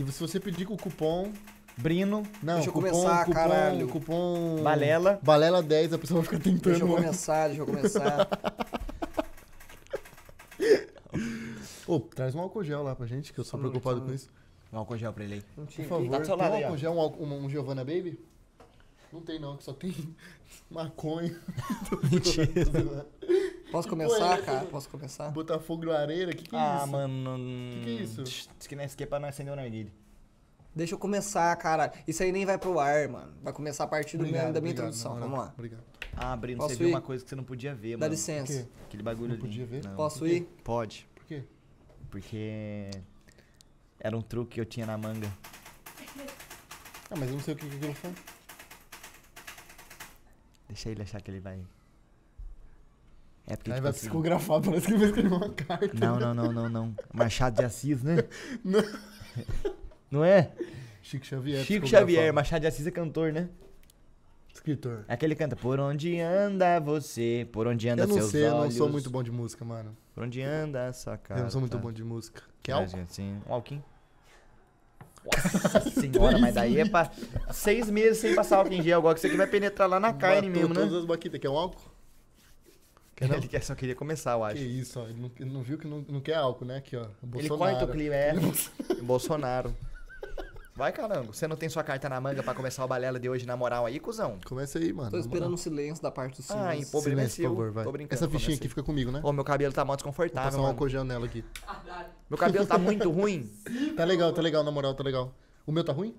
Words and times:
E 0.00 0.12
se 0.12 0.20
você 0.20 0.40
pedir 0.40 0.66
com 0.66 0.74
o 0.74 0.78
cupom. 0.78 1.32
Brino, 1.76 2.24
Não, 2.42 2.54
Deixa 2.54 2.68
eu 2.68 2.72
cupom, 2.74 2.90
começar, 2.90 3.20
cupom, 3.24 3.32
caralho. 3.34 3.88
cupom. 3.88 4.62
Balela. 4.62 5.18
Balela 5.22 5.62
10, 5.62 5.94
a 5.94 5.98
pessoa 5.98 6.20
vai 6.20 6.28
ficar 6.30 6.42
tentando. 6.42 6.62
Deixa 6.72 6.84
eu 6.84 6.88
começar, 6.88 7.46
deixa 7.48 7.62
eu 7.62 7.66
começar. 7.66 8.28
Ô, 11.86 11.98
traz 12.00 12.34
um 12.34 12.40
álcool 12.40 12.62
gel 12.62 12.82
lá 12.82 12.94
pra 12.94 13.06
gente, 13.06 13.32
que 13.32 13.40
eu 13.40 13.44
sou 13.44 13.52
Só 13.52 13.56
um 13.56 13.60
preocupado 13.60 13.96
minutinho. 14.02 14.18
com 14.18 14.24
isso. 14.24 14.30
um 14.72 14.78
álcool 14.78 14.96
gel 14.98 15.12
pra 15.12 15.24
ele 15.24 15.34
aí. 15.34 15.42
Não 15.56 15.64
Por 15.64 15.72
tinha 15.72 15.88
favor, 15.88 16.02
aqui. 16.02 16.10
Tá 16.12 16.18
do 16.18 16.26
seu 16.26 16.36
tem 16.36 16.46
um 16.46 16.54
álcool 16.64 16.76
gel, 16.76 16.92
um, 16.92 17.00
álcool- 17.00 17.24
um, 17.24 17.44
um 17.44 17.50
Giovanna 17.50 17.84
Baby? 17.84 18.20
Não 19.12 19.20
tem 19.22 19.40
não, 19.40 19.56
que 19.56 19.64
só 19.64 19.72
tem 19.72 19.94
maconha. 20.70 21.36
Mentira. 22.12 23.06
Posso 23.70 23.88
começar, 23.88 24.34
essa, 24.34 24.42
cara? 24.42 24.58
mano? 24.58 24.70
Posso 24.70 24.88
começar? 24.88 25.30
Botar 25.30 25.58
fogo 25.60 25.86
na 25.86 25.92
lareira, 25.92 26.32
que 26.34 26.44
que 26.44 26.56
é 26.56 26.58
ah, 26.58 26.78
isso? 26.82 26.88
mano. 26.92 27.38
Que 27.74 27.80
que 27.84 27.90
é 27.90 28.02
isso? 28.02 28.22
Diz 28.24 28.66
que 28.66 28.74
não 28.76 28.82
é 28.82 28.86
esquepa, 28.86 29.18
não 29.18 29.28
acendeu 29.28 29.54
na 29.54 29.62
narguilha. 29.62 29.92
Deixa 30.74 30.94
eu 30.94 30.98
começar, 30.98 31.54
cara. 31.56 31.92
Isso 32.06 32.22
aí 32.22 32.30
nem 32.32 32.46
vai 32.46 32.56
pro 32.58 32.78
ar, 32.78 33.08
mano. 33.08 33.32
Vai 33.42 33.52
começar 33.52 33.84
a 33.84 33.86
partir 33.88 34.16
do 34.16 34.20
Obrigado, 34.22 34.44
meu, 34.44 34.52
da 34.52 34.60
minha 34.60 34.72
obrigado, 34.72 34.94
introdução. 34.94 35.12
moral. 35.12 35.28
Vamos 35.28 35.44
lá. 35.44 35.54
Obrigado. 35.56 35.82
Ah, 36.16 36.36
Brino, 36.36 36.58
Posso 36.58 36.74
você 36.74 36.78
viu 36.78 36.88
ir? 36.88 36.92
uma 36.92 37.00
coisa 37.00 37.24
que 37.24 37.30
você 37.30 37.36
não 37.36 37.44
podia 37.44 37.74
ver, 37.74 37.92
Dá 37.92 37.98
mano. 38.06 38.10
licença. 38.12 38.52
O 38.52 38.56
quê? 38.56 38.68
Aquele 38.86 39.02
bagulho 39.02 39.28
Não 39.28 39.34
ali. 39.34 39.40
podia 39.42 39.66
ver? 39.66 39.84
Não. 39.84 39.94
Posso 39.96 40.26
ir? 40.26 40.42
Pode. 40.62 41.08
Por 41.14 41.24
quê? 41.24 41.44
Porque 42.10 42.90
era 43.98 44.16
um 44.16 44.22
truque 44.22 44.54
que 44.54 44.60
eu 44.60 44.64
tinha 44.64 44.86
na 44.86 44.96
manga. 44.98 45.32
Ah, 47.10 47.16
mas 47.16 47.28
eu 47.28 47.34
não 47.34 47.40
sei 47.40 47.54
o 47.54 47.56
que 47.56 47.68
que 47.68 47.76
aquilo 47.76 47.94
foi. 47.94 48.12
Deixa 50.68 50.88
ele 50.88 51.02
achar 51.02 51.20
que 51.20 51.30
ele 51.30 51.40
vai. 51.40 51.60
É 53.46 53.56
porque. 53.56 53.70
Aí 53.70 53.76
tipo 53.76 53.82
vai 53.82 53.90
assim- 53.90 54.00
psicografar, 54.00 54.60
parece 54.60 54.86
que 54.86 54.92
ele 54.92 54.98
vai 54.98 55.08
escrever 55.08 55.32
uma 55.34 55.50
carta. 55.50 55.90
Não, 55.94 56.18
não, 56.20 56.34
não, 56.34 56.52
não, 56.52 56.68
não. 56.68 56.94
Machado 57.12 57.56
de 57.56 57.64
Assis, 57.64 58.02
né? 58.02 58.16
Não. 58.64 58.80
Não 60.10 60.24
é? 60.24 60.50
Chico 61.02 61.24
Xavier. 61.24 61.58
Chico 61.64 61.82
psicografado. 61.86 62.10
Xavier, 62.12 62.32
Machado 62.34 62.60
de 62.62 62.66
Assis 62.66 62.86
é 62.86 62.90
cantor, 62.90 63.32
né? 63.32 63.48
Escritor. 64.52 65.04
É 65.08 65.14
aquele 65.14 65.34
que 65.36 65.38
canta 65.38 65.54
Por 65.56 65.78
onde 65.78 66.18
anda 66.20 66.80
você, 66.80 67.48
por 67.52 67.66
onde 67.68 67.88
anda 67.88 68.02
Eu 68.02 68.08
não 68.08 68.16
seus 68.16 68.30
sei, 68.32 68.46
eu 68.46 68.54
olhos. 68.56 68.74
não 68.74 68.78
sou 68.84 68.88
muito 68.88 69.08
bom 69.08 69.22
de 69.22 69.30
música, 69.30 69.64
mano. 69.64 69.96
Por 70.12 70.24
onde 70.24 70.42
anda 70.42 70.88
a 70.88 70.92
sua 70.92 71.16
casa. 71.16 71.40
Eu 71.40 71.44
não 71.44 71.50
sou 71.50 71.60
muito 71.60 71.78
bom 71.78 71.92
de 71.92 72.02
música. 72.02 72.42
Quer 72.62 72.72
álcool? 72.72 72.98
Assim, 73.00 73.40
um 73.48 73.54
alquim. 73.54 73.82
Nossa 75.24 75.80
senhora, 75.90 76.38
mas 76.38 76.54
daí 76.54 76.78
é 76.80 76.88
pra 76.88 77.10
seis 77.52 77.88
meses 77.90 78.18
sem 78.18 78.34
passar 78.34 78.56
álcool 78.58 78.72
em 78.72 78.82
gel. 78.82 78.98
Agora 78.98 79.14
que 79.14 79.20
isso 79.20 79.26
aqui 79.28 79.36
vai 79.36 79.46
penetrar 79.46 79.88
lá 79.88 80.00
na 80.00 80.12
carne 80.12 80.48
Matou 80.48 80.60
mesmo, 80.62 80.74
todas 80.74 80.92
né? 80.92 80.98
as 80.98 81.04
baquitas. 81.04 81.40
Quer 81.40 81.48
um 81.50 81.56
álcool? 81.56 81.89
Quer 83.20 83.28
não? 83.28 83.36
Ele 83.36 83.48
quer- 83.48 83.62
só 83.62 83.74
queria 83.74 83.94
começar, 83.94 84.32
eu 84.32 84.42
acho. 84.44 84.56
Que 84.56 84.62
isso, 84.64 84.98
ó. 84.98 85.04
Ele 85.04 85.20
não, 85.20 85.30
ele 85.38 85.50
não 85.50 85.62
viu 85.62 85.76
que 85.78 85.86
não, 85.86 86.04
não 86.08 86.20
quer 86.20 86.34
álcool, 86.34 86.64
né? 86.64 86.78
Aqui, 86.78 86.96
ó. 86.96 87.02
O 87.02 87.04
Ele 87.04 87.48
Bolsonaro. 87.48 87.58
corta 87.76 87.84
o 87.84 87.88
clima, 87.88 88.14
é. 88.14 88.32
Bolsonaro. 89.02 89.76
Vai, 90.74 90.92
caramba. 90.92 91.26
Você 91.32 91.46
não 91.46 91.56
tem 91.56 91.68
sua 91.68 91.82
carta 91.84 92.08
na 92.08 92.18
manga 92.20 92.42
pra 92.42 92.54
começar 92.54 92.82
o 92.82 92.88
balela 92.88 93.20
de 93.20 93.28
hoje 93.28 93.44
na 93.44 93.54
moral 93.54 93.84
aí, 93.84 94.00
cuzão? 94.00 94.38
Começa 94.46 94.78
aí, 94.78 94.90
mano. 94.92 95.10
Tô 95.10 95.18
esperando 95.18 95.52
o 95.52 95.58
silêncio 95.58 96.02
da 96.02 96.10
parte 96.10 96.40
do 96.40 96.44
Ah, 96.48 96.70
silêncio. 96.72 96.88
em 96.88 96.90
problema 96.90 97.20
é 97.20 97.28
Silêncio, 97.28 97.42
seu. 97.42 97.50
por 97.50 97.56
favor, 97.56 97.72
vai. 97.72 97.84
Tô 97.84 97.92
brincando, 97.92 98.14
Essa 98.14 98.30
fichinha 98.30 98.56
aqui 98.56 98.68
fica 98.68 98.82
comigo, 98.82 99.10
né? 99.10 99.20
Ô, 99.22 99.30
meu 99.32 99.44
cabelo 99.44 99.74
tá 99.74 99.84
mó 99.84 99.88
Vou 99.90 99.96
desconfortável, 99.96 100.50
passar 100.50 100.62
um 100.62 100.66
álcool 100.66 100.88
gel 100.88 101.04
nela 101.04 101.26
aqui. 101.26 101.44
Meu 102.30 102.38
cabelo 102.38 102.64
tá 102.66 102.78
muito 102.78 103.10
ruim. 103.12 103.52
Tá 103.94 104.04
legal, 104.04 104.32
tá 104.32 104.40
legal, 104.40 104.64
na 104.64 104.70
moral, 104.70 104.94
tá 104.94 105.02
legal. 105.04 105.34
O 105.66 105.72
meu 105.72 105.84
tá 105.84 105.92
ruim? 105.92 106.14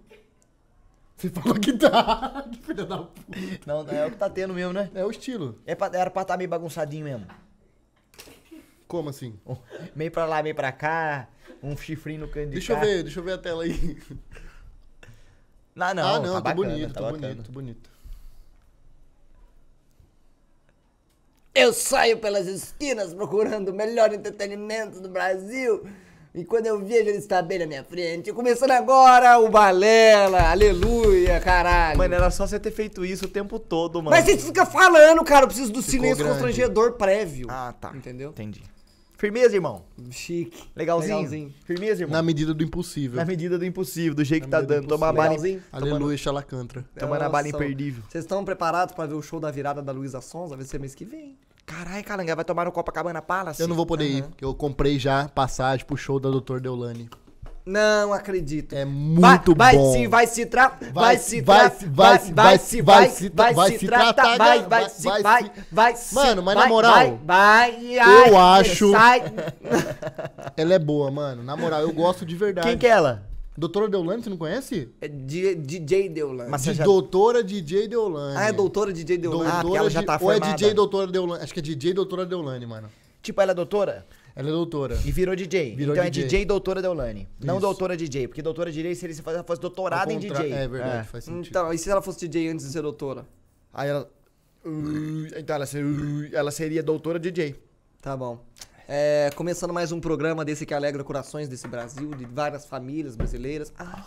Você 1.21 1.29
falou 1.29 1.59
que 1.59 1.73
tá. 1.73 2.47
Que 2.51 2.57
filha 2.65 2.83
da 2.83 2.97
puta. 2.97 3.37
Não, 3.67 3.87
é 3.87 4.07
o 4.07 4.09
que 4.09 4.17
tá 4.17 4.27
tendo 4.27 4.55
mesmo, 4.55 4.73
né? 4.73 4.89
É 4.95 5.05
o 5.05 5.11
estilo. 5.11 5.61
É 5.67 5.75
pra, 5.75 5.91
era 5.95 6.09
pra 6.09 6.25
tá 6.25 6.35
meio 6.35 6.49
bagunçadinho 6.49 7.05
mesmo. 7.05 7.27
Como 8.87 9.09
assim? 9.09 9.39
Meio 9.95 10.09
pra 10.11 10.25
lá, 10.25 10.41
meio 10.41 10.55
pra 10.55 10.71
cá. 10.71 11.29
Um 11.61 11.77
chifrinho 11.77 12.21
no 12.21 12.27
canto 12.27 12.47
de 12.47 12.53
Deixa 12.53 12.73
eu 12.73 12.79
ver, 12.79 13.03
deixa 13.03 13.19
eu 13.19 13.23
ver 13.23 13.33
a 13.33 13.37
tela 13.37 13.63
aí. 13.63 14.01
Não, 15.75 15.93
não, 15.93 16.07
ah, 16.07 16.19
não, 16.19 16.21
tá 16.21 16.27
tô 16.27 16.41
bacana, 16.41 16.55
bonito, 16.55 16.93
tá 16.93 16.99
tô 16.99 17.05
bacana. 17.05 17.27
bonito, 17.27 17.45
tô 17.45 17.51
bonito. 17.51 17.89
Eu 21.53 21.71
saio 21.71 22.17
pelas 22.17 22.47
esquinas 22.47 23.13
procurando 23.13 23.69
o 23.69 23.73
melhor 23.73 24.11
entretenimento 24.11 24.99
do 24.99 25.09
Brasil. 25.09 25.87
E 26.33 26.45
quando 26.45 26.65
eu 26.65 26.79
vejo 26.79 27.09
ele 27.09 27.17
está 27.17 27.41
bem 27.41 27.59
na 27.59 27.65
minha 27.65 27.83
frente, 27.83 28.31
começando 28.31 28.71
agora 28.71 29.37
o 29.39 29.49
Balela, 29.49 30.49
aleluia, 30.49 31.41
caralho. 31.41 31.97
Mano, 31.97 32.15
era 32.15 32.31
só 32.31 32.47
você 32.47 32.57
ter 32.57 32.71
feito 32.71 33.03
isso 33.03 33.25
o 33.25 33.27
tempo 33.27 33.59
todo, 33.59 33.95
mano. 34.01 34.11
Mas 34.11 34.23
você 34.25 34.37
fica 34.37 34.65
falando, 34.65 35.21
cara, 35.25 35.43
eu 35.43 35.47
preciso 35.47 35.73
do 35.73 35.81
silêncio 35.81 36.17
grande. 36.23 36.31
constrangedor 36.31 36.93
prévio. 36.93 37.47
Ah, 37.49 37.73
tá. 37.77 37.91
Entendeu? 37.93 38.29
Entendi. 38.29 38.63
Firmeza, 39.17 39.53
irmão. 39.55 39.83
Chique. 40.09 40.63
Legalzinho. 40.75 41.15
Legalzinho. 41.17 41.53
Firmeza, 41.65 42.01
irmão. 42.01 42.15
Na 42.17 42.23
medida 42.23 42.53
do 42.53 42.63
impossível. 42.63 43.17
Na 43.17 43.25
medida 43.25 43.59
do 43.59 43.65
impossível, 43.65 44.15
do 44.15 44.23
jeito 44.23 44.45
que 44.45 44.49
Na 44.49 44.57
tá 44.57 44.61
medida 44.61 44.75
dando. 44.77 44.87
do 44.87 44.89
Toma 44.89 45.09
a 45.09 45.13
bala. 45.13 45.35
Aleluia, 45.71 46.17
Xalacantra. 46.17 46.85
tomando 46.97 47.21
a 47.23 47.29
bala 47.29 47.47
imperdível. 47.49 48.01
Vocês 48.09 48.23
estão 48.23 48.43
preparados 48.45 48.95
pra 48.95 49.05
ver 49.05 49.13
o 49.15 49.21
show 49.21 49.39
da 49.39 49.51
virada 49.51 49.81
da 49.81 49.91
Luísa 49.91 50.21
Sonza? 50.21 50.55
Vai 50.55 50.65
ser 50.65 50.79
mês 50.79 50.95
que 50.95 51.03
vem. 51.05 51.37
Caralho, 51.71 52.03
Calanga, 52.03 52.35
vai 52.35 52.43
tomar 52.45 52.65
no 52.65 52.71
Copacabana 52.71 53.21
Palace? 53.21 53.61
Eu 53.61 53.67
não 53.67 53.75
vou 53.75 53.85
poder 53.85 54.05
ir, 54.05 54.21
Aham. 54.21 54.29
porque 54.29 54.43
eu 54.45 54.53
comprei 54.53 54.99
já 54.99 55.29
passagem 55.29 55.85
pro 55.85 55.95
show 55.95 56.19
da 56.19 56.29
Doutor 56.29 56.59
Deolane. 56.59 57.09
Não 57.65 58.11
acredito. 58.11 58.73
É 58.73 58.83
vai, 58.83 58.93
muito 58.93 59.55
vai 59.55 59.75
bom. 59.77 59.93
se, 59.93 60.07
vai 60.07 60.27
se 60.27 60.45
tra... 60.47 60.73
vai, 60.91 61.17
se 61.17 61.41
vai 61.41 61.69
vai 61.69 61.69
se- 61.69 61.85
vai 61.85 62.17
se- 62.57 62.81
vai 62.81 63.09
se- 63.09 63.29
vai 63.29 63.53
vai 63.53 63.77
se 63.77 63.85
tratar, 63.85 64.37
vai, 64.37 64.59
vai- 64.59 64.67
vai 64.67 64.89
se, 64.89 65.03
vai 65.03 65.21
vai, 65.21 65.51
vai. 65.71 65.93
Mano, 66.11 66.41
mas 66.43 66.55
na 66.55 66.61
vai, 66.61 66.69
moral, 66.69 66.93
vai, 66.93 67.19
vai, 67.23 68.27
eu 68.27 68.37
acho-. 68.37 68.91
Ela 70.57 70.73
é 70.73 70.79
boa, 70.79 71.11
mano. 71.11 71.43
Na 71.43 71.55
moral, 71.55 71.81
eu 71.81 71.93
gosto 71.93 72.25
de 72.25 72.35
verdade. 72.35 72.67
Quem 72.67 72.77
que 72.77 72.87
é 72.87 72.89
ela? 72.89 73.30
Doutora 73.57 73.89
Deolane, 73.89 74.23
você 74.23 74.29
não 74.29 74.37
conhece? 74.37 74.89
É 75.01 75.07
D- 75.07 75.55
DJ 75.55 76.07
Deolane. 76.09 76.49
Mas 76.49 76.63
De 76.63 76.73
já- 76.73 76.83
Doutora 76.85 77.43
DJ 77.43 77.87
Deolane. 77.87 78.37
Ah, 78.37 78.47
é 78.47 78.51
doutora 78.53 78.93
DJ 78.93 79.17
Deolane. 79.17 79.43
Ah, 79.49 79.51
porque 79.55 79.61
Doutora 79.63 79.79
ela 79.81 79.89
já 79.89 80.03
tá 80.03 80.13
Ou 80.21 80.31
é 80.31 80.35
formada. 80.35 80.55
DJ 80.57 80.73
Doutora 80.73 81.11
Deolane? 81.11 81.43
Acho 81.43 81.53
que 81.53 81.59
é 81.59 81.63
DJ 81.63 81.93
Doutora 81.93 82.25
Deolane, 82.25 82.65
mano. 82.65 82.89
Tipo, 83.21 83.41
ela 83.41 83.51
é 83.51 83.55
doutora? 83.55 84.07
Ela 84.33 84.47
é 84.47 84.51
doutora. 84.51 84.97
E 85.05 85.11
virou 85.11 85.35
DJ. 85.35 85.75
Virou 85.75 85.93
então 85.93 86.05
é 86.05 86.09
DJ. 86.09 86.23
DJ 86.29 86.45
doutora 86.45 86.81
Deolane. 86.81 87.27
Não 87.43 87.55
Isso. 87.55 87.61
doutora 87.61 87.97
DJ. 87.97 88.27
Porque 88.29 88.41
doutora 88.41 88.71
DJ 88.71 88.95
seria 88.95 89.13
se 89.15 89.21
fosse 89.21 89.61
doutorado 89.61 90.09
Ao 90.09 90.11
em 90.11 90.21
contra- 90.21 90.43
DJ. 90.43 90.53
É 90.53 90.67
verdade, 90.67 91.07
faz 91.09 91.23
sentido. 91.25 91.47
Então, 91.49 91.73
e 91.73 91.77
se 91.77 91.89
ela 91.89 92.01
fosse 92.01 92.19
DJ 92.27 92.47
antes 92.49 92.65
de 92.65 92.71
ser 92.71 92.81
doutora? 92.81 93.27
Aí 93.73 93.89
ela. 93.89 94.09
Uh, 94.65 95.27
Então 95.37 95.55
ela 95.57 95.65
seria, 95.65 95.85
uh, 95.87 96.29
ela 96.31 96.51
seria 96.51 96.81
doutora 96.81 97.19
DJ. 97.19 97.55
Tá 98.01 98.15
bom. 98.15 98.43
É, 98.93 99.29
começando 99.37 99.71
mais 99.73 99.93
um 99.93 100.01
programa 100.01 100.43
desse 100.43 100.65
que 100.65 100.73
alegra 100.73 101.01
corações 101.01 101.47
desse 101.47 101.65
Brasil, 101.65 102.09
de 102.13 102.25
várias 102.25 102.65
famílias 102.65 103.15
brasileiras. 103.15 103.71
Ai. 103.79 104.03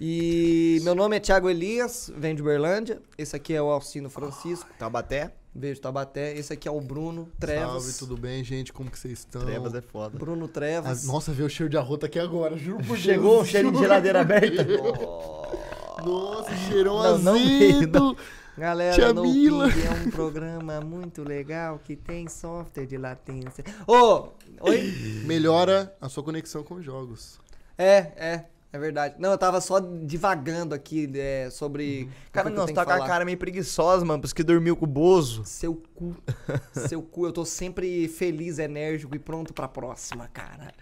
E 0.00 0.80
meu 0.82 0.96
nome 0.96 1.14
é 1.16 1.20
Thiago 1.20 1.48
Elias, 1.48 2.10
venho 2.16 2.34
de 2.34 2.42
Uberlândia. 2.42 3.00
Esse 3.16 3.36
aqui 3.36 3.54
é 3.54 3.62
o 3.62 3.66
Alcino 3.70 4.10
Francisco, 4.10 4.68
Taubaté. 4.76 5.32
veio 5.54 5.74
de 5.76 5.80
Tabaté. 5.80 6.36
Esse 6.36 6.52
aqui 6.52 6.66
é 6.66 6.70
o 6.72 6.80
Bruno 6.80 7.28
Trevas. 7.38 7.84
Salve, 7.84 7.92
tudo 7.92 8.16
bem, 8.16 8.42
gente? 8.42 8.72
Como 8.72 8.90
que 8.90 8.98
vocês 8.98 9.20
estão? 9.20 9.42
Trevas 9.42 9.72
é 9.76 9.80
foda. 9.80 10.18
Bruno 10.18 10.46
Ah, 10.46 10.48
Trevas. 10.48 11.04
nossa, 11.06 11.30
veio 11.30 11.46
o 11.46 11.50
cheiro 11.50 11.70
de 11.70 11.76
arrota 11.76 12.06
aqui 12.06 12.18
agora, 12.18 12.56
juro 12.56 12.82
por 12.82 12.98
Chegou 12.98 13.34
um 13.34 13.36
Deus. 13.36 13.48
cheiro 13.48 13.70
de 13.70 13.78
geladeira 13.78 14.22
aberta. 14.22 14.66
Nossa, 16.04 16.54
cheirão 16.68 17.00
Não, 17.00 17.18
não 17.18 17.32
veio, 17.34 17.76
azedo. 17.76 18.16
Galera, 18.56 18.94
Tia 18.94 19.12
no 19.12 19.22
Mila. 19.22 19.68
Ping 19.68 19.80
é 19.80 20.06
um 20.06 20.10
programa 20.10 20.80
muito 20.80 21.22
legal 21.22 21.80
que 21.82 21.96
tem 21.96 22.28
software 22.28 22.86
de 22.86 22.96
latência. 22.96 23.64
Ô, 23.86 24.28
oi? 24.60 24.92
Melhora 25.26 25.94
a 26.00 26.08
sua 26.08 26.22
conexão 26.22 26.62
com 26.62 26.74
os 26.74 26.84
jogos. 26.84 27.40
É, 27.76 28.12
é, 28.16 28.44
é 28.72 28.78
verdade. 28.78 29.16
Não, 29.18 29.32
eu 29.32 29.38
tava 29.38 29.60
só 29.60 29.80
divagando 29.80 30.72
aqui 30.72 31.10
é, 31.16 31.48
sobre. 31.50 32.08
Cara, 32.30 32.48
que 32.48 32.52
eu 32.52 32.56
não, 32.56 32.66
você 32.66 32.72
tá 32.72 32.84
que 32.84 32.96
com 32.96 33.02
a 33.02 33.06
cara 33.06 33.24
meio 33.24 33.38
preguiçosa, 33.38 34.04
mano. 34.04 34.20
Por 34.20 34.26
isso 34.26 34.34
que 34.34 34.44
dormiu 34.44 34.76
com 34.76 34.84
o 34.84 34.88
Bozo. 34.88 35.44
Seu 35.44 35.74
cu. 35.94 36.16
Seu 36.88 37.02
cu. 37.02 37.26
Eu 37.26 37.32
tô 37.32 37.44
sempre 37.44 38.06
feliz, 38.06 38.60
enérgico 38.60 39.16
e 39.16 39.18
pronto 39.18 39.52
pra 39.52 39.66
próxima, 39.66 40.28
cara. 40.28 40.72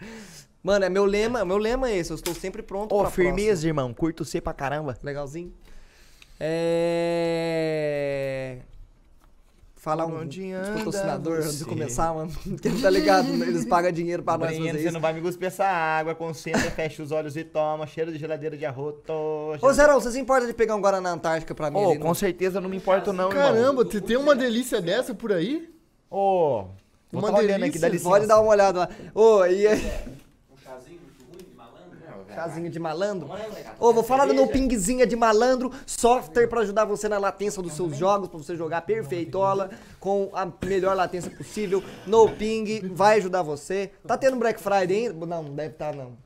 Mano, 0.63 0.85
é 0.85 0.89
meu 0.89 1.05
lema, 1.05 1.45
meu 1.45 1.57
lema 1.57 1.89
é 1.89 1.97
esse. 1.97 2.11
Eu 2.13 2.17
estou 2.17 2.35
sempre 2.35 2.63
pronto 2.63 2.95
Ô, 2.95 3.01
pra 3.01 3.11
firmeza, 3.11 3.67
irmão. 3.67 3.93
Curto 3.95 4.25
você 4.25 4.41
pra 4.41 4.53
caramba. 4.53 4.93
próxima. 4.93 5.07
Legalzinho? 5.07 5.53
É. 6.45 8.33
Falar 9.77 10.07
um 10.07 10.13
patrocinador 10.77 11.39
antes 11.39 11.59
de 11.59 11.65
começar, 11.65 12.13
mano. 12.15 12.31
Porque 12.45 12.71
tá 12.81 12.89
ligado? 12.89 13.29
Eles 13.29 13.65
pagam 13.65 13.91
dinheiro 13.91 14.23
pra 14.23 14.39
nós 14.39 14.57
fazer 14.57 14.73
você 14.73 14.79
isso. 14.85 14.93
não 14.93 15.01
vai 15.01 15.13
me 15.13 15.21
cuspir 15.21 15.49
essa 15.49 15.65
água. 15.65 16.15
Concentra, 16.15 16.71
fecha 16.71 17.03
os 17.03 17.11
olhos 17.11 17.37
e 17.37 17.43
toma. 17.45 17.85
Cheiro 17.87 18.13
de 18.13 18.19
geladeira 18.19 18.57
de 18.57 18.65
arroto. 18.65 19.13
Ô, 19.61 19.73
Zerão, 19.73 20.01
você 20.01 20.13
se 20.13 20.21
importa 20.21 20.47
de 20.47 20.55
pegar 20.55 20.77
um 20.77 20.81
Guaraná 20.81 21.11
Antártica 21.11 21.53
pra 21.55 21.69
mim? 21.71 21.79
Ô, 21.79 21.91
ali, 21.91 21.99
com 21.99 22.09
não? 22.09 22.15
certeza 22.15 22.61
não 22.61 22.69
me 22.69 22.77
importo 22.77 23.13
não, 23.13 23.29
irmão. 23.31 23.43
Caramba, 23.43 23.85
você 23.85 24.01
tem 24.01 24.17
uma 24.17 24.35
delícia 24.37 24.81
dessa 24.81 25.15
por 25.15 25.33
aí? 25.33 25.69
Ô, 26.11 26.65
vou 27.11 27.21
Uma 27.23 27.33
tá 27.33 27.39
aqui, 27.39 27.47
delícia. 27.49 27.81
dá 27.81 27.89
licença. 27.89 28.09
Pode 28.09 28.27
dar 28.27 28.41
uma 28.41 28.51
olhada 28.51 28.79
lá. 28.81 28.89
Ô, 29.15 29.45
e 29.47 29.67
aí? 29.67 29.79
Um 30.53 30.57
chazinho 30.63 31.01
muito 31.01 31.25
ruim 31.29 31.39
de 31.49 31.57
malandro? 31.57 31.99
Chazinho 32.35 32.71
de 32.71 32.79
malandro. 32.79 33.29
Ô, 33.79 33.93
vou 33.93 34.03
falar 34.03 34.27
do 34.27 34.35
No 34.35 34.49
Pingzinha 34.49 35.07
de 35.07 35.17
malandro, 35.17 35.71
software 35.87 36.49
pra 36.49 36.61
ajudar 36.61 36.85
você 36.85 37.09
na 37.09 37.19
latência 37.19 37.63
dos 37.63 37.75
seus 37.75 37.97
jogos, 37.97 38.29
pra 38.29 38.39
você 38.39 38.57
jogar 38.57 38.83
perfeitola, 38.83 39.71
com 40.01 40.31
a 40.33 40.51
melhor 40.65 40.97
latência 40.97 41.31
possível. 41.31 41.83
No 42.07 42.31
Ping 42.31 42.81
vai 42.89 43.19
ajudar 43.19 43.43
você. 43.43 43.91
Tá 44.07 44.17
tendo 44.17 44.37
Black 44.37 44.61
Friday 44.61 45.09
ainda? 45.09 45.27
Não, 45.27 45.45
deve 45.45 45.75
estar 45.75 45.95
não. 45.95 46.17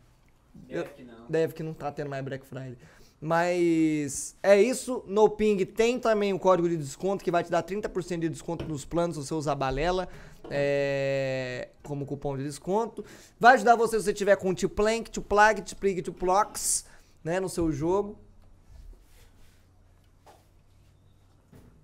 Deve 0.55 0.89
que 0.91 1.05
não. 1.05 1.15
Deve 1.29 1.55
que 1.55 1.63
não 1.63 1.75
tá 1.75 1.91
tendo 1.91 2.11
mais 2.11 2.25
Black 2.25 2.47
Friday. 2.47 2.77
Mas 3.21 4.37
é 4.43 4.61
isso. 4.61 5.03
No 5.07 5.29
Ping 5.29 5.65
tem 5.65 5.99
também 5.99 6.33
o 6.33 6.39
código 6.39 6.69
de 6.69 6.77
desconto 6.77 7.25
que 7.25 7.31
vai 7.31 7.43
te 7.43 7.51
dar 7.51 7.63
30% 7.63 8.21
de 8.21 8.29
desconto 8.29 8.65
nos 8.67 8.85
planos 8.85 9.17
se 9.17 9.25
você 9.25 9.35
usar 9.35 9.55
balela 9.55 10.09
é, 10.51 11.69
como 11.83 12.07
cupom 12.07 12.37
de 12.37 12.45
desconto. 12.45 13.05
Vai 13.39 13.55
ajudar 13.55 13.77
você 13.77 13.99
se 13.99 14.05
você 14.05 14.13
tiver 14.13 14.37
com 14.37 14.55
T-Plank, 14.55 15.11
T-Plug, 15.11 15.63
T-Plig, 15.63 16.03
T-Plox 16.03 16.85
né, 17.23 17.41
no 17.41 17.49
seu 17.49 17.73
jogo. 17.73 18.19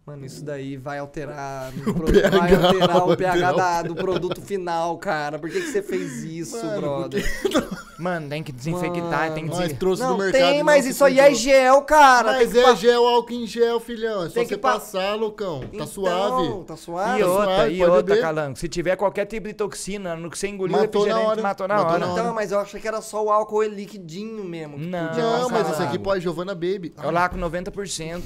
Mano, 0.04 0.26
isso 0.26 0.44
daí 0.44 0.76
vai 0.76 0.98
alterar, 0.98 1.70
no 1.78 1.94
pro- 1.94 2.06
pH, 2.12 2.28
vai 2.30 2.54
alterar 2.54 3.08
o 3.08 3.16
pH 3.16 3.52
o 3.52 3.56
da- 3.56 3.82
do 3.82 3.94
produto 3.94 4.42
final, 4.42 4.98
cara. 4.98 5.38
Por 5.38 5.48
que, 5.48 5.60
que 5.60 5.68
você 5.70 5.80
fez 5.80 6.24
isso, 6.24 6.56
Mano, 6.56 6.80
brother? 6.80 7.24
Mano, 8.00 8.28
tem 8.28 8.42
que 8.42 8.50
desinfectar, 8.50 9.32
tem 9.32 9.44
que 9.46 9.54
Nós 9.54 9.72
trouxe 9.74 10.02
Não 10.02 10.16
do 10.16 10.18
mercado. 10.24 10.40
tem, 10.40 10.62
mas 10.64 10.86
isso 10.86 11.04
aí 11.04 11.20
é 11.20 11.32
gel, 11.32 11.82
cara. 11.82 12.32
Mas 12.32 12.52
é 12.52 12.62
pa- 12.64 12.74
gel, 12.74 13.06
álcool 13.06 13.32
em 13.32 13.46
gel, 13.46 13.78
filhão. 13.78 14.24
É 14.24 14.28
só 14.28 14.34
Tem 14.34 14.42
que 14.42 14.54
você 14.54 14.58
pa- 14.58 14.72
passar, 14.72 15.14
loucão. 15.14 15.60
Tá 15.60 15.66
Então, 15.72 15.86
suave. 15.86 16.64
Tá 16.66 16.76
suave. 16.76 17.20
E 17.20 17.22
outra, 17.22 17.44
suave, 17.44 17.74
e 17.76 17.84
outra, 17.84 18.02
beber. 18.02 18.20
Calango. 18.22 18.58
Se 18.58 18.68
tiver 18.68 18.96
qualquer 18.96 19.26
tipo 19.26 19.46
de 19.46 19.54
toxina 19.54 20.16
no 20.16 20.28
que 20.28 20.36
você 20.36 20.48
engoliu, 20.48 20.78
Matou 20.78 21.04
o 21.04 21.06
na 21.06 21.20
hora. 21.20 21.42
matou 21.42 21.68
na 21.68 21.74
Matou 21.76 21.90
hora. 21.92 21.98
na 22.00 22.12
hora. 22.12 22.20
Então, 22.22 22.34
mas 22.34 22.50
eu 22.50 22.58
achei 22.58 22.80
que 22.80 22.88
era 22.88 23.00
só 23.00 23.24
o 23.24 23.30
álcool 23.30 23.62
liquidinho 23.62 24.42
mesmo. 24.42 24.76
Não. 24.78 25.14
Não, 25.14 25.48
mas 25.48 25.70
esse 25.70 25.82
aqui 25.82 25.96
pode 25.98 26.22
Giovanna 26.22 26.54
Baby. 26.56 26.92
Eu 27.00 27.12
lá 27.12 27.28
com 27.28 27.38
90%. 27.38 28.20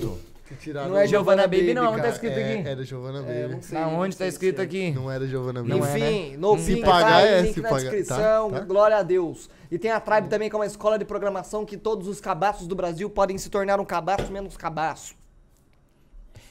Tiraram 0.54 0.90
Não 0.90 0.96
é 0.98 1.06
Giovanna 1.06 1.42
Baby, 1.42 1.74
não, 1.74 1.90
cara. 1.90 2.02
tá 2.04 2.08
escrito 2.10 2.38
É, 2.38 2.54
aqui. 2.58 2.68
Era 2.68 2.84
Giovanna 2.84 3.20
Baby. 3.22 3.32
É, 3.38 3.48
não 3.48 3.62
sei, 3.62 3.78
Na 3.78 3.86
não 3.90 4.00
sei 4.02 4.12
tá 4.12 4.26
escrito 4.26 4.60
é. 4.60 4.64
aqui? 4.64 4.90
Não 4.92 5.10
era 5.10 5.26
Giovanna 5.26 5.62
Baby. 5.62 5.74
Não 5.74 5.84
é, 5.86 5.98
Enfim, 5.98 6.30
né? 6.32 6.36
no 6.36 6.58
Se 6.58 6.76
pagar, 6.80 7.10
tá 7.12 7.20
é, 7.22 7.40
link 7.42 7.54
se 7.54 7.60
na 7.60 7.68
pagar, 7.68 7.80
descrição, 7.82 8.50
tá, 8.50 8.58
tá. 8.60 8.64
glória 8.64 8.96
a 8.96 9.02
Deus. 9.02 9.50
E 9.70 9.78
tem 9.78 9.90
a 9.90 9.98
Tribe 9.98 10.28
também, 10.28 10.48
que 10.48 10.54
é 10.54 10.58
uma 10.58 10.66
escola 10.66 10.98
de 10.98 11.04
programação 11.04 11.64
que 11.66 11.76
todos 11.76 12.06
os 12.06 12.20
cabaços 12.20 12.66
do 12.66 12.74
Brasil 12.76 13.10
podem 13.10 13.36
se 13.36 13.50
tornar 13.50 13.80
um 13.80 13.84
cabaço 13.84 14.30
menos 14.30 14.56
cabaço. 14.56 15.14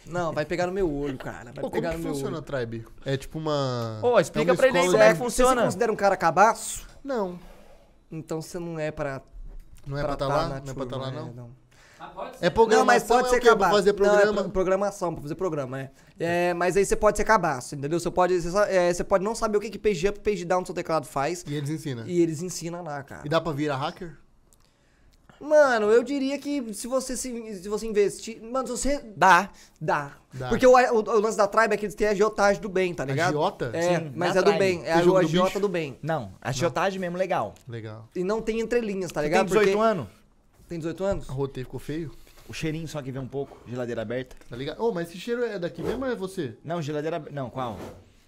Não, 0.06 0.32
vai 0.32 0.46
pegar 0.46 0.68
no 0.68 0.74
meu 0.74 0.92
olho, 0.92 1.18
cara. 1.18 1.46
Vai 1.46 1.54
Pô, 1.56 1.62
como 1.62 1.72
pegar 1.72 1.92
que 1.92 1.98
no 1.98 2.04
meu 2.04 2.14
funciona 2.14 2.36
a 2.38 2.40
olho. 2.40 2.46
Tribe? 2.46 2.86
É 3.06 3.18
tipo 3.18 3.40
uma... 3.40 4.00
Ô, 4.04 4.20
explica 4.20 4.52
é 4.52 4.54
uma 4.54 4.58
pra 4.58 4.68
ele 4.68 4.78
aí 4.78 4.86
como 4.86 4.98
é 4.98 5.08
que 5.14 5.14
Você 5.14 5.16
se 5.16 5.24
funciona. 5.24 5.64
considera 5.64 5.92
um 5.92 5.96
cara 5.96 6.16
cabaço? 6.16 6.86
Não, 7.04 7.40
Então 8.12 8.42
você 8.42 8.60
não 8.60 8.78
é 8.80 8.92
pra 8.92 9.22
não 9.88 9.98
é 9.98 10.04
pra 10.04 10.14
estar 10.14 10.28
tá 10.28 10.36
lá? 10.36 10.44
na 10.44 10.50
Não 10.50 10.56
é 10.56 10.62
pra 10.62 10.84
estar 10.84 10.86
turma, 10.86 11.06
lá, 11.06 11.28
é, 11.28 11.34
não? 11.34 11.50
Ah, 12.06 12.12
pode 12.14 12.38
ser. 12.38 12.46
É 12.46 12.50
programação, 12.50 12.80
Não, 12.80 12.86
mas 12.86 13.04
pode 13.04 13.28
é 13.28 13.30
ser 13.30 13.36
o 13.36 13.40
quê? 13.40 13.46
Pra 13.48 13.56
cabaço. 13.56 13.72
fazer 13.76 13.94
Não, 13.94 14.06
é 14.06 14.10
programa? 14.10 14.42
pro- 14.44 14.52
programação, 14.52 15.14
pra 15.14 15.22
fazer 15.22 15.36
programa, 15.36 15.80
é. 15.82 15.92
É, 16.20 16.54
Mas 16.54 16.78
aí 16.78 16.86
você 16.86 16.96
pode 16.96 17.18
ser 17.18 17.24
cabaço, 17.24 17.76
entendeu? 17.76 18.00
Você 18.00 18.10
pode, 18.12 18.40
você, 18.42 18.58
é, 18.70 18.94
você 18.94 19.04
pode 19.04 19.24
não 19.24 19.36
saber 19.36 19.58
o 19.58 19.62
que, 19.62 19.70
que 19.70 19.80
page 19.80 20.08
up 20.08 20.18
e 20.20 20.22
page 20.22 20.46
down 20.46 20.62
no 20.62 20.66
seu 20.66 20.76
teclado 20.76 21.06
faz. 21.08 21.44
E 21.48 21.54
eles 21.56 21.70
ensinam. 21.70 22.04
E 22.08 22.22
eles 22.22 22.42
ensinam 22.42 22.84
lá, 22.84 23.02
cara. 23.04 23.22
E 23.26 23.30
dá 23.30 23.40
pra 23.42 23.52
virar 23.52 23.78
hacker? 23.78 24.16
Mano, 25.38 25.88
eu 25.92 26.02
diria 26.02 26.40
que 26.40 26.74
se 26.74 26.88
você 26.88 27.18
se, 27.18 27.56
se 27.62 27.68
você 27.68 27.86
investir. 27.86 28.42
Mano, 28.42 28.66
se 28.68 28.72
você. 28.72 29.04
Dá. 29.18 29.50
Dá. 29.82 30.14
Dá. 30.34 30.48
Porque 30.48 30.66
o, 30.66 30.72
o- 30.72 31.00
o 31.02 31.20
lance 31.20 31.38
da 31.38 31.46
Tribe 31.46 31.74
é 31.74 31.78
que 31.78 31.86
eles 31.86 31.94
têm 31.94 32.08
a 32.08 32.12
agiotagem 32.12 32.62
do 32.62 32.70
bem, 32.70 32.94
tá 32.94 33.04
ligado? 33.04 33.30
Agiota? 33.38 33.70
É, 33.74 33.82
Sim, 34.00 34.14
mas 34.16 34.34
é 34.34 34.40
do 34.40 34.46
Tribe. 34.46 34.60
bem. 34.60 34.84
É 34.86 34.98
o 35.02 35.04
do 35.04 35.18
agiota 35.18 35.48
bicho? 35.50 35.60
do 35.60 35.68
bem. 35.68 36.00
Não, 36.02 36.32
a 36.42 36.54
chiotagem 36.54 37.00
mesmo 37.00 37.18
legal. 37.18 37.54
Legal. 37.68 38.08
E 38.16 38.24
não 38.24 38.42
tem 38.42 38.62
entrelinhas, 38.62 39.12
tá 39.12 39.20
Você 39.20 39.26
ligado? 39.28 39.48
tem 39.50 39.60
18 39.60 39.72
Porque- 39.78 39.84
anos? 39.86 40.08
Tem 40.68 40.80
18 40.80 41.04
anos? 41.04 41.30
A 41.30 41.34
roteiro 41.34 41.68
ficou 41.68 41.80
feio? 41.80 42.12
O 42.48 42.54
cheirinho 42.54 42.88
só 42.88 43.02
que 43.02 43.12
vem 43.12 43.22
um 43.22 43.28
pouco, 43.28 43.58
geladeira 43.68 44.02
aberta. 44.02 44.36
Tá 44.50 44.56
ligado? 44.56 44.82
Ô, 44.82 44.92
mas 44.92 45.10
esse 45.10 45.18
cheiro 45.20 45.44
é 45.44 45.58
daqui 45.58 45.82
mesmo 45.82 46.06
ou 46.06 46.12
é 46.12 46.16
você? 46.16 46.56
Não, 46.64 46.82
geladeira 46.82 47.18
aberta. 47.18 47.36
Não, 47.36 47.50
qual? 47.50 47.80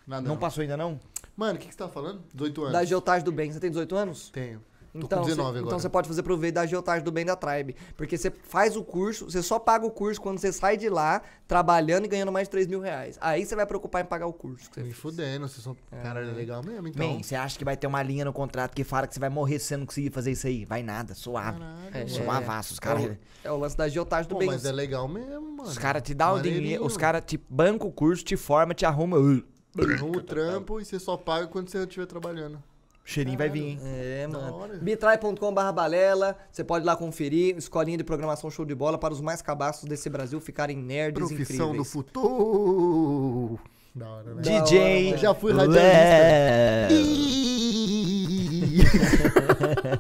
Nada. 0.08 0.28
Não 0.28 0.38
passou 0.38 0.62
ainda 0.62 0.78
não? 0.78 0.92
Mano, 0.92 1.02
Mano, 1.36 1.56
o 1.56 1.58
que, 1.62 1.68
que 1.68 1.74
você 1.74 1.78
tá 1.78 1.88
falando? 1.88 2.24
18 2.34 2.62
anos. 2.62 2.74
Da 2.74 2.80
agiotagem 2.80 3.24
do 3.24 3.32
bem. 3.32 3.52
Você 3.52 3.60
tem 3.60 3.70
18 3.70 3.96
anos? 3.96 4.30
Tenho. 4.32 4.64
Tô 4.94 5.00
Então, 5.00 5.20
com 5.20 5.26
cê- 5.26 5.30
19 5.32 5.50
agora. 5.60 5.66
então 5.68 5.80
você 5.80 5.90
pode 5.90 6.08
fazer 6.08 6.24
proveito 6.24 6.56
da 6.56 6.62
agiotagem 6.62 7.04
do 7.04 7.12
bem 7.12 7.26
da 7.26 7.36
Tribe. 7.36 7.76
Porque 7.96 8.18
você 8.18 8.32
faz 8.32 8.76
o 8.76 8.84
curso, 8.84 9.26
você 9.30 9.44
só 9.44 9.60
paga 9.60 9.86
o 9.86 9.92
curso 9.92 10.20
quando 10.20 10.40
você 10.40 10.52
sai 10.52 10.76
de 10.78 10.90
lá, 10.90 11.22
trabalhando 11.48 12.06
e 12.06 12.08
ganhando 12.08 12.32
mais 12.32 12.48
de 12.48 12.52
3 12.52 12.68
mil 12.68 12.80
reais. 12.80 13.18
Aí 13.22 13.46
você 13.46 13.56
vai 13.56 13.66
preocupar 13.66 14.02
em 14.04 14.06
pagar 14.06 14.28
o 14.28 14.34
curso. 14.34 14.70
que 14.70 14.76
você 14.76 14.82
Me 14.82 14.88
fez. 14.88 14.98
fudendo, 14.98 15.48
vocês 15.48 15.64
são... 15.64 15.76
Caralho, 16.04 16.30
é 16.30 16.34
legal 16.34 16.64
mesmo, 16.64 16.88
então. 16.88 17.08
Man, 17.08 17.22
você 17.24 17.36
acha 17.36 17.58
que 17.58 17.64
vai 17.66 17.78
ter 17.78 17.88
uma 17.88 18.02
linha 18.02 18.26
no 18.26 18.34
contrato 18.34 18.74
que 18.74 18.84
fala 18.84 19.06
que 19.08 19.14
você 19.14 19.20
vai 19.20 19.30
morrer 19.30 19.60
se 19.60 19.66
você 19.66 19.78
não 19.78 19.86
conseguir 19.86 20.10
fazer 20.12 20.32
isso 20.32 20.48
aí? 20.48 20.66
Vai 20.66 20.82
nada, 20.84 21.14
suave. 21.14 21.60
É, 21.94 22.08
Suavaço, 22.08 22.74
os 22.74 22.80
é, 22.80 22.82
caras. 22.82 23.06
o- 23.06 23.18
é 23.44 23.52
o 23.52 23.58
lance 23.58 23.78
da 23.78 23.84
agiotagem 23.86 24.28
do 24.30 24.34
Pô, 24.36 24.40
bem. 24.40 24.48
mas 24.48 24.66
é 24.66 24.72
legal 24.72 25.08
mesmo, 25.08 25.42
mano. 25.58 25.70
Os 25.70 25.78
caras 25.78 26.02
te 26.02 26.14
dão 26.14 26.36
o 26.36 26.42
dinheiro, 26.42 26.86
os 26.86 26.98
caras 26.98 27.22
te 27.26 27.38
bancam 27.50 27.88
o 27.88 27.92
curso, 27.92 28.24
te 28.24 28.36
forma, 28.36 28.74
te 28.74 28.86
arruma. 28.86 29.18
uh, 29.20 29.44
Arruma 29.80 30.18
o 30.18 30.24
trampo 30.24 30.82
e 30.82 30.86
você 30.86 30.98
só 31.00 31.16
paga 31.16 31.46
quando 31.48 31.70
você 31.70 31.78
estiver 31.80 32.06
trabalhando. 32.08 32.62
O 33.08 33.10
cheirinho 33.10 33.38
vai 33.38 33.48
vir, 33.50 33.64
hein? 33.64 33.80
É, 33.86 34.28
mano. 34.28 34.80
Bitrai.com.br 34.82 35.72
balela, 35.74 36.36
você 36.52 36.62
pode 36.62 36.84
ir 36.84 36.88
lá 36.88 36.94
conferir. 36.94 37.56
Escolinha 37.56 37.98
de 37.98 38.04
programação 38.04 38.52
show 38.52 38.66
de 38.66 38.76
bola 38.76 38.98
para 38.98 39.14
os 39.14 39.22
mais 39.22 39.42
cabaços 39.42 39.86
desse 39.88 40.10
Brasil 40.10 40.42
ficarem 40.42 40.76
nerds 40.76 41.26
Profissão 41.26 41.68
do 41.68 41.76
incríveis. 41.76 41.90
futuro. 41.90 43.58
Da 43.96 44.10
hora, 44.10 44.36
né? 44.36 44.42
Da 44.42 44.60
DJ. 44.60 45.08
hora, 45.08 45.18
Já 45.20 45.34
fui 45.34 45.54
radialista. 45.54 45.88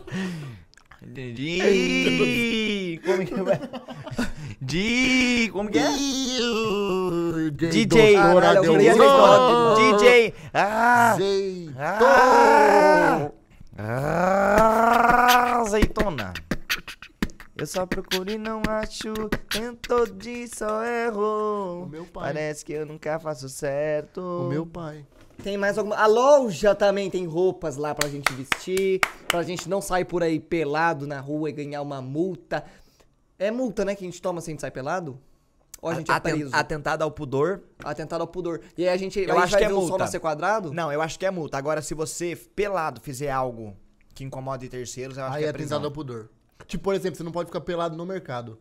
Di. 1.08 3.00
Como 3.06 3.26
que 3.26 3.34
vai? 3.36 3.58
Di. 4.62 5.50
Como 5.52 5.70
que 5.70 5.78
é? 5.78 5.92
DJ. 7.52 8.14
Caralho, 8.16 8.62
ter 8.62 8.78
DJ. 8.78 10.34
Ah. 10.54 11.16
Zeitor. 11.18 11.74
Ah. 11.80 13.32
Ah, 13.80 15.62
azeitona. 15.62 16.34
Eu 17.56 17.68
só 17.68 17.86
procuro 17.86 18.32
e 18.32 18.38
não 18.38 18.62
acho, 18.68 19.14
tento 19.50 20.08
de 20.14 20.48
só 20.48 20.84
erro. 20.84 21.84
O 21.84 21.88
meu 21.88 22.06
pai. 22.06 22.34
Parece 22.34 22.66
que 22.66 22.74
eu 22.74 22.86
nunca 22.86 23.20
faço 23.20 23.48
certo. 23.50 24.20
O 24.20 24.50
meu 24.50 24.66
pai. 24.66 25.06
Tem 25.44 25.58
mais 25.58 25.78
alguma. 25.78 25.96
A 25.96 26.08
loja 26.08 26.74
também 26.74 27.10
tem 27.12 27.28
roupas 27.28 27.78
lá 27.78 27.94
pra 27.94 28.10
gente 28.10 28.34
vestir, 28.34 29.00
pra 29.28 29.44
gente 29.44 29.70
não 29.70 29.82
sair 29.82 30.06
por 30.06 30.24
aí 30.24 30.40
pelado 30.40 31.06
na 31.06 31.20
rua 31.20 31.50
e 31.50 31.54
ganhar 31.54 31.84
uma 31.84 32.02
multa. 32.02 32.64
É 33.40 33.52
multa, 33.52 33.86
né, 33.86 33.96
que 33.96 34.04
a 34.04 34.08
gente 34.08 34.22
toma 34.22 34.42
se 34.42 34.50
a 34.50 34.52
gente 34.54 34.62
sai 34.62 34.72
pelado? 34.72 35.20
Ou 35.82 35.90
a 35.92 35.94
gente 35.94 36.12
é 36.12 36.20
preso? 36.20 36.50
Atentado 36.56 37.04
ao 37.04 37.12
pudor. 37.12 37.62
Atentado 37.84 38.22
ao 38.22 38.28
pudor. 38.28 38.62
E 38.76 38.88
aí 38.88 38.90
a 38.94 38.98
gente, 38.98 39.20
Eu 39.20 39.26
a 39.26 39.34
gente 39.36 39.44
acho 39.44 39.52
vai 39.52 39.60
que 39.62 39.66
é 39.66 39.68
ver 39.68 39.74
o 39.76 39.82
multa. 39.82 39.98
nascer 40.00 40.20
quadrado? 40.20 40.74
Não, 40.74 40.92
eu 40.92 41.02
acho 41.02 41.20
que 41.20 41.26
é 41.26 41.30
multa. 41.30 41.56
Agora, 41.58 41.82
se 41.84 41.94
você, 41.94 42.36
pelado, 42.36 43.00
fizer 43.00 43.30
algo 43.30 43.78
que 44.16 44.24
incomode 44.24 44.68
terceiros, 44.70 45.18
eu 45.18 45.24
acho 45.26 45.36
Aí 45.36 45.42
que 45.42 45.46
é 45.46 45.50
é 45.50 45.54
prisão. 45.54 45.78
atentado 45.78 45.86
ao 45.86 45.92
pudor. 45.92 46.30
Tipo, 46.66 46.84
por 46.86 46.96
exemplo, 46.96 47.16
você 47.18 47.24
não 47.24 47.32
pode 47.32 47.48
ficar 47.48 47.62
pelado 47.62 47.96
no 47.96 48.06
mercado. 48.08 48.58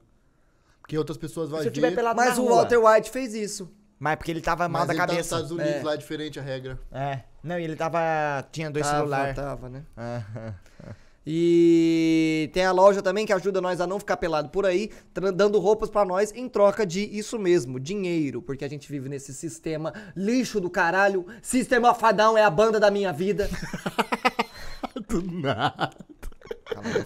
Porque 0.83 0.97
outras 0.99 1.17
pessoas 1.17 1.49
vão 1.49 1.59
Se 1.61 1.67
eu 1.67 1.71
ver. 1.71 1.75
tiver 1.75 1.95
pelado 1.95 2.17
Mas 2.17 2.37
na 2.37 2.43
o 2.43 2.47
rua. 2.47 2.57
Walter 2.57 2.77
White 2.79 3.11
fez 3.11 3.33
isso. 3.35 3.73
Mas 3.99 4.13
é 4.13 4.17
porque 4.17 4.31
ele 4.31 4.43
tava 4.43 4.69
mal 4.69 4.81
mas 4.87 4.89
da 4.89 4.93
ele 4.93 4.99
tá 5.01 5.07
nos 5.07 5.13
cabeça. 5.15 5.35
Estados 5.37 5.51
Unidos, 5.51 5.81
É. 5.81 5.83
lá 5.85 5.95
é 5.95 5.97
diferente 5.97 6.39
a 6.39 6.43
regra. 6.43 6.79
É. 6.93 7.21
Não, 7.43 7.59
e 7.59 7.65
ele 7.65 7.77
tava... 7.77 7.99
Tinha 8.53 8.71
dois 8.71 8.85
tava, 8.85 8.99
celulares. 8.99 9.35
Tava, 9.35 9.69
né? 9.71 9.85
E 11.27 12.49
tem 12.53 12.65
a 12.65 12.71
loja 12.71 13.03
também 13.03 13.27
que 13.27 13.33
ajuda 13.33 13.61
nós 13.61 13.81
a 13.81 13.87
não 13.87 13.99
ficar 13.99 14.17
pelado 14.17 14.49
por 14.51 14.65
aí, 14.65 14.91
dando 15.35 15.59
roupas 15.59 15.91
pra 15.91 16.05
nós 16.05 16.33
em 16.33 16.49
troca 16.49 16.87
de 16.87 17.01
isso 17.01 17.37
mesmo, 17.37 17.81
dinheiro, 17.81 18.41
porque 18.41 18.65
a 18.65 18.69
gente 18.69 18.89
vive 18.89 19.09
nesse 19.09 19.35
sistema 19.35 19.93
lixo 20.15 20.61
do 20.61 20.71
caralho. 20.71 21.27
Sistema 21.43 21.93
Fadão 21.95 22.39
é 22.39 22.45
a 22.45 22.51
banda 22.51 22.79
da 22.79 22.91
minha 22.91 23.13
vida. 23.13 23.51
Do 25.09 25.21
nada. 25.23 26.16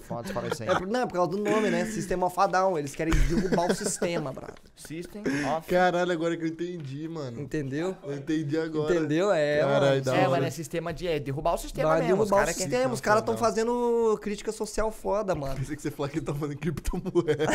Fala 0.03 0.23
aí. 0.25 0.69
É, 0.69 0.75
por- 0.79 0.87
não, 0.87 1.01
é 1.01 1.07
por 1.07 1.15
causa 1.15 1.31
do 1.31 1.39
nome, 1.39 1.71
né? 1.71 1.85
Sistema 1.87 2.29
Fadão. 2.31 2.79
Eles 2.79 2.95
querem 2.95 3.13
derrubar 3.13 3.71
o 3.71 3.75
sistema, 3.75 4.33
brother. 4.33 4.55
System 4.77 5.23
off. 5.47 5.69
Caralho, 5.69 6.13
agora 6.13 6.37
que 6.37 6.45
eu 6.45 6.49
entendi, 6.49 7.09
mano. 7.09 7.41
Entendeu? 7.41 7.97
Eu 8.03 8.15
entendi 8.17 8.59
agora. 8.59 8.95
Entendeu? 8.95 9.33
É, 9.33 9.61
Caralho, 9.61 9.81
mano. 9.87 10.01
da 10.03 10.17
É, 10.17 10.29
mano, 10.29 10.45
é 10.47 10.51
sistema 10.51 10.93
de... 10.93 11.07
É 11.09 11.19
derrubar 11.19 11.55
o 11.55 11.59
sistema 11.59 11.95
mesmo. 11.99 12.05
Os 12.23 12.29
derrubar 12.31 12.37
o 12.37 12.39
cara 12.41 12.55
quer- 12.55 12.63
sistema. 12.63 12.95
Os 12.95 13.01
caras 13.01 13.21
estão 13.23 13.37
fazendo 13.37 14.19
crítica 14.23 14.53
social 14.53 14.91
foda, 14.91 15.35
mano. 15.35 15.57
Pensei 15.57 15.77
que 15.77 15.83
você 15.83 15.91
falou 15.91 16.09
que 16.09 16.19
ele 16.19 16.27
tá 16.27 16.35
falando 16.35 16.57
criptomoeda. 16.57 17.47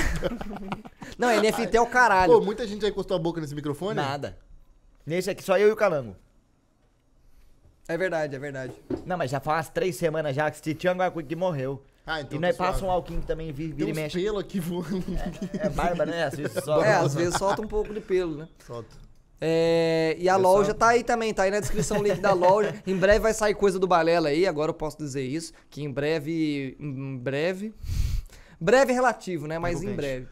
Não, 1.17 1.29
NFT 1.29 1.77
é 1.77 1.81
o 1.81 1.85
Pô, 1.85 1.91
caralho. 1.91 2.41
muita 2.41 2.65
gente 2.67 2.81
já 2.81 2.87
encostou 2.89 3.15
a 3.15 3.19
boca 3.19 3.39
nesse 3.39 3.55
microfone? 3.55 3.95
Nada. 3.95 4.37
Nesse 5.05 5.29
aqui, 5.29 5.43
só 5.43 5.57
eu 5.57 5.67
e 5.67 5.71
o 5.71 5.75
Calango. 5.75 6.15
É 7.87 7.95
verdade, 7.97 8.35
é 8.35 8.39
verdade. 8.39 8.73
Não, 9.05 9.15
mas 9.17 9.29
já 9.29 9.39
faz 9.39 9.57
umas 9.57 9.69
três 9.69 9.95
semanas 9.95 10.35
já 10.35 10.49
que 10.49 10.57
se 10.57 10.73
tinha 10.73 10.91
alguma 10.91 11.11
coisa 11.11 11.27
que 11.29 11.35
morreu. 11.35 11.83
Ah, 12.05 12.21
então 12.21 12.37
e 12.37 12.41
nós 12.41 12.51
tá 12.55 12.63
suave. 12.65 12.73
passa 12.73 12.85
um 12.85 12.91
alquinho 12.91 13.21
que 13.21 13.27
também 13.27 13.51
vi- 13.51 13.67
Tem 13.69 13.75
vira 13.77 13.89
e 13.89 13.93
mexe. 13.93 14.21
pelo 14.21 14.37
aqui 14.39 14.59
voando. 14.59 15.03
É 15.59 15.69
barba, 15.69 16.05
né? 16.05 16.25
Às 16.25 16.35
vezes 16.35 16.63
só. 16.63 16.83
É, 16.83 16.93
às 16.93 17.15
vezes 17.15 17.35
solta 17.35 17.61
um 17.61 17.67
pouco 17.67 17.93
de 17.93 17.99
pelo, 18.01 18.37
né? 18.37 18.47
Solta. 18.65 18.95
É, 19.41 20.15
e 20.17 20.29
a 20.29 20.35
Pessoal. 20.35 20.53
loja 20.57 20.73
tá 20.73 20.87
aí 20.89 21.03
também, 21.03 21.33
tá 21.33 21.43
aí 21.43 21.51
na 21.51 21.59
descrição 21.59 21.99
o 21.99 22.03
link 22.03 22.19
da 22.21 22.31
loja. 22.33 22.73
Em 22.87 22.95
breve 22.95 23.19
vai 23.19 23.33
sair 23.33 23.53
coisa 23.53 23.77
do 23.79 23.87
Balela 23.87 24.29
aí, 24.29 24.47
agora 24.47 24.69
eu 24.69 24.73
posso 24.73 24.97
dizer 24.97 25.23
isso. 25.23 25.51
Que 25.69 25.83
em 25.83 25.91
breve. 25.91 26.77
Em 26.79 27.17
breve. 27.17 27.73
Breve 28.61 28.91
é 28.91 28.95
relativo, 28.95 29.47
né? 29.47 29.59
Mas 29.59 29.83
em 29.83 29.93
breve. 29.93 30.27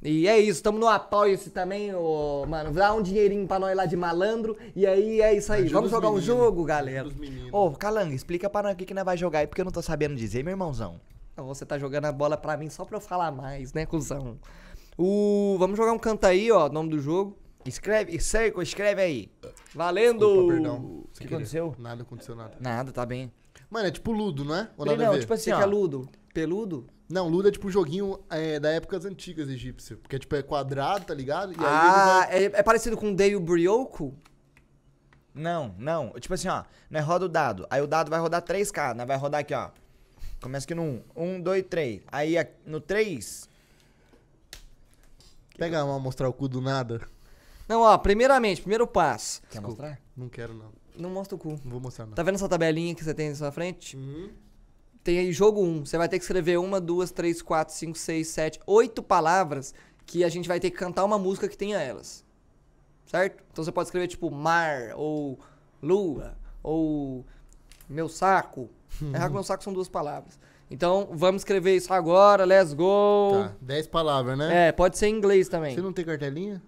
E 0.00 0.28
é 0.28 0.38
isso, 0.38 0.62
tamo 0.62 0.78
no 0.78 0.86
apoio-se 0.86 1.50
também, 1.50 1.92
ô, 1.94 2.46
mano. 2.46 2.70
Dá 2.72 2.94
um 2.94 3.02
dinheirinho 3.02 3.46
pra 3.48 3.58
nós 3.58 3.76
lá 3.76 3.84
de 3.84 3.96
malandro. 3.96 4.56
E 4.76 4.86
aí 4.86 5.20
é 5.20 5.34
isso 5.34 5.52
aí. 5.52 5.62
Ajuda 5.64 5.74
Vamos 5.74 5.86
os 5.86 5.90
jogar 5.96 6.08
um 6.08 6.12
meninos. 6.12 6.24
jogo, 6.26 6.58
Ajuda 6.60 6.66
galera. 6.74 7.08
Ô, 7.50 7.70
Calango, 7.72 8.12
explica 8.14 8.48
pra 8.48 8.62
nós 8.62 8.74
o 8.74 8.76
que, 8.76 8.84
que 8.84 8.94
nós 8.94 9.04
vai 9.04 9.16
jogar 9.16 9.40
aí, 9.40 9.46
porque 9.48 9.60
eu 9.60 9.64
não 9.64 9.72
tô 9.72 9.82
sabendo 9.82 10.14
dizer, 10.14 10.44
meu 10.44 10.52
irmãozão. 10.52 11.00
Você 11.36 11.64
tá 11.66 11.78
jogando 11.78 12.04
a 12.06 12.12
bola 12.12 12.36
pra 12.36 12.56
mim 12.56 12.68
só 12.68 12.84
pra 12.84 12.96
eu 12.96 13.00
falar 13.00 13.30
mais, 13.32 13.72
né, 13.72 13.86
cuzão? 13.86 14.38
O... 14.96 15.56
Vamos 15.58 15.76
jogar 15.76 15.92
um 15.92 15.98
canta 15.98 16.28
aí, 16.28 16.50
ó, 16.50 16.68
nome 16.68 16.90
do 16.90 16.98
jogo. 17.00 17.36
Escreve, 17.64 18.18
Seiko, 18.20 18.62
escreve 18.62 19.02
aí. 19.02 19.30
Valendo! 19.74 20.22
Opa, 20.28 20.52
perdão. 20.52 20.76
O 20.76 21.08
que 21.12 21.18
querer. 21.20 21.34
aconteceu? 21.34 21.74
Nada 21.78 22.02
aconteceu 22.02 22.34
nada. 22.34 22.56
Nada, 22.60 22.92
tá 22.92 23.04
bem. 23.04 23.30
Mano, 23.70 23.88
é 23.88 23.90
tipo 23.90 24.10
Ludo, 24.12 24.44
não 24.44 24.54
é? 24.54 24.68
Ou 24.76 24.86
nada 24.86 25.02
a 25.02 25.06
Não, 25.06 25.12
ver? 25.14 25.20
tipo 25.20 25.36
Você 25.36 25.50
assim, 25.50 25.58
que 25.60 25.64
é 25.64 25.66
ó. 25.66 25.70
ludo? 25.70 26.08
Peludo? 26.32 26.86
Não, 27.08 27.26
Ludo 27.26 27.48
é 27.48 27.50
tipo 27.50 27.68
um 27.68 27.70
joguinho 27.70 28.20
é, 28.28 28.60
da 28.60 28.70
épocas 28.70 29.04
antigas 29.06 29.48
egípcia. 29.48 29.96
Porque 29.96 30.18
tipo, 30.18 30.36
é 30.36 30.42
quadrado, 30.42 31.06
tá 31.06 31.14
ligado? 31.14 31.52
E 31.52 31.56
aí 31.56 31.64
ah, 31.64 32.28
ele 32.30 32.54
é, 32.54 32.58
é 32.58 32.62
parecido 32.62 32.96
com 32.96 33.10
o 33.10 33.16
Dale 33.16 33.38
Brioco? 33.38 34.14
Não, 35.34 35.74
não. 35.78 36.10
Tipo 36.18 36.34
assim, 36.34 36.48
ó. 36.48 36.64
Nós 36.90 37.04
roda 37.04 37.24
o 37.24 37.28
dado. 37.28 37.66
Aí 37.70 37.80
o 37.80 37.86
dado 37.86 38.10
vai 38.10 38.20
rodar 38.20 38.42
3K. 38.42 38.94
Nós 38.94 39.06
vai 39.06 39.16
rodar 39.16 39.40
aqui, 39.40 39.54
ó. 39.54 39.70
Começa 40.40 40.66
aqui 40.66 40.74
no 40.74 40.82
1. 40.82 41.02
1, 41.16 41.40
2, 41.40 41.64
3. 41.68 42.02
Aí 42.12 42.34
no 42.66 42.80
3. 42.80 43.48
vai 45.58 45.68
pegar 45.70 45.84
uma 45.84 45.98
mostrar 45.98 46.28
o 46.28 46.32
cu 46.32 46.46
do 46.46 46.60
nada. 46.60 47.00
Não, 47.68 47.82
ó, 47.82 47.96
primeiramente, 47.98 48.60
primeiro 48.60 48.86
passo. 48.86 49.40
Quer 49.42 49.60
Desculpa. 49.60 49.82
mostrar? 49.82 50.00
Não 50.16 50.28
quero, 50.28 50.54
não. 50.54 50.72
Não 50.96 51.10
mostra 51.10 51.36
o 51.36 51.38
cu. 51.38 51.50
Não 51.64 51.70
vou 51.70 51.80
mostrar, 51.80 52.06
não. 52.06 52.14
Tá 52.14 52.22
vendo 52.22 52.34
essa 52.34 52.48
tabelinha 52.48 52.94
que 52.94 53.04
você 53.04 53.14
tem 53.14 53.28
na 53.28 53.34
sua 53.34 53.52
frente? 53.52 53.96
Uhum. 53.96 54.30
Tem 55.08 55.18
aí 55.18 55.32
jogo 55.32 55.64
1. 55.64 55.86
Você 55.86 55.96
vai 55.96 56.06
ter 56.06 56.18
que 56.18 56.24
escrever 56.24 56.58
uma, 56.58 56.78
duas, 56.78 57.10
três, 57.10 57.40
quatro, 57.40 57.72
cinco, 57.72 57.96
seis, 57.96 58.28
sete, 58.28 58.60
oito 58.66 59.02
palavras 59.02 59.72
que 60.04 60.22
a 60.22 60.28
gente 60.28 60.46
vai 60.46 60.60
ter 60.60 60.70
que 60.70 60.76
cantar 60.76 61.02
uma 61.02 61.18
música 61.18 61.48
que 61.48 61.56
tenha 61.56 61.78
elas. 61.80 62.22
Certo? 63.06 63.42
Então 63.50 63.64
você 63.64 63.72
pode 63.72 63.86
escrever 63.86 64.06
tipo 64.06 64.30
mar, 64.30 64.92
ou 64.96 65.38
lua, 65.82 66.36
ou 66.62 67.24
meu 67.88 68.06
saco. 68.06 68.68
Errar 69.00 69.28
com 69.28 69.32
meu 69.32 69.42
saco 69.42 69.64
são 69.64 69.72
duas 69.72 69.88
palavras. 69.88 70.38
Então 70.70 71.08
vamos 71.12 71.40
escrever 71.40 71.74
isso 71.74 71.90
agora, 71.90 72.44
let's 72.44 72.74
go. 72.74 73.30
Tá, 73.32 73.54
10 73.62 73.86
palavras, 73.86 74.36
né? 74.36 74.68
É, 74.68 74.72
pode 74.72 74.98
ser 74.98 75.06
em 75.06 75.14
inglês 75.14 75.48
também. 75.48 75.74
Você 75.74 75.80
não 75.80 75.94
tem 75.94 76.04
cartelinha? 76.04 76.60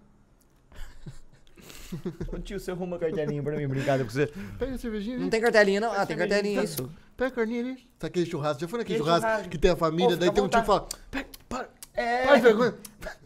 Ô 2.32 2.38
tio, 2.40 2.58
você 2.60 2.70
arruma 2.70 2.98
cartelinha 2.98 3.42
pra 3.42 3.56
mim, 3.56 3.66
brincadeira 3.66 4.04
com 4.04 4.10
você. 4.10 4.26
Pega 4.58 4.74
a 4.74 4.78
cervejinha 4.78 5.16
ali. 5.16 5.24
Não 5.24 5.30
tem 5.30 5.40
cartelinha, 5.40 5.80
não? 5.80 5.92
Ah, 5.92 6.06
tem 6.06 6.16
cartelinha, 6.16 6.58
tá? 6.58 6.64
isso. 6.64 6.90
Pega 7.16 7.28
a 7.28 7.34
carninha 7.34 7.60
ali. 7.60 7.78
Tá 7.98 8.06
aquele 8.06 8.26
churrasco. 8.26 8.60
Já 8.60 8.68
foi 8.68 8.78
naquele 8.78 8.98
Que 8.98 9.04
churrasco, 9.04 9.26
churrasco? 9.28 9.48
que 9.50 9.58
tem 9.58 9.70
a 9.70 9.76
família, 9.76 10.14
Ô, 10.14 10.16
daí 10.16 10.28
fica 10.28 10.32
tem 10.34 10.42
um 10.42 10.46
à 10.46 10.48
tio 10.48 10.60
que 10.60 10.66
fala, 10.66 10.86
pega, 11.10 11.26
para, 11.48 11.68
É. 11.94 12.24
para 12.26 12.36
de 12.36 12.42
vergonha. 12.42 12.74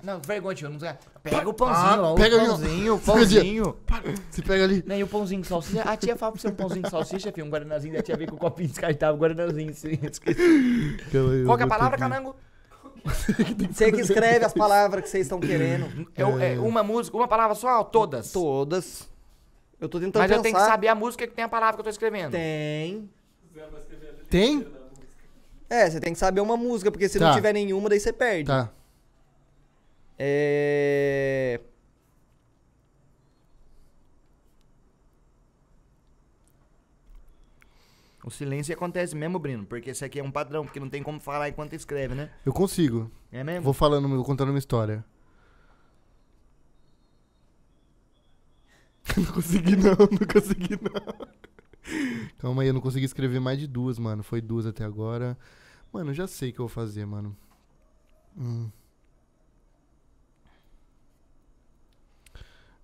Não, 0.02 0.20
vergonha, 0.20 0.54
tio. 0.56 0.68
Não 0.70 0.80
sei. 0.80 0.90
Pega 1.22 1.46
o 1.48 1.50
Ah, 1.50 1.54
pãozinho, 1.54 2.02
ó. 2.02 2.14
pega 2.14 2.36
o 2.36 2.40
ali, 2.40 2.48
ó. 2.48 2.52
pãozinho, 2.56 2.94
o 2.94 2.98
Fica 3.00 3.12
de- 3.26 3.34
pãozinho. 3.36 3.76
Você 4.30 4.42
pega 4.42 4.64
ali. 4.64 4.84
Né, 4.86 4.98
e 4.98 5.02
o 5.04 5.06
pãozinho 5.06 5.40
de 5.42 5.46
salsicha? 5.48 5.82
A 5.82 5.96
tia 5.96 6.16
fala 6.16 6.32
pra 6.32 6.40
você 6.40 6.48
um 6.48 6.54
pãozinho 6.54 6.82
de 6.82 6.90
salsicha, 6.90 7.32
filho. 7.32 7.46
Um 7.46 7.50
guaranazinho 7.50 7.94
da 7.94 8.02
tia 8.02 8.16
veio 8.16 8.28
com 8.30 8.36
o 8.36 8.38
copinho 8.38 8.68
descartável, 8.68 9.14
um 9.16 9.18
guaranazinho. 9.18 9.70
assim, 9.70 9.98
esqueci. 10.02 10.96
Qual 11.46 11.56
que 11.56 11.62
é 11.62 11.66
a 11.66 11.68
palavra, 11.68 11.96
Canango? 11.96 12.34
Você 13.70 13.92
que 13.92 14.00
escreve 14.00 14.44
as 14.44 14.52
palavras 14.54 15.02
que 15.04 15.08
vocês 15.10 15.26
estão 15.26 15.38
querendo. 15.38 16.08
Eu, 16.16 16.40
é, 16.40 16.58
uma 16.58 16.82
música, 16.82 17.16
uma 17.16 17.28
palavra 17.28 17.54
só, 17.54 17.78
ou 17.78 17.84
todas? 17.84 18.32
Todas. 18.32 19.08
Eu 19.80 19.88
tô 19.88 20.00
tentando 20.00 20.22
Mas 20.22 20.30
eu 20.30 20.38
pensar. 20.38 20.42
tenho 20.42 20.56
que 20.56 20.70
saber 20.70 20.88
a 20.88 20.94
música 20.94 21.26
que 21.26 21.34
tem 21.34 21.44
a 21.44 21.48
palavra 21.48 21.74
que 21.74 21.80
eu 21.80 21.84
tô 21.84 21.90
escrevendo. 21.90 22.30
Tem. 22.32 23.10
Tem? 24.30 24.66
É, 25.68 25.90
você 25.90 26.00
tem 26.00 26.12
que 26.12 26.18
saber 26.18 26.40
uma 26.40 26.56
música, 26.56 26.90
porque 26.90 27.08
se 27.08 27.18
Tá. 27.18 27.26
não 27.28 27.34
tiver 27.34 27.52
nenhuma, 27.52 27.88
daí 27.88 28.00
você 28.00 28.12
perde. 28.12 28.46
Tá. 28.46 28.70
É. 30.18 31.60
O 38.24 38.30
silêncio 38.30 38.74
acontece 38.74 39.14
mesmo, 39.14 39.38
Brino, 39.38 39.66
porque 39.66 39.90
isso 39.90 40.02
aqui 40.02 40.18
é 40.18 40.24
um 40.24 40.30
padrão, 40.30 40.64
porque 40.64 40.80
não 40.80 40.88
tem 40.88 41.02
como 41.02 41.20
falar 41.20 41.50
enquanto 41.50 41.74
escreve, 41.74 42.14
né? 42.14 42.30
Eu 42.46 42.54
consigo. 42.54 43.10
É 43.30 43.44
mesmo? 43.44 43.62
Vou 43.62 43.74
falando, 43.74 44.08
vou 44.08 44.24
contando 44.24 44.48
uma 44.48 44.58
história. 44.58 45.04
não 49.14 49.26
consegui 49.26 49.76
não, 49.76 49.90
não 50.10 50.26
consegui 50.32 50.78
não. 50.80 51.28
Calma 52.38 52.62
aí, 52.62 52.68
eu 52.68 52.74
não 52.74 52.80
consegui 52.80 53.04
escrever 53.04 53.40
mais 53.40 53.58
de 53.58 53.66
duas, 53.66 53.98
mano. 53.98 54.22
Foi 54.22 54.40
duas 54.40 54.64
até 54.64 54.84
agora. 54.84 55.36
Mano, 55.92 56.10
eu 56.10 56.14
já 56.14 56.26
sei 56.26 56.48
o 56.48 56.52
que 56.54 56.60
eu 56.60 56.66
vou 56.66 56.74
fazer, 56.74 57.04
mano. 57.04 57.36
Hum. 58.38 58.70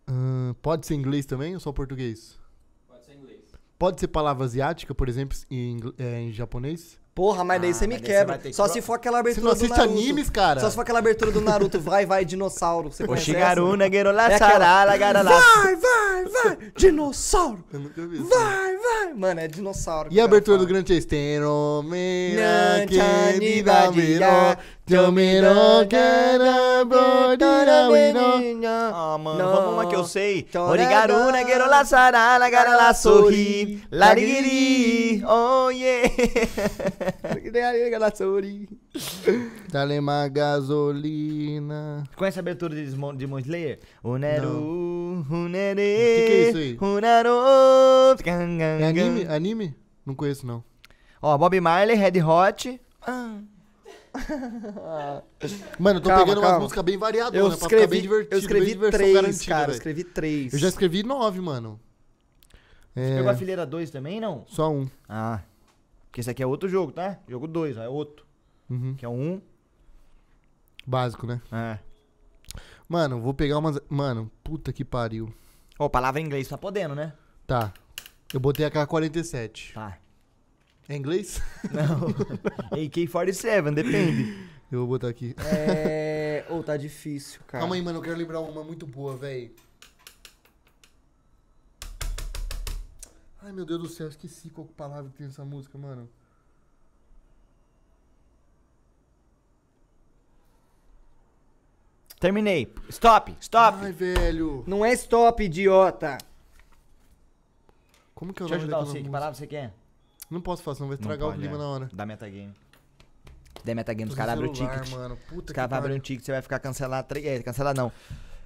Ahn, 0.06 0.52
pode 0.61 0.87
ser 0.87 0.97
inglês 0.97 1.25
também 1.25 1.54
ou 1.54 1.61
só 1.61 1.73
português? 1.73 2.38
Pode 2.87 3.06
ser 3.06 3.14
em 3.14 3.20
inglês. 3.20 3.54
Pode 3.80 3.99
ser 3.99 4.08
palavra 4.08 4.44
asiática, 4.44 4.94
por 4.94 5.08
exemplo, 5.08 5.34
em, 5.50 5.78
é, 5.99 6.20
em 6.20 6.32
japonês? 6.32 7.00
Porra, 7.14 7.42
mas 7.42 7.60
daí 7.60 7.70
Ah, 7.70 7.75
você 7.75 7.87
me 7.87 7.94
você 7.96 8.00
quebra. 8.02 8.38
que 8.38 8.52
Só 8.52 8.64
pro- 8.64 8.72
se 8.75 8.80
for 8.82 8.92
aquela 8.94 9.16
Você 9.16 9.20
abertura 9.20 9.46
não 9.46 9.52
do 9.52 9.56
assiste 9.56 9.76
Naruto. 9.76 9.99
animes, 9.99 10.30
cara? 10.30 10.60
Só 10.60 10.68
se 10.68 10.75
for 10.76 10.82
aquela 10.82 10.99
abertura 11.00 11.30
do 11.32 11.40
Naruto, 11.40 11.80
vai, 11.80 12.04
vai, 12.06 12.25
dinossauro. 12.25 12.92
Você 12.92 13.02
O 13.02 13.06
conhece 13.06 13.25
Shigaru, 13.25 13.75
la 13.75 13.84
É 13.84 13.88
aquela- 14.34 14.38
sarala, 14.38 14.96
garala. 14.99 15.30
Vai, 15.30 15.76
vai, 15.76 16.25
vai, 16.26 16.58
dinossauro. 16.76 17.64
Eu 17.72 17.80
nunca 17.80 18.06
vi 18.06 18.16
isso. 18.20 18.28
Vai, 18.28 18.76
vai. 18.76 19.14
Mano, 19.14 19.40
é 19.40 19.49
dinossauro. 19.49 20.08
E 20.12 20.20
a 20.20 20.25
abertura 20.25 20.58
do. 20.58 20.66
Grand 20.66 20.87
Chase? 20.87 21.06
Teno 21.06 21.82
Não, 21.82 21.90
mera 21.90 22.87
tchani, 22.87 23.38
querida 23.40 23.90
miro, 23.90 24.25
Ah, 28.92 29.16
mano, 29.18 29.38
vamos 29.38 29.73
uma 29.75 29.87
que 29.87 29.94
eu 29.94 30.04
sei. 30.04 30.49
Origaru, 30.54 31.30
Nagero, 31.30 31.68
la 31.68 31.85
sarala, 31.85 32.50
garala, 32.50 32.92
sorri. 32.92 33.82
Larigiri, 33.92 35.23
oh 35.25 35.70
yeah. 35.70 36.11
Dale 39.70 39.99
uma 39.99 40.26
gasolina. 40.28 42.02
Conhece 42.16 42.38
a 42.38 42.42
abertura 42.42 42.75
de 42.75 42.85
Demon 43.16 43.38
Slayer? 43.38 43.78
Uneru, 44.02 45.25
Unere. 45.30 45.76
Que 45.76 46.26
que 46.26 46.32
é 46.32 46.49
isso 46.49 46.59
aí? 46.59 46.78
Unaru. 46.80 48.16
É 48.26 48.87
anime? 48.88 49.26
Anime? 49.28 49.76
Não 50.04 50.14
conheço, 50.14 50.44
não. 50.47 50.64
Ó, 51.23 51.38
Bob 51.38 51.61
Marley, 51.61 51.97
Red 51.97 52.23
Hot. 52.23 52.80
Ah. 53.06 53.38
Mano, 55.78 55.98
eu 55.98 56.02
tô 56.02 56.08
Calma, 56.08 56.24
pegando 56.24 56.38
umas 56.40 56.50
calma. 56.50 56.60
músicas 56.64 56.84
bem 56.84 56.98
variadas, 56.98 57.34
Eu 57.38 57.48
né? 57.48 57.56
Pra 57.56 57.68
ficar 57.68 57.68
bem 57.76 57.84
escrevi, 57.84 58.02
divertido. 58.02 58.34
eu 58.34 58.38
escrevi 58.38 58.66
diversão 58.66 58.98
três, 58.98 59.14
garantida, 59.14 59.44
cara. 59.46 59.62
Eu 59.62 59.66
velho. 59.66 59.76
escrevi 59.76 60.04
três. 60.04 60.52
Eu 60.52 60.58
já 60.58 60.68
escrevi 60.68 61.02
nove, 61.02 61.40
mano. 61.40 61.80
Você 62.94 63.00
É, 63.00 63.16
pegou 63.16 63.30
a 63.30 63.34
fileira 63.36 63.64
2 63.66 63.90
também, 63.90 64.20
não? 64.20 64.44
só 64.48 64.70
um. 64.70 64.88
Ah. 65.08 65.40
Porque 66.06 66.20
esse 66.20 66.30
aqui 66.30 66.42
é 66.42 66.46
outro 66.46 66.68
jogo, 66.68 66.90
tá? 66.92 67.18
Jogo 67.28 67.46
2, 67.46 67.78
ó, 67.78 67.82
é 67.82 67.88
outro. 67.88 68.26
Uhum. 68.68 68.94
Que 68.96 69.04
é 69.04 69.08
o 69.08 69.12
1. 69.12 69.14
Um. 69.34 69.40
Básico, 70.86 71.26
né? 71.26 71.40
É. 71.52 71.78
Mano, 72.88 73.20
vou 73.20 73.32
pegar 73.32 73.58
umas... 73.58 73.78
Mano, 73.88 74.28
puta 74.42 74.72
que 74.72 74.84
pariu. 74.84 75.32
Ó, 75.78 75.88
palavra 75.88 76.20
em 76.20 76.24
inglês 76.24 76.48
tá 76.48 76.58
podendo, 76.58 76.94
né? 76.96 77.12
Tá. 77.46 77.72
Eu 78.34 78.40
botei 78.40 78.66
a 78.66 78.70
K-47. 78.70 79.72
Tá. 79.74 79.98
É 80.90 80.97
inglês? 80.97 81.40
Não. 81.70 82.09
AK-47, 82.73 83.73
depende. 83.73 84.50
Eu 84.73 84.80
vou 84.80 84.88
botar 84.88 85.06
aqui. 85.06 85.37
É. 85.38 86.44
Ô, 86.50 86.64
tá 86.64 86.76
difícil, 86.76 87.40
cara. 87.47 87.62
Calma 87.62 87.76
aí, 87.76 87.82
mano, 87.82 87.99
eu 87.99 88.02
quero 88.02 88.16
lembrar 88.16 88.40
uma 88.40 88.64
muito 88.64 88.88
boa, 88.88 89.16
véi. 89.16 89.54
Ai, 93.40 93.52
meu 93.52 93.64
Deus 93.64 93.82
do 93.82 93.88
céu, 93.88 94.09
esqueci 94.09 94.50
qual 94.50 94.66
palavra 94.66 95.09
que 95.12 95.16
tem 95.16 95.28
nessa 95.28 95.44
música, 95.44 95.78
mano. 95.78 96.11
Terminei. 102.18 102.75
Stop, 102.88 103.37
stop. 103.40 103.78
Ai, 103.80 103.92
velho. 103.92 104.64
Não 104.66 104.85
é 104.85 104.92
stop, 104.94 105.40
idiota. 105.40 106.18
Como 108.12 108.35
que 108.35 108.42
é 108.42 108.44
o 108.44 108.49
Deixa 108.49 108.64
eu 108.64 108.66
ajudar 108.66 108.80
você. 108.80 109.00
Que 109.00 109.09
palavra 109.09 109.35
você 109.35 109.47
quer? 109.47 109.79
Não 110.30 110.40
posso 110.40 110.62
falar, 110.62 110.76
senão 110.76 110.88
vai 110.88 110.96
estragar 110.96 111.26
o 111.28 111.30
pode, 111.32 111.40
clima 111.40 111.56
é. 111.56 111.58
na 111.58 111.66
hora. 111.66 111.90
Dá 111.92 112.06
metagame. 112.06 112.54
Dá 113.64 113.75
metagame, 113.75 114.10
os 114.10 114.16
caras 114.16 114.34
abrem 114.34 114.50
o 114.50 114.54
celular, 114.54 114.80
ticket. 114.80 114.96
mano. 114.96 115.18
Puta 115.28 115.50
Os 115.50 115.54
caras 115.54 115.68
vão 115.70 115.78
abrir 115.78 115.88
pariu. 115.90 115.96
um 115.99 116.00
ticket, 116.02 116.25
você 116.25 116.32
vai 116.32 116.42
ficar 116.42 116.58
cancelado. 116.60 117.08
tre- 117.08 117.26
É, 117.26 117.42
cancelar 117.42 117.75
não. 117.76 117.92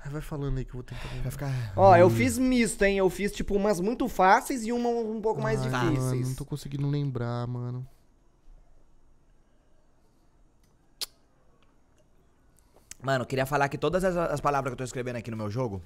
Ai, 0.05 0.11
Vai 0.11 0.21
falando 0.21 0.59
aí 0.59 0.65
que 0.65 0.71
eu 0.71 0.75
vou 0.75 0.83
tentar 0.83 1.07
Vai 1.23 1.31
ficar... 1.31 1.51
Ó, 1.77 1.97
eu 1.97 2.11
fiz 2.11 2.37
misto, 2.39 2.83
hein? 2.83 2.99
Eu 2.99 3.09
fiz, 3.09 3.33
tipo, 3.33 3.55
umas 3.55 3.81
muito 3.81 4.09
fáceis 4.09 4.65
e 4.65 4.73
uma 4.73 4.89
um 4.89 5.21
pouco 5.21 5.41
mais 5.41 5.61
Ai, 5.63 5.69
difíceis. 5.91 6.21
Mano, 6.21 6.29
não 6.29 6.35
tô 6.35 6.45
conseguindo 6.45 6.89
lembrar, 6.89 7.47
mano. 7.47 7.87
Mano, 13.03 13.23
eu 13.25 13.27
queria 13.27 13.45
falar 13.47 13.69
que 13.69 13.77
todas 13.77 14.03
as, 14.03 14.17
as 14.17 14.41
palavras 14.41 14.71
que 14.71 14.75
eu 14.75 14.79
tô 14.79 14.85
escrevendo 14.85 15.17
aqui 15.17 15.31
no 15.31 15.37
meu 15.37 15.51
jogo, 15.51 15.83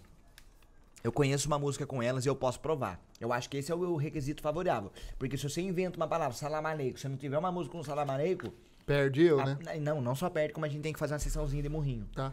eu 1.04 1.12
conheço 1.12 1.46
uma 1.46 1.58
música 1.58 1.86
com 1.86 2.02
elas 2.02 2.24
e 2.24 2.28
eu 2.28 2.34
posso 2.36 2.58
provar. 2.60 3.00
Eu 3.20 3.32
acho 3.32 3.48
que 3.48 3.56
esse 3.56 3.70
é 3.70 3.74
o, 3.74 3.78
o 3.78 3.96
requisito 3.96 4.42
favorável. 4.42 4.92
Porque 5.18 5.36
se 5.36 5.48
você 5.48 5.60
inventa 5.60 5.96
uma 5.96 6.08
palavra, 6.08 6.36
salamaleico, 6.36 6.98
se 6.98 7.02
você 7.02 7.08
não 7.08 7.16
tiver 7.16 7.38
uma 7.38 7.52
música 7.52 7.76
com 7.76 7.82
salamaleico, 7.84 8.52
Perde 8.86 9.22
eu, 9.24 9.38
a- 9.40 9.44
né? 9.44 9.58
não, 9.80 10.00
não 10.00 10.14
só 10.14 10.30
perde, 10.30 10.52
como 10.54 10.64
a 10.64 10.68
gente 10.68 10.80
tem 10.82 10.92
que 10.92 10.98
fazer 10.98 11.12
uma 11.14 11.18
sessãozinha 11.20 11.62
de 11.62 11.68
morrinho. 11.68 12.08
Tá. 12.14 12.32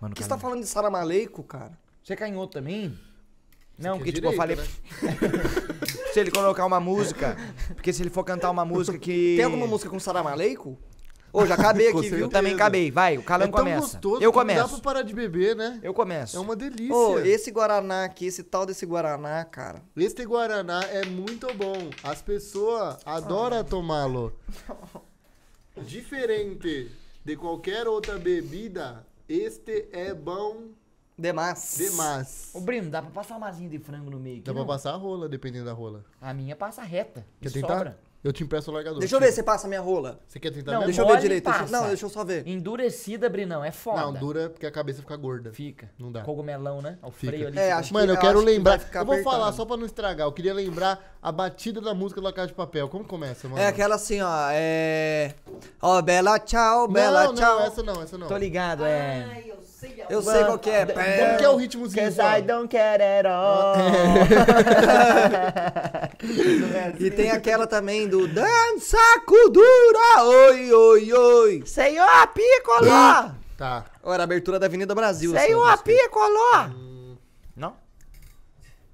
Mano, 0.00 0.14
Por 0.14 0.16
que 0.16 0.22
você 0.22 0.28
tá 0.28 0.38
falando 0.38 0.60
de 0.60 0.66
Saramaleico, 0.66 1.42
cara? 1.42 1.78
Você 2.02 2.12
é 2.12 2.16
canhoto 2.16 2.52
também? 2.52 2.98
Não, 3.78 3.94
Você 3.94 3.98
porque 3.98 4.12
quer 4.12 4.16
tipo, 4.16 4.28
eu 4.28 4.32
falei. 4.36 4.56
direito, 4.56 4.80
né? 5.02 6.12
se 6.12 6.20
ele 6.20 6.30
colocar 6.30 6.64
uma 6.66 6.78
música. 6.78 7.36
Porque 7.74 7.92
se 7.92 8.02
ele 8.02 8.10
for 8.10 8.22
cantar 8.24 8.50
uma 8.50 8.64
música 8.64 8.98
que. 8.98 9.34
Tem 9.36 9.44
alguma 9.44 9.66
música 9.66 9.90
com 9.90 9.98
Saramaleico? 9.98 10.78
Ô, 11.36 11.44
já 11.44 11.54
acabei 11.54 11.88
aqui, 11.92 12.08
viu? 12.08 12.18
Eu 12.20 12.28
também 12.28 12.54
acabei. 12.54 12.90
Vai, 12.92 13.18
o 13.18 13.20
É 13.20 13.24
Calan 13.24 13.46
tão 13.50 13.58
começa. 13.58 13.80
gostoso 13.80 14.22
Eu 14.22 14.32
que 14.32 14.38
Não 14.38 14.46
dá 14.46 14.54
começo. 14.54 14.74
pra 14.80 14.82
parar 14.92 15.02
de 15.02 15.12
beber, 15.12 15.56
né? 15.56 15.80
Eu 15.82 15.92
começo. 15.92 16.36
É 16.36 16.40
uma 16.40 16.54
delícia. 16.54 16.94
Ô, 16.94 17.18
esse 17.18 17.50
Guaraná 17.50 18.04
aqui, 18.04 18.26
esse 18.26 18.44
tal 18.44 18.64
desse 18.64 18.86
Guaraná, 18.86 19.44
cara. 19.44 19.82
Este 19.96 20.24
Guaraná 20.24 20.80
é 20.84 21.04
muito 21.04 21.52
bom. 21.54 21.90
As 22.04 22.22
pessoas 22.22 22.98
adoram 23.04 23.64
tomá-lo. 23.64 24.32
Diferente 25.82 26.92
de 27.24 27.36
qualquer 27.36 27.88
outra 27.88 28.16
bebida, 28.18 29.04
este 29.28 29.88
é 29.92 30.14
bom 30.14 30.68
Demais. 31.18 31.74
demais. 31.78 32.50
Ô, 32.54 32.60
Brino, 32.60 32.90
dá 32.90 33.02
pra 33.02 33.10
passar 33.10 33.36
uma 33.36 33.48
asinha 33.48 33.68
de 33.68 33.78
frango 33.78 34.10
no 34.10 34.18
meio 34.20 34.36
aqui? 34.36 34.44
Dá 34.44 34.52
pra 34.52 34.60
não? 34.60 34.66
passar 34.66 34.92
a 34.92 34.96
rola, 34.96 35.28
dependendo 35.28 35.64
da 35.64 35.72
rola. 35.72 36.04
A 36.20 36.32
minha 36.32 36.54
passa 36.54 36.82
reta. 36.82 37.26
Quer 37.40 37.50
tentar? 37.52 37.76
sobra. 37.78 37.98
Eu 38.24 38.32
te 38.32 38.42
empresto 38.42 38.70
o 38.70 38.74
largador. 38.74 38.98
Deixa 39.00 39.14
eu 39.14 39.20
ver 39.20 39.30
se 39.32 39.42
passa 39.42 39.66
a 39.66 39.68
minha 39.68 39.82
rola. 39.82 40.18
Você 40.26 40.40
quer 40.40 40.50
tentar 40.50 40.72
Não, 40.72 40.78
mesmo? 40.80 40.86
Deixa 40.86 41.02
eu 41.02 41.04
ver 41.06 41.10
mole 41.12 41.20
direito. 41.22 41.44
deixa 41.44 41.58
passa. 41.60 41.72
Não, 41.78 41.86
deixa 41.88 42.06
eu 42.06 42.08
só 42.08 42.24
ver. 42.24 42.48
Endurecida, 42.48 43.28
Brinão, 43.28 43.62
é 43.62 43.70
foda. 43.70 44.00
Não, 44.00 44.14
dura 44.14 44.48
porque 44.48 44.64
a 44.64 44.70
cabeça 44.70 45.02
fica 45.02 45.14
gorda. 45.14 45.52
Fica. 45.52 45.90
Não 45.98 46.10
dá. 46.10 46.22
Cogumelão, 46.22 46.80
né? 46.80 46.98
O 47.02 47.10
Fica. 47.10 47.32
freio 47.32 47.48
ali. 47.48 47.58
É, 47.58 47.64
fica- 47.64 47.76
acho 47.76 47.88
que- 47.88 47.92
Mano, 47.94 48.06
eu 48.12 48.14
eu 48.14 48.20
quero 48.20 48.38
acho 48.38 48.46
que 48.46 48.52
lembrar. 48.52 48.70
vai 48.78 48.86
ficar 48.86 49.00
Eu 49.00 49.04
vou 49.04 49.22
falar 49.22 49.34
apertado. 49.36 49.56
só 49.56 49.64
pra 49.66 49.76
não 49.76 49.84
estragar. 49.84 50.26
Eu 50.26 50.32
queria 50.32 50.54
lembrar 50.54 51.16
a 51.22 51.30
batida 51.30 51.82
da 51.82 51.92
música 51.92 52.18
do 52.20 52.24
La 52.24 52.32
Casa 52.32 52.46
de 52.48 52.54
Papel. 52.54 52.88
Como 52.88 53.04
começa, 53.04 53.46
mano? 53.46 53.60
É 53.60 53.66
aquela 53.66 53.96
assim, 53.96 54.20
ó. 54.22 54.48
É. 54.52 55.34
Ó, 55.82 56.00
Bela 56.00 56.38
tchau, 56.38 56.86
Não, 56.86 56.92
Bela 56.94 57.24
não, 57.24 57.34
tchau. 57.34 57.60
essa 57.60 57.82
não, 57.82 58.02
essa 58.02 58.16
não. 58.16 58.26
Tô 58.26 58.36
ligado, 58.38 58.84
é. 58.86 59.44
Eu 59.46 59.56
sei 60.22 60.44
qual 60.44 60.58
que 60.58 60.70
é. 60.70 60.86
Como 60.86 61.36
que 61.38 61.44
é 61.44 61.48
o 61.48 61.56
ritmozinho? 61.56 62.04
Cause? 62.04 62.20
I 62.20 62.42
don't 62.42 62.68
care 62.68 63.02
at 63.02 63.26
all. 63.26 63.74
E 66.98 67.10
tem 67.10 67.30
aquela 67.30 67.66
também 67.66 68.08
do 68.08 68.26
Dança 68.26 68.98
Kudura, 69.26 70.22
oi, 70.22 70.72
oi, 70.72 71.12
oi. 71.12 71.62
Senhor 71.66 72.08
Piccolo! 72.28 72.86
Tá. 73.56 73.84
Ó, 74.02 74.12
Era 74.12 74.22
a 74.22 74.24
abertura 74.24 74.58
da 74.58 74.66
Avenida 74.66 74.94
Brasil. 74.94 75.32
Senhor 75.32 75.64
música. 75.64 75.82
Piccolo! 75.84 77.16
Não? 77.56 77.76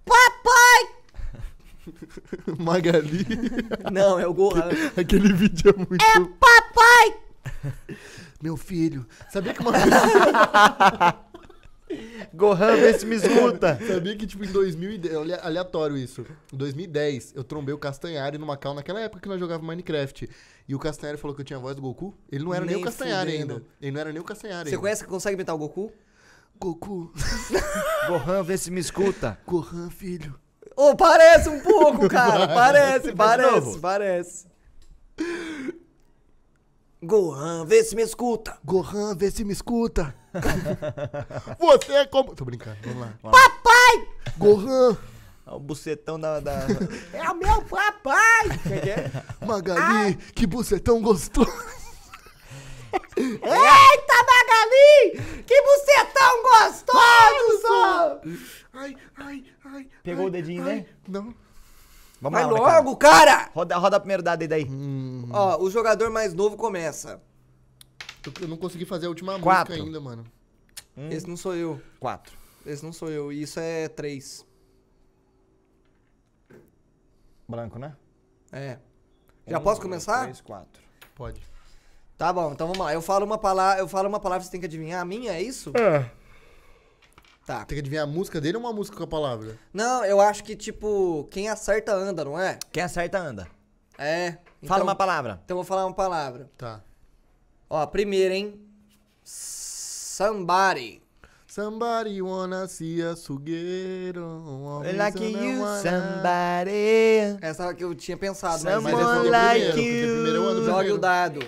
Papai! 0.05 0.89
Magali. 2.59 3.27
Não, 3.91 4.19
é 4.19 4.27
o 4.27 4.35
Gohan. 4.35 4.69
Aquele 4.97 5.33
vídeo 5.33 5.71
é 5.71 5.77
muito. 5.77 6.03
É 6.03 6.21
Papai! 6.39 7.15
Meu 8.43 8.57
filho. 8.57 9.07
Sabia 9.31 9.53
que 9.55 9.61
uma. 9.61 9.73
Gohan, 12.33 12.77
vê 12.77 12.97
se 12.97 13.05
me 13.05 13.17
escuta. 13.17 13.77
Sabia 13.87 14.17
que, 14.17 14.25
tipo, 14.27 14.45
em 14.45 14.53
2010. 14.53 15.17
olha, 15.17 15.37
Aleatório 15.39 15.97
isso. 15.97 16.25
Em 16.53 16.57
2010, 16.57 17.33
eu 17.35 17.43
trombei 17.43 17.75
o 17.75 17.79
Castanhari 17.79 18.39
no 18.39 18.47
Macau 18.47 18.73
naquela 18.75 19.01
época 19.01 19.21
que 19.21 19.29
nós 19.29 19.41
jogávamos 19.41 19.67
Minecraft. 19.69 20.31
E 20.69 20.75
o 20.75 20.79
Castanhari 20.79 21.19
falou 21.19 21.35
que 21.35 21.41
eu 21.43 21.45
tinha 21.45 21.57
a 21.59 21.61
voz 21.61 21.75
do 21.75 21.83
Goku. 21.83 22.17
Ele 22.31 22.45
não 22.45 22.55
era 22.55 22.65
nem, 22.65 22.77
Nem 22.77 22.83
o 22.83 22.87
Castanhari 22.87 23.33
fudendo. 23.33 23.55
ainda. 23.55 23.67
Ele 23.83 23.91
não 23.91 24.01
era 24.01 24.13
nem 24.13 24.21
o 24.23 24.25
Castanhari 24.25 24.69
Você 24.69 24.77
ainda. 24.77 24.81
conhece, 24.81 25.05
consegue 25.05 25.35
imitar 25.35 25.55
o 25.55 25.59
Goku? 25.59 25.93
Goku. 26.61 27.13
Gohan, 28.07 28.43
vê 28.45 28.57
se 28.57 28.71
me 28.71 28.81
escuta. 28.81 29.37
Gohan, 29.45 29.91
filho. 29.91 30.39
Ô, 30.77 30.95
parece 30.95 31.49
um 31.49 31.59
pouco, 31.61 32.09
cara. 32.09 32.47
Parece, 32.55 33.13
parece, 33.13 33.79
parece. 33.81 34.47
Gohan, 37.03 37.65
vê 37.65 37.83
se 37.83 37.97
me 37.97 38.03
escuta. 38.03 38.59
Gohan, 38.65 39.17
vê 39.17 39.31
se 39.31 39.43
me 39.43 39.53
escuta. 39.53 40.15
Você 41.59 41.93
é 41.93 42.05
como. 42.07 42.35
Tô 42.35 42.45
brincando, 42.45 42.77
vamos 42.85 43.01
lá. 43.01 43.15
Papai! 43.23 44.09
Gohan, 44.37 44.99
Olha 45.47 45.57
o 45.57 45.61
bucetão 45.61 46.21
da. 46.21 46.41
da... 46.41 46.67
É 47.15 47.31
o 47.31 47.35
meu 47.35 47.63
papai! 47.63 48.49
Que 48.63 48.91
é? 48.91 49.11
Magali, 49.47 50.15
que 50.35 50.47
bucetão 50.47 51.01
gostoso. 51.01 51.51
Eita, 53.17 54.17
Magali! 54.29 55.43
Que 55.47 55.63
bucetão 55.63 56.43
gostoso! 56.43 58.21
Ai, 58.75 58.97
ai, 59.17 59.45
ai. 59.65 59.89
Pegou 60.03 60.25
ai, 60.25 60.29
o 60.29 60.31
dedinho, 60.31 60.65
ai. 60.65 60.77
né? 60.77 60.87
Não. 61.09 61.35
Vamos 62.21 62.39
Vai 62.39 62.51
lá, 62.51 62.77
logo, 62.77 62.97
cara! 62.97 63.51
Roda, 63.55 63.77
roda 63.79 63.97
a 63.97 64.01
primeira 64.01 64.23
dada 64.23 64.45
aí 64.45 64.49
daí. 64.49 64.65
Hum, 64.69 65.29
Ó, 65.33 65.63
o 65.63 65.71
jogador 65.71 66.11
mais 66.11 66.35
novo 66.35 66.57
começa. 66.57 67.21
eu- 68.43 68.49
não 68.49 68.57
consegui 68.59 68.85
fazer 68.85 69.07
a 69.07 69.09
última 69.09 69.39
Quatro. 69.41 69.73
música 69.73 69.87
ainda, 69.87 70.01
mano. 70.01 70.25
Esse 71.11 71.27
não 71.27 71.37
sou 71.37 71.55
eu. 71.55 71.81
Quatro. 71.99 72.37
Esse 72.67 72.85
não 72.85 72.93
sou 72.93 73.09
eu. 73.09 73.33
E 73.33 73.41
isso 73.43 73.59
é 73.59 73.89
três. 73.89 74.45
Branco, 77.49 77.79
né? 77.79 77.97
É. 78.53 78.79
Já 79.47 79.59
Um, 79.59 79.63
posso 79.63 79.81
dois, 79.81 79.89
começar? 79.91 80.23
Três, 80.25 80.41
quatro. 80.41 80.83
Pode. 81.15 81.41
Tá 82.19 82.33
bom, 82.33 82.53
então 82.53 82.67
vamos 82.67 82.85
lá. 82.85 82.93
Eu 82.93 83.01
falo 83.01 83.25
uma 83.25 83.39
palavra, 83.39 83.81
eu 83.81 83.89
falo 83.89 84.09
uma 84.09 84.21
palavra, 84.21 84.45
você 84.45 84.51
tem 84.51 84.61
que 84.61 84.67
adivinhar 84.67 85.01
a 85.01 85.05
minha, 85.05 85.33
é 85.33 85.43
isso? 85.43 85.73
É. 85.75 86.11
Tá. 87.51 87.65
Tem 87.65 87.75
que 87.75 87.81
adivinhar 87.81 88.05
a 88.05 88.07
música 88.07 88.41
dele 88.41 88.57
ou 88.59 88.63
uma 88.63 88.73
música 88.73 88.97
com 88.97 89.03
a 89.03 89.07
palavra? 89.09 89.59
Não, 89.75 90.05
eu 90.05 90.21
acho 90.21 90.45
que 90.45 90.55
tipo, 90.55 91.27
quem 91.33 91.49
acerta 91.49 91.93
anda, 91.93 92.25
não 92.25 92.39
é? 92.39 92.57
Quem 92.71 92.81
acerta, 92.81 93.19
anda. 93.19 93.49
É. 93.99 94.33
Fala 94.65 94.79
Então- 94.79 94.83
uma 94.85 94.95
palavra. 94.95 95.41
Então 95.45 95.57
eu 95.57 95.63
vou 95.63 95.65
falar 95.65 95.85
uma 95.85 95.93
palavra. 95.95 96.49
Tá. 96.57 96.81
Ó, 97.69 97.85
primeiro, 97.87 98.33
hein? 98.35 98.61
Somebody. 99.25 101.03
Somebody 101.49 102.23
wanna 102.23 102.69
see 102.69 103.03
a 103.03 103.17
sugueiro. 103.17 104.81
Like 104.97 105.19
you, 105.21 105.59
somebody. 105.83 107.37
Essa 107.43 107.75
que 107.75 107.83
eu 107.83 107.93
tinha 107.97 108.17
pensado, 108.17 108.63
mas, 108.63 108.75
Mas 108.75 108.83
mas 108.85 108.93
eu 108.93 108.99
Someone 109.01 109.21
fui 109.23 109.31
like 109.31 109.73
primeiro, 109.73 110.07
porque 110.07 110.13
primeiro 110.13 110.37
eu 110.37 110.49
ando 110.49 110.61
you. 110.61 110.65
jogue 110.67 110.77
primeiro. 110.77 110.95
o 110.95 110.99
dado. 110.99 111.41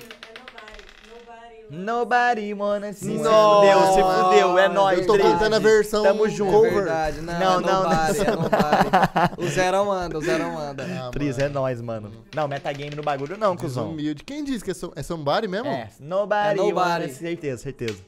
Nobody 1.75 2.53
wanna 2.53 2.93
see. 2.93 3.17
Se 3.17 3.23
Nossa, 3.23 3.67
fudeu, 3.67 3.95
se 3.95 4.25
fudeu. 4.25 4.59
É 4.59 4.69
nóis, 4.69 4.99
Eu 5.01 5.07
tô 5.07 5.15
três. 5.15 5.33
cantando 5.33 5.57
a 5.57 5.59
versão 5.59 6.03
Tamo 6.03 6.27
É 6.27 6.29
junto. 6.29 6.53
cover. 6.53 6.75
verdade, 6.75 7.21
não, 7.23 7.33
Não, 7.33 7.41
é 7.41 7.61
não, 7.63 7.83
nobody, 7.83 8.19
não. 8.19 8.25
é 8.25 8.37
nobody. 8.37 9.35
O 9.39 9.49
zerão 9.49 9.91
anda, 9.91 10.19
o 10.19 10.21
zerão 10.21 10.59
anda. 10.59 10.85
Ah, 10.85 11.11
Tris, 11.11 11.39
é 11.39 11.49
nóis, 11.49 11.81
mano. 11.81 12.13
Não, 12.37 12.47
metagame 12.47 12.95
no 12.95 13.03
bagulho 13.03 13.39
não, 13.39 13.57
cuzão. 13.57 13.85
Desumilde. 13.87 14.23
Quem 14.23 14.45
disse 14.45 14.63
que 14.63 14.71
é, 14.71 14.75
so- 14.75 14.93
é 14.95 15.03
somebody 15.03 15.49
mesmo? 15.49 15.67
É, 15.69 15.89
nobody, 15.99 16.51
É 16.61 16.63
nobody. 16.63 16.75
wanna- 17.05 17.09
certeza, 17.09 17.63
certeza. 17.63 17.99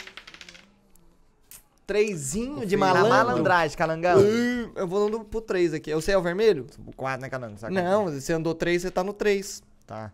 Trezinho 1.87 2.67
de 2.67 2.77
malandro. 2.77 3.09
malandragem, 3.11 3.77
calangão. 3.79 4.19
Hum, 4.19 4.73
Eu 4.75 4.87
vou 4.87 5.07
andando 5.07 5.25
pro 5.25 5.41
3 5.41 5.73
aqui. 5.75 5.91
Eu 5.91 6.01
sei 6.01 6.15
é 6.15 6.19
o 6.19 6.23
vermelho? 6.23 6.67
Quatro, 6.97 7.23
né, 7.23 7.29
calango? 7.31 7.59
Saca? 7.59 7.73
Não, 7.73 8.07
você 8.11 8.33
andou 8.33 8.55
3, 8.55 8.83
você 8.83 8.91
tá 8.91 9.03
no 9.05 9.13
3. 9.13 9.63
Tá. 9.87 10.11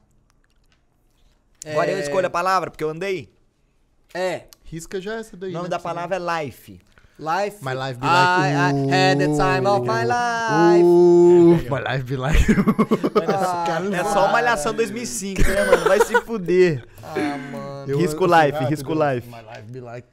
Agora 1.67 1.91
eu 1.91 1.99
escolho 2.01 2.27
a 2.27 2.31
palavra, 2.31 2.71
porque 2.71 2.83
eu 2.83 2.91
andei. 2.91 3.29
É. 4.15 4.43
Risca 4.65 5.01
já 5.01 5.15
essa 5.15 5.37
daí. 5.37 5.51
O 5.51 5.53
nome 5.55 5.65
né, 5.65 5.71
da 5.71 5.79
palavra 5.79 6.17
é 6.17 6.45
life. 6.45 6.81
Life. 7.19 7.63
My 7.63 7.75
life 7.75 8.01
be 8.01 8.07
I, 8.07 8.09
like. 8.09 8.57
I 8.57 8.95
had 8.95 9.19
the 9.19 9.27
time 9.37 9.67
of 9.67 9.87
my 9.87 10.05
life. 10.05 10.85
Uh, 10.85 11.71
my 11.71 11.81
life 11.93 12.05
be 12.05 12.17
like. 12.17 12.39
Ah, 13.29 13.81
É 13.93 14.05
só 14.05 14.33
Malhação 14.33 14.73
2005, 14.73 15.43
né, 15.43 15.65
mano? 15.67 15.85
Vai 15.85 16.01
se 16.01 16.19
fuder. 16.23 16.83
Ah, 17.03 17.37
mano. 17.53 17.99
Risco 17.99 18.25
assim 18.25 18.35
life, 18.35 18.53
rápido. 18.53 18.69
risco 18.71 18.95
life. 18.95 19.29
My 19.29 19.43
life 19.43 19.71
be 19.71 19.81
like. 19.81 20.09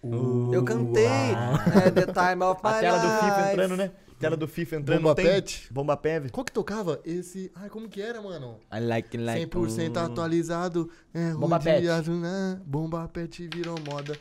Eu 0.52 0.64
cantei. 0.66 1.08
Had 1.08 1.92
the 1.96 2.08
time 2.12 2.44
of 2.44 2.60
my 2.64 2.70
A 2.72 2.80
tela 2.80 2.98
do 2.98 3.08
FIFA 3.08 3.38
life. 3.38 3.52
entrando, 3.52 3.78
né? 3.78 3.92
Tela 4.20 4.36
do 4.36 4.48
FIFA 4.48 4.76
entrando. 4.78 5.02
Bomba 5.02 5.16
tem? 5.16 5.26
Pet? 5.26 5.68
Bomba 5.72 5.98
Pet. 5.98 6.30
Qual 6.32 6.44
que 6.44 6.52
tocava? 6.52 7.00
Esse. 7.06 7.52
Ai, 7.56 7.70
como 7.70 7.88
que 7.88 8.02
era, 8.02 8.22
mano? 8.22 8.58
I 8.74 8.80
like, 8.80 9.18
like. 9.18 9.46
100% 9.48 9.98
atualizado. 9.98 10.90
É 11.14 11.32
Bomba 11.34 11.58
rodeado, 11.58 12.12
né? 12.16 12.60
Bomba 12.66 13.08
Pet 13.08 13.48
virou 13.54 13.76
moda. 13.88 14.18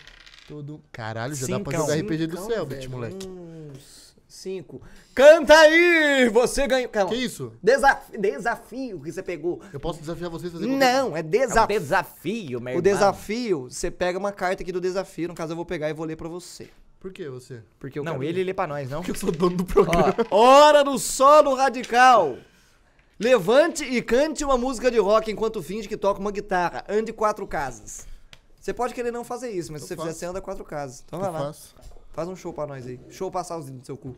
Todo. 0.47 0.81
Caralho, 0.93 1.35
já 1.35 1.47
dá 1.47 1.61
pra 1.61 1.77
jogar 1.77 1.95
RPG 1.97 2.27
do 2.27 2.37
Cincão, 2.37 2.55
Selbit, 2.55 2.89
moleque. 2.89 3.29
Cinco. 4.29 4.83
Canta 5.15 5.55
aí! 5.55 6.29
Você 6.29 6.67
ganhou. 6.67 6.89
Calma. 6.91 7.11
Que 7.11 7.17
isso? 7.17 7.53
Desafio, 7.63 8.21
desafio 8.21 9.01
que 9.01 9.11
você 9.13 9.23
pegou. 9.23 9.61
Eu 9.73 9.81
posso 9.81 10.01
desafiar 10.01 10.29
vocês 10.31 10.53
a 10.55 10.59
fazer 10.59 10.67
Não, 10.71 11.17
é 11.17 11.21
É 11.21 11.23
um 11.23 11.29
desafio. 11.29 11.81
desafio, 11.81 12.61
meu 12.61 12.75
O 12.75 12.79
irmão. 12.79 12.83
desafio, 12.83 13.63
você 13.71 13.91
pega 13.91 14.19
uma 14.19 14.33
carta 14.33 14.63
aqui 14.63 14.73
do 14.73 14.81
desafio. 14.81 15.29
No 15.29 15.35
caso, 15.35 15.53
eu 15.53 15.57
vou 15.57 15.65
pegar 15.65 15.89
e 15.89 15.95
vou 15.95 16.05
ler 16.05 16.17
pra 16.17 16.29
você. 16.29 16.69
Por 17.07 17.13
que 17.13 17.29
você? 17.29 17.63
Porque 17.79 17.97
eu 18.01 18.03
Não, 18.03 18.15
quero- 18.15 18.25
ele 18.25 18.43
lê 18.43 18.53
pra 18.53 18.67
nós, 18.67 18.91
não? 18.91 18.99
Porque 18.99 19.13
eu 19.13 19.15
sou 19.15 19.31
dono 19.31 19.59
do 19.59 19.65
programa. 19.65 20.13
Ó, 20.29 20.37
hora 20.45 20.83
do 20.83 20.99
solo 20.99 21.55
radical. 21.55 22.37
Levante 23.17 23.85
e 23.85 24.03
cante 24.03 24.45
uma 24.45 24.59
música 24.59 24.91
de 24.91 24.99
rock 24.99 25.31
enquanto 25.31 25.63
finge 25.63 25.87
que 25.87 25.97
toca 25.97 26.19
uma 26.19 26.33
guitarra. 26.33 26.85
Ande 26.89 27.13
quatro 27.13 27.47
casas. 27.47 28.09
Você 28.61 28.75
pode 28.75 28.93
querer 28.93 29.13
não 29.13 29.23
fazer 29.23 29.51
isso, 29.53 29.71
mas 29.71 29.83
Eu 29.83 29.87
se 29.87 29.95
você 29.95 29.97
faço. 29.97 30.09
fizer, 30.09 30.19
você 30.19 30.27
anda 30.27 30.41
quatro 30.41 30.65
casas. 30.65 31.05
Então 31.07 31.21
Eu 31.21 31.25
vai 31.27 31.33
lá. 31.33 31.47
faço. 31.47 31.77
Faz 32.13 32.29
um 32.29 32.35
show 32.35 32.53
pra 32.53 32.67
nós 32.67 32.85
aí. 32.85 32.99
Show 33.09 33.31
passar 33.31 33.57
os 33.57 33.67
dedos 33.67 33.79
no 33.81 33.87
seu 33.87 33.97
cu. 33.97 34.17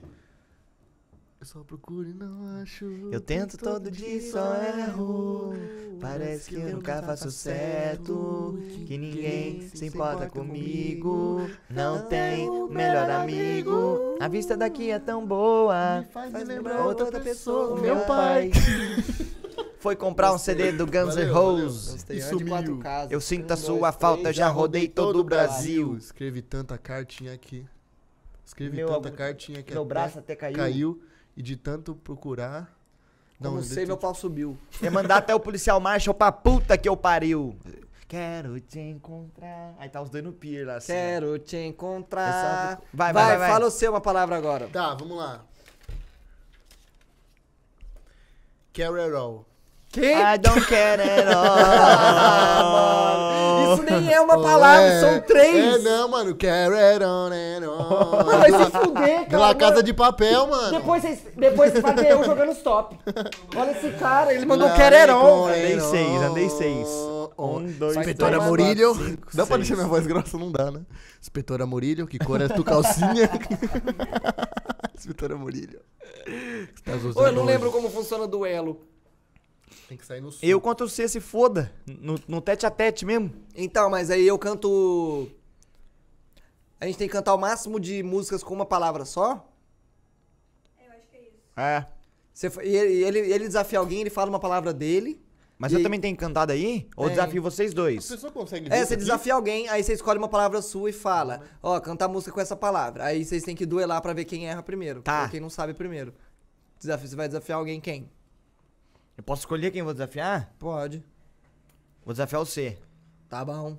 Eu 1.40 1.46
só 1.46 1.60
procuro 1.60 2.08
e 2.08 2.14
não 2.14 2.60
acho. 2.62 2.84
Eu 3.12 3.20
tento 3.20 3.58
todo 3.58 3.90
dia 3.90 4.08
e 4.16 4.22
só 4.22 4.54
erro. 4.62 5.52
Parece 6.00 6.48
que 6.48 6.54
eu 6.56 6.70
nunca 6.76 7.02
faço 7.02 7.30
certo. 7.30 8.58
Que 8.88 8.96
ninguém 8.96 9.68
se 9.68 9.84
importa 9.84 10.30
comigo. 10.30 11.46
Não 11.68 12.06
tem 12.06 12.48
melhor 12.70 13.10
amigo. 13.10 14.16
A 14.18 14.28
vista 14.28 14.56
daqui 14.56 14.90
é 14.90 14.98
tão 14.98 15.26
boa. 15.26 16.06
Faz, 16.10 16.32
Faz 16.32 16.48
lembrar 16.48 16.86
outra 16.86 17.04
outra 17.04 17.20
pessoa, 17.20 17.74
pessoa, 17.74 17.80
meu 17.82 18.06
pai. 18.06 18.50
Foi 19.78 19.94
comprar 19.94 20.32
um 20.32 20.38
CD 20.38 20.72
do 20.72 20.86
Guns 20.86 21.16
N' 21.16 21.30
Roses. 21.30 22.06
E 22.08 22.22
sumiu. 22.22 22.80
Eu 23.10 23.20
sinto 23.20 23.52
a 23.52 23.58
sua 23.58 23.92
falta, 23.92 24.32
já 24.32 24.48
rodei 24.48 24.88
todo 24.88 25.18
o 25.18 25.24
Brasil. 25.24 25.94
Escrevi 25.98 26.40
tanta 26.40 26.78
cartinha 26.78 27.34
aqui. 27.34 27.66
Escrevi 28.42 28.76
Meu 28.76 28.88
tanta 28.88 29.10
cartinha 29.10 29.62
que 29.62 29.74
Meu 29.74 29.82
até 29.82 29.88
braço 29.88 30.18
até 30.18 30.34
caiu. 30.34 30.56
caiu. 30.56 31.02
E 31.36 31.42
de 31.42 31.56
tanto 31.56 31.94
procurar. 31.94 32.74
Como 33.38 33.58
eu 33.58 33.62
sei, 33.62 33.84
meu 33.84 33.98
pau 33.98 34.14
subiu. 34.14 34.56
Ia 34.82 34.90
mandar 34.90 35.18
até 35.18 35.34
o 35.34 35.38
policial 35.38 35.78
Marshall 35.78 36.14
pra 36.14 36.32
puta 36.32 36.78
que 36.78 36.88
eu 36.88 36.96
pariu. 36.96 37.54
Quero 38.08 38.58
te 38.60 38.80
encontrar. 38.80 39.74
Aí 39.78 39.88
tá 39.90 40.00
os 40.00 40.08
dois 40.08 40.24
no 40.24 40.32
pier 40.32 40.66
lá 40.66 40.76
assim. 40.76 40.90
ó. 40.92 40.94
Quero 40.94 41.38
te 41.38 41.56
encontrar. 41.58 42.28
Essa- 42.28 42.82
Vai, 42.92 43.12
vai, 43.12 43.24
vai, 43.26 43.38
vai. 43.38 43.50
fala 43.50 43.66
o 43.66 43.70
seu 43.70 43.90
uma 43.92 44.00
palavra 44.00 44.34
agora. 44.36 44.66
Tá, 44.72 44.94
vamos 44.94 45.16
lá. 45.18 45.42
Carol. 48.72 49.44
Que? 49.90 50.12
I 50.14 50.36
don't 50.38 50.64
care 50.66 51.00
at 51.02 51.26
all. 51.34 51.48
Isso 53.74 53.82
nem 53.82 54.12
é 54.12 54.20
uma 54.20 54.40
palavra, 54.40 54.82
É, 54.84 55.00
são 55.00 55.20
três. 55.22 55.76
É, 55.76 55.78
não, 55.78 56.08
mano. 56.08 56.34
Carol, 56.36 57.28
né? 57.30 57.58
Mano, 57.60 58.24
vai 58.38 58.52
se 58.52 58.70
fuder, 58.70 59.16
cara. 59.20 59.26
Pela 59.28 59.54
casa 59.54 59.82
de 59.82 59.92
papel, 59.94 60.46
mano. 60.46 60.78
Depois 60.78 61.02
vocês 61.02 61.22
depois 61.36 61.72
vocês 61.72 61.82
fazem 61.82 62.06
eu 62.08 62.22
jogando 62.24 62.52
stop. 62.52 62.98
Olha 63.56 63.70
esse 63.72 63.90
cara, 63.98 64.32
ele 64.32 64.44
mandou 64.46 64.68
Lá, 64.68 64.76
quererão. 64.76 65.20
com 65.20 65.46
Andei 65.48 65.80
seis, 65.80 66.22
andei 66.22 66.48
seis. 66.50 66.88
Um, 67.38 67.58
Um, 67.58 67.72
dois, 67.72 67.96
Inspetora 67.96 68.36
tomar 68.36 68.48
Murilho. 68.48 68.88
quatro, 68.94 69.10
cinco, 69.10 69.26
dá 69.36 69.46
pra 69.46 69.56
seis. 69.56 69.58
deixar 69.68 69.76
minha 69.76 69.86
voz 69.88 70.06
grossa? 70.06 70.36
Não 70.36 70.50
dá, 70.50 70.70
né? 70.72 70.84
Inspetora 71.20 71.64
Murilho, 71.66 72.06
que 72.06 72.18
cor 72.18 72.40
é 72.40 72.48
tu 72.48 72.64
calcinha? 72.64 73.30
Inspetora 74.96 75.36
Murilho. 75.36 75.80
Você 76.26 76.82
tá 76.84 76.92
Ô, 77.20 77.26
eu 77.26 77.32
não 77.32 77.42
hoje. 77.44 77.52
lembro 77.52 77.70
como 77.70 77.88
funciona 77.90 78.24
o 78.24 78.26
duelo. 78.26 78.80
Tem 79.88 79.96
que 79.96 80.04
sair 80.04 80.20
no 80.20 80.32
sul. 80.32 80.40
Eu 80.42 80.60
contra 80.60 80.84
o 80.84 80.88
C 80.88 81.06
se 81.08 81.20
foda. 81.20 81.72
No, 81.86 82.18
no 82.26 82.40
tete 82.40 82.66
a 82.66 82.70
tete 82.70 83.06
mesmo. 83.06 83.32
Então, 83.54 83.88
mas 83.88 84.10
aí 84.10 84.26
eu 84.26 84.38
canto. 84.38 85.28
A 86.80 86.86
gente 86.86 86.98
tem 86.98 87.06
que 87.08 87.12
cantar 87.12 87.34
o 87.34 87.38
máximo 87.38 87.78
de 87.80 88.02
músicas 88.02 88.42
com 88.42 88.52
uma 88.54 88.66
palavra 88.66 89.04
só? 89.04 89.48
É. 91.56 91.86
Você 92.32 92.50
fa- 92.50 92.62
e 92.64 92.74
ele, 92.76 93.02
ele, 93.04 93.18
ele 93.32 93.46
desafia 93.46 93.78
alguém, 93.78 94.00
ele 94.00 94.10
fala 94.10 94.28
uma 94.30 94.38
palavra 94.38 94.72
dele. 94.72 95.20
Mas 95.58 95.72
E 95.72 95.74
eu 95.74 95.82
também 95.82 95.98
tenho 96.00 96.16
cantado 96.16 96.52
aí? 96.52 96.88
Ou 96.96 97.06
Tem. 97.06 97.16
desafio 97.16 97.42
vocês 97.42 97.72
A 97.72 97.74
dois? 97.74 98.08
pessoa 98.08 98.30
consegue 98.32 98.72
É, 98.72 98.78
você 98.84 98.94
aqui? 98.94 99.02
desafia 99.02 99.34
alguém, 99.34 99.68
aí 99.68 99.82
você 99.82 99.92
escolhe 99.92 100.16
uma 100.18 100.28
palavra 100.28 100.62
sua 100.62 100.90
e 100.90 100.92
fala, 100.92 101.40
ó, 101.60 101.80
canta 101.80 102.04
a 102.04 102.08
música 102.08 102.30
com 102.32 102.40
essa 102.40 102.54
palavra. 102.54 103.04
Aí 103.04 103.24
vocês 103.24 103.42
têm 103.42 103.56
que 103.56 103.66
duelar 103.66 104.00
pra 104.00 104.12
ver 104.12 104.24
quem 104.24 104.46
erra 104.48 104.62
primeiro. 104.62 105.02
Tá. 105.02 105.24
Ou 105.24 105.28
quem 105.30 105.40
não 105.40 105.50
sabe 105.50 105.74
primeiro. 105.74 106.14
Desafio, 106.78 107.08
você 107.08 107.16
vai 107.16 107.26
desafiar 107.26 107.58
alguém 107.58 107.80
quem? 107.80 108.08
Eu 109.16 109.24
posso 109.24 109.40
escolher 109.42 109.72
quem 109.72 109.80
eu 109.80 109.84
vou 109.84 109.92
desafiar? 109.94 110.54
Pode. 110.60 111.02
Vou 112.04 112.14
desafiar 112.14 112.40
o 112.40 112.46
C. 112.46 112.78
Tá 113.28 113.44
bom. 113.44 113.76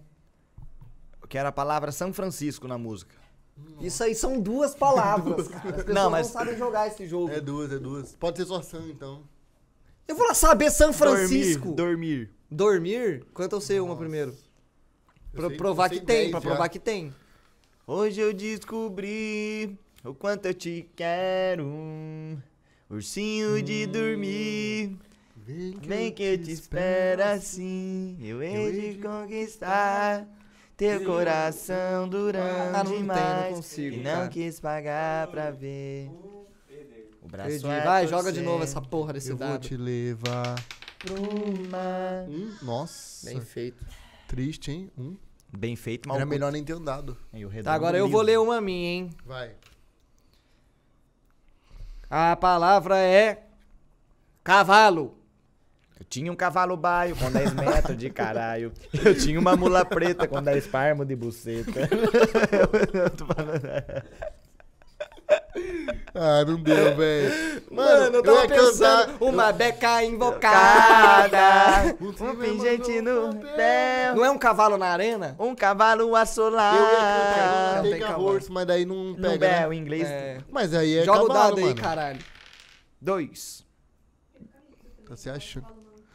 Eu 1.21 1.27
quero 1.29 1.47
a 1.47 1.51
palavra 1.51 1.93
São 1.93 2.11
Francisco 2.11 2.67
na 2.67 2.77
música. 2.77 3.15
Isso 3.79 4.03
aí 4.03 4.13
são 4.15 4.39
duas 4.41 4.75
palavras, 4.75 5.47
cara. 5.49 5.69
As 5.69 5.75
pessoas 5.77 5.95
Não, 5.95 6.03
não, 6.03 6.11
mas- 6.11 6.27
sabem 6.27 6.57
jogar 6.57 6.87
esse 6.87 7.07
jogo. 7.07 7.31
É 7.31 7.39
duas, 7.39 7.71
é 7.71 7.77
duas. 7.79 8.15
Pode 8.17 8.37
ser 8.37 8.45
só 8.45 8.61
Sam, 8.61 8.87
então. 8.89 9.23
Eu 10.09 10.15
vou 10.15 10.25
lá 10.27 10.33
saber 10.33 10.71
São 10.71 10.91
Francisco. 10.91 11.71
Dormir. 11.73 12.31
Dormir? 12.49 13.23
Canta 13.35 13.55
o 13.57 13.61
seu 13.61 13.85
uma 13.85 13.95
primeiro. 13.95 14.31
Eu 15.31 15.39
Pra 15.41 15.47
sei- 15.49 15.57
provar 15.57 15.85
eu 15.85 15.89
sei 15.91 15.99
que 15.99 16.05
tem, 16.07 16.31
pra 16.31 16.39
já. 16.39 16.49
provar 16.49 16.67
que 16.69 16.79
tem. 16.79 17.13
Hoje 17.85 18.19
eu 18.19 18.33
descobri 18.33 19.77
o 20.03 20.13
quanto 20.15 20.47
eu 20.47 20.53
te 20.55 20.89
quero. 20.95 21.63
Ursinho 22.89 23.61
de 23.61 23.85
dormir. 23.85 24.97
Vem 25.35 25.73
que, 25.73 25.87
Vem 25.87 26.11
que 26.11 26.23
eu 26.23 26.37
te 26.43 26.51
espero 26.53 27.23
assim. 27.23 28.17
Eu 28.19 28.41
hei 28.41 28.93
de 28.93 28.99
conquistar. 28.99 30.27
Teu 30.75 31.03
coração 31.03 32.07
durão 32.09 32.41
Ah, 32.73 32.83
não 32.83 32.91
tem, 32.91 32.99
demais. 33.01 33.43
não 33.49 33.53
consigo, 33.57 33.95
E 33.97 33.99
não 33.99 34.11
cara. 34.11 34.27
quis 34.29 34.59
pagar 34.59 35.27
pra 35.27 35.51
ver. 35.51 36.09
Braço 37.29 37.49
Perdi. 37.49 37.67
é 37.67 37.81
Vai, 37.83 38.07
joga 38.07 38.31
de 38.31 38.41
novo 38.41 38.63
essa 38.63 38.81
porra 38.81 39.13
desse 39.13 39.29
Eu 39.31 39.37
vou 39.37 39.47
dado. 39.47 39.61
te 39.61 39.77
levar. 39.77 40.55
Uma... 41.09 42.25
Um, 42.27 42.55
nossa. 42.65 43.29
Bem 43.29 43.39
feito. 43.41 43.85
Triste, 44.27 44.71
hein? 44.71 44.91
Um. 44.97 45.15
Bem 45.55 45.75
feito, 45.75 46.07
mal 46.07 46.17
Era 46.17 46.25
melhor 46.25 46.51
nem 46.51 46.63
ter 46.63 46.75
um 46.75 46.83
dado. 46.83 47.17
Aí, 47.33 47.43
o 47.45 47.49
redondo 47.49 47.65
Tá, 47.65 47.73
agora 47.73 47.97
eu 47.97 48.07
vou 48.07 48.21
livre. 48.21 48.33
ler 48.33 48.39
uma 48.39 48.59
minha, 48.61 48.89
hein? 48.89 49.09
Vai. 49.25 49.51
A 52.09 52.35
palavra 52.35 52.97
é 52.97 53.43
cavalo. 54.43 55.15
Eu 55.99 56.05
tinha 56.05 56.31
um 56.31 56.35
cavalo 56.35 56.75
baio 56.77 57.15
com 57.15 57.31
10 57.31 57.53
metros 57.53 57.97
de 57.97 58.09
caralho. 58.09 58.71
Eu 59.03 59.15
tinha 59.17 59.39
uma 59.39 59.55
mula 59.55 59.83
preta 59.85 60.27
com 60.27 60.41
10 60.41 60.67
parmos 60.67 61.05
de 61.07 61.15
buceta. 61.15 61.71
Eu 62.93 63.09
tô 63.11 63.25
falando- 63.25 63.61
Ah, 66.13 66.45
não 66.45 66.57
deu, 66.61 66.95
velho. 66.95 67.63
Mano, 67.71 68.15
eu 68.17 68.23
tava 68.23 68.41
ia 68.43 68.47
pensando 68.47 69.07
cantar- 69.07 69.17
uma 69.21 69.51
beca 69.51 70.03
invocada. 70.03 71.29
Cada 71.29 71.95
Um 72.01 72.35
pingente 72.35 73.01
no 73.01 73.35
pé. 73.55 74.13
Não 74.15 74.23
é 74.25 74.29
um 74.31 74.37
cavalo 74.37 74.77
na 74.77 74.87
arena? 74.87 75.35
Um 75.39 75.55
cavalo 75.55 76.01
Eu 76.03 76.09
ia 76.11 76.19
assolado. 76.19 76.77
cantar 76.77 77.75
não 77.83 77.91
tem. 77.91 78.03
Horse, 78.03 78.51
mas 78.51 78.67
daí 78.67 78.85
não 78.85 79.13
Não 79.13 79.29
pega, 79.31 79.45
é, 79.47 79.59
né? 79.61 79.67
o 79.67 79.73
inglês. 79.73 80.07
É. 80.07 80.37
Mas 80.51 80.73
aí 80.73 80.97
é 80.97 81.03
Joga 81.03 81.23
o 81.23 81.27
cavalo, 81.27 81.49
dado 81.49 81.57
aí, 81.59 81.63
mano. 81.65 81.81
caralho. 81.81 82.19
Dois. 83.01 83.65
Tá 85.07 85.15
se 85.15 85.29
achando. 85.29 85.65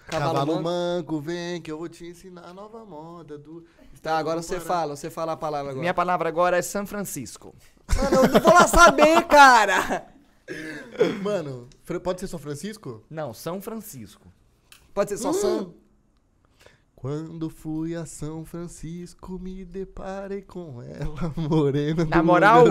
Cavalo 0.06 0.32
Cavalo, 0.34 0.52
manco. 0.52 0.62
manco, 0.62 1.20
vem 1.20 1.60
que 1.62 1.72
eu 1.72 1.78
vou 1.78 1.88
te 1.88 2.06
ensinar 2.06 2.42
a 2.42 2.52
nova 2.52 2.84
moda 2.84 3.38
do... 3.38 3.64
Tá, 4.02 4.18
agora 4.18 4.42
você 4.42 4.60
fala, 4.60 4.94
você 4.94 5.08
fala 5.08 5.32
a 5.32 5.36
palavra 5.36 5.70
agora. 5.70 5.80
Minha 5.80 5.94
palavra 5.94 6.28
agora 6.28 6.58
é 6.58 6.62
São 6.62 6.86
Francisco. 6.86 7.54
Mano, 7.96 8.16
eu 8.16 8.28
não 8.28 8.40
vou 8.40 8.52
lá 8.54 8.66
saber, 8.66 9.22
cara. 9.26 10.06
Mano, 11.22 11.68
pode 12.02 12.20
ser 12.20 12.26
só 12.26 12.38
Francisco? 12.38 13.02
Não, 13.10 13.32
São 13.32 13.60
Francisco. 13.60 14.32
Pode 14.92 15.10
ser 15.10 15.18
só 15.18 15.32
Sam? 15.32 15.72
Quando 17.04 17.50
fui 17.50 17.94
a 17.94 18.06
São 18.06 18.46
Francisco, 18.46 19.38
me 19.38 19.62
deparei 19.62 20.40
com 20.40 20.80
ela, 20.80 21.34
morena 21.36 22.06
Na 22.06 22.16
do 22.16 22.24
moral? 22.24 22.64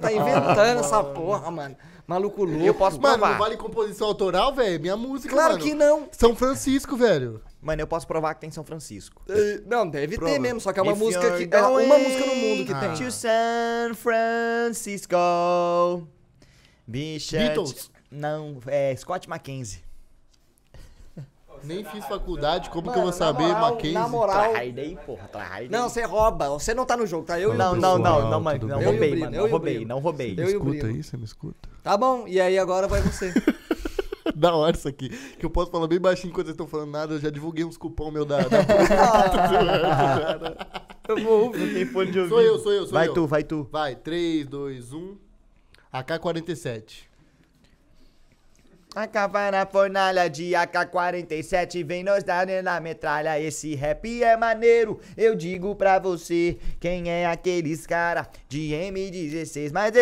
tá 0.00 0.12
inventando 0.12 0.80
essa 0.80 1.04
porra, 1.04 1.48
mano. 1.48 1.76
Maluco 2.08 2.42
louco. 2.42 2.64
Eu 2.64 2.74
posso 2.74 3.00
Mano, 3.00 3.18
provar. 3.18 3.30
não 3.34 3.38
vale 3.38 3.56
composição 3.56 4.08
autoral, 4.08 4.52
velho? 4.52 4.80
Minha 4.80 4.96
música, 4.96 5.32
Claro 5.32 5.52
mano. 5.52 5.64
que 5.64 5.74
não. 5.74 6.08
São 6.10 6.34
Francisco, 6.34 6.96
velho. 6.96 7.40
Mano, 7.62 7.80
eu 7.80 7.86
posso 7.86 8.04
provar 8.04 8.34
que 8.34 8.40
tem 8.40 8.50
São 8.50 8.64
Francisco. 8.64 9.22
Eh, 9.28 9.62
Não, 9.64 9.88
deve 9.88 10.16
Prova. 10.16 10.32
ter 10.32 10.40
mesmo, 10.40 10.60
só 10.60 10.72
que 10.72 10.80
é 10.80 10.82
uma 10.82 10.90
If 10.94 10.98
música 10.98 11.36
que. 11.38 11.48
É 11.54 11.62
uma 11.62 11.98
música 11.98 12.26
no 12.26 12.34
mundo 12.34 12.66
que 12.66 12.72
Ah. 12.72 12.80
tem. 12.80 12.94
To 12.94 13.12
San 13.12 13.94
Francisco. 13.94 15.14
Bicha. 16.84 17.38
Beatles? 17.38 17.92
Não, 18.10 18.58
é 18.66 18.96
Scott 18.96 19.28
Mackenzie. 19.28 19.88
Nem 21.62 21.84
fiz 21.84 22.04
faculdade, 22.06 22.70
como 22.70 22.82
que 22.84 22.88
Mano, 22.88 23.00
eu 23.00 23.04
vou 23.04 23.12
saber, 23.12 23.44
moral, 23.44 23.60
Mackenzie? 23.60 23.92
Na 23.94 24.08
moral. 24.08 24.50
Tryhardei, 24.50 24.98
porra, 25.06 25.28
Tryhardei. 25.28 25.68
Não, 25.68 25.88
você 25.88 26.02
rouba. 26.02 26.48
Você 26.50 26.74
não 26.74 26.84
tá 26.86 26.96
no 26.96 27.06
jogo, 27.06 27.24
tá? 27.24 27.38
Eu 27.38 27.52
e 27.52 27.54
o 27.54 27.58
Não, 27.58 27.72
Bruno. 27.72 27.82
não, 27.82 27.98
não, 27.98 28.20
não, 28.22 28.30
não 28.30 28.42
bem? 28.42 28.60
Eu 28.62 28.80
e 28.80 28.82
o 28.82 28.90
roubei, 28.90 29.16
mano, 29.16 29.36
eu 29.36 29.40
não 29.40 29.46
e 29.46 29.50
roubei, 29.50 29.84
não 29.84 29.98
roubei. 29.98 30.34
Eu 30.36 30.50
e 30.50 30.56
o 30.56 30.58
escuta 30.58 30.86
aí, 30.86 31.02
você 31.02 31.16
me 31.16 31.24
escuta? 31.24 31.68
Tá 31.82 31.96
bom, 31.96 32.24
e 32.26 32.40
aí 32.40 32.58
agora 32.58 32.88
vai 32.88 33.00
você. 33.00 33.32
da 34.34 34.54
hora 34.54 34.76
isso 34.76 34.88
aqui. 34.88 35.08
Que 35.36 35.44
eu 35.44 35.50
posso 35.50 35.70
falar 35.70 35.86
bem 35.86 36.00
baixinho 36.00 36.30
enquanto 36.30 36.46
vocês 36.46 36.54
estão 36.54 36.66
falando 36.66 36.90
nada. 36.90 37.14
Eu 37.14 37.20
já 37.20 37.30
divulguei 37.30 37.64
uns 37.64 37.76
cupom 37.76 38.10
meu 38.10 38.24
da. 38.24 38.38
da... 38.38 38.58
eu 41.08 41.22
vou. 41.22 41.44
Não 41.44 41.52
tem 41.52 41.86
fone 41.86 42.10
de 42.10 42.18
ouvido. 42.20 42.34
sou 42.34 42.42
eu, 42.42 42.58
sou 42.58 42.72
eu, 42.72 42.82
sou 42.84 42.92
Vai 42.92 43.08
eu. 43.08 43.14
tu, 43.14 43.26
vai 43.26 43.44
tu. 43.44 43.68
Vai, 43.70 43.94
3, 43.94 44.46
2, 44.46 44.92
1. 44.92 45.16
AK-47. 45.92 47.09
Acaba 48.94 49.52
na 49.52 49.64
fornalha 49.64 50.28
de 50.28 50.52
AK-47, 50.52 51.84
vem 51.84 52.02
nos 52.02 52.24
dar 52.24 52.44
na 52.60 52.80
metralha. 52.80 53.38
Esse 53.40 53.76
rap 53.76 54.20
é 54.22 54.36
maneiro, 54.36 54.98
eu 55.16 55.36
digo 55.36 55.76
pra 55.76 56.00
você. 56.00 56.58
Quem 56.80 57.08
é 57.08 57.24
aqueles 57.26 57.86
cara 57.86 58.28
de 58.48 58.70
M16? 58.72 59.70
Mas 59.72 59.92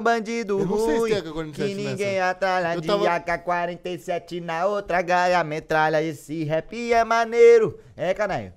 bandido 0.00 0.64
não 0.64 0.78
sei 0.78 0.94
se 0.94 0.98
ruim 1.00 1.10
tem 1.10 1.18
AK-47 1.22 1.52
que 1.52 1.74
ninguém 1.74 2.20
atralha 2.20 2.80
de 2.80 2.86
tava- 2.86 3.10
AK-47 3.16 4.40
na 4.40 4.66
outra 4.66 5.02
gaia 5.02 5.42
metralha. 5.42 6.00
Esse 6.00 6.44
rap 6.44 6.92
é 6.92 7.02
maneiro. 7.04 7.76
É, 7.96 8.14
caralho. 8.14 8.52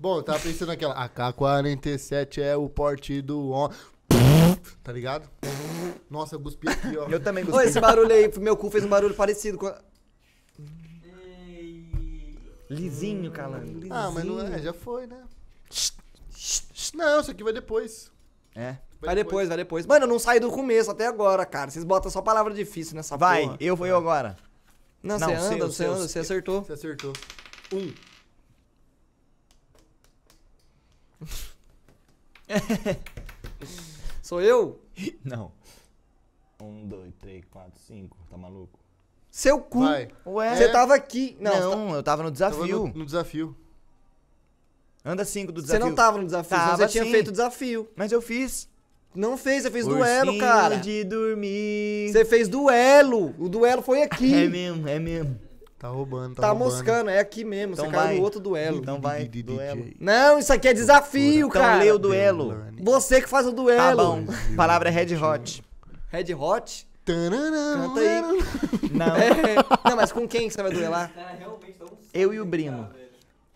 Bom, 0.00 0.16
eu 0.18 0.22
tava 0.22 0.38
pensando 0.38 0.68
naquela. 0.68 0.94
AK-47 1.04 2.38
é 2.40 2.56
o 2.56 2.66
porte 2.68 3.20
do. 3.20 3.50
on- 3.52 3.68
Tá 4.82 4.92
ligado? 4.92 5.28
Nossa, 6.10 6.34
eu 6.36 6.40
cuspi 6.40 6.68
aqui, 6.68 6.96
ó. 6.96 7.06
Eu 7.08 7.20
também 7.20 7.44
Ô, 7.44 7.48
gostei. 7.48 7.68
esse 7.68 7.80
barulho 7.80 8.12
aí, 8.12 8.30
meu 8.38 8.56
cu 8.56 8.70
fez 8.70 8.84
um 8.84 8.88
barulho 8.88 9.14
parecido 9.14 9.58
com. 9.58 9.66
a- 9.66 9.80
Lisinho, 12.70 13.30
calango. 13.32 13.80
Ah, 13.90 14.10
mas 14.10 14.24
não 14.24 14.40
é, 14.40 14.58
já 14.60 14.72
foi, 14.74 15.06
né? 15.06 15.22
Não, 16.94 17.20
isso 17.20 17.30
aqui 17.30 17.42
vai 17.42 17.52
depois. 17.52 18.10
É. 18.54 18.76
Vai 19.00 19.14
depois, 19.14 19.48
vai 19.48 19.56
depois. 19.56 19.86
Mano, 19.86 20.04
eu 20.04 20.08
não 20.08 20.18
saí 20.18 20.38
do 20.40 20.50
começo 20.50 20.90
até 20.90 21.06
agora, 21.06 21.46
cara. 21.46 21.70
Vocês 21.70 21.84
botam 21.84 22.10
só 22.10 22.20
palavra 22.20 22.52
difícil 22.52 22.94
nessa 22.96 23.16
Vai, 23.16 23.42
porra. 23.44 23.56
eu 23.60 23.76
vou 23.76 23.86
eu 23.86 23.96
agora. 23.96 24.36
Não, 25.02 25.18
Não, 25.18 25.28
você 25.28 25.34
anda, 25.34 25.46
seu, 25.48 25.58
você 25.68 25.72
seu, 25.84 25.92
anda, 25.92 26.08
você 26.08 26.18
acertou. 26.18 26.62
Você 26.62 26.72
acertou. 26.72 27.12
Um. 27.72 27.92
Sou 34.28 34.42
eu? 34.42 34.78
Não. 35.24 35.50
Um, 36.60 36.86
dois, 36.86 37.14
três, 37.18 37.42
quatro, 37.50 37.80
cinco. 37.86 38.14
Tá 38.28 38.36
maluco? 38.36 38.78
Seu 39.30 39.58
cu. 39.58 39.80
Vai. 39.80 40.08
Ué? 40.26 40.54
Você 40.54 40.68
tava 40.70 40.94
aqui. 40.94 41.34
Não, 41.40 41.50
Não, 41.50 41.86
você 41.86 41.92
tá- 41.92 41.96
eu 41.96 42.02
tava 42.02 42.22
no 42.24 42.30
Tava 42.30 42.50
desafio. 42.52 42.86
no, 42.88 42.92
no 42.92 43.06
desafio. 43.06 43.56
Anda 45.02 45.24
cinco 45.24 45.50
do 45.50 45.62
você 45.62 45.68
desafio. 45.68 45.86
não 45.86 45.94
tava 45.94 46.18
no 46.18 46.26
desafio, 46.26 46.50
senão 46.58 46.70
Tava 46.72 46.76
você 46.76 46.88
tinha 46.88 47.04
sim. 47.04 47.10
feito 47.10 47.28
o 47.28 47.30
desafio. 47.32 47.88
Mas 47.96 48.12
eu 48.12 48.20
fiz. 48.20 48.68
Não 49.14 49.38
fez, 49.38 49.62
você 49.62 49.70
fez 49.70 49.86
Ursinho 49.86 50.04
duelo, 50.04 50.38
cara. 50.38 50.76
de 50.76 51.04
dormir. 51.04 52.10
Você 52.12 52.22
fez 52.26 52.48
duelo. 52.50 53.34
O 53.38 53.48
duelo 53.48 53.80
foi 53.80 54.02
aqui. 54.02 54.34
É 54.34 54.46
mesmo, 54.46 54.86
é 54.86 54.98
mesmo. 54.98 55.40
Tá 55.78 55.88
roubando, 55.88 56.34
tá, 56.34 56.42
Tá 56.42 56.48
roubando. 56.48 56.70
moscando, 56.72 57.08
é 57.10 57.20
aqui 57.20 57.44
mesmo. 57.44 57.74
Então 57.74 57.84
você 57.84 57.90
caiu 57.92 58.06
vai. 58.06 58.16
no 58.16 58.22
outro 58.22 58.40
duelo. 58.40 58.78
Então 58.78 59.00
vai, 59.00 59.28
duelo. 59.28 59.86
Não, 60.00 60.38
isso 60.38 60.52
aqui 60.52 60.66
é 60.68 60.74
desafio, 60.74 61.46
Então 61.46 61.50
cara. 61.62 61.76
lê 61.82 61.92
o 61.92 61.98
duelo. 61.98 62.64
Você 62.80 63.20
que 63.22 63.28
faz 63.28 63.46
o 63.46 63.50
Tá 63.50 63.56
duelo. 63.56 63.96
bom. 63.96 64.24
Palavra 64.56 64.88
é 64.88 64.92
Red 64.92 65.14
Hot. 65.16 65.62
Red 66.08 66.34
Hot? 66.34 66.86
Tanana, 67.04 67.88
Canta 67.88 68.00
aí. 68.00 68.22
Não. 68.90 69.16
É. 69.16 69.88
Não, 69.88 69.96
mas 69.96 70.10
com 70.12 70.26
quem 70.26 70.48
que 70.48 70.54
você 70.54 70.62
vai 70.62 70.72
duelar? 70.72 71.10
Tá 71.14 71.36
Eu 72.12 72.34
e 72.34 72.40
o 72.40 72.44
Brino. 72.44 72.88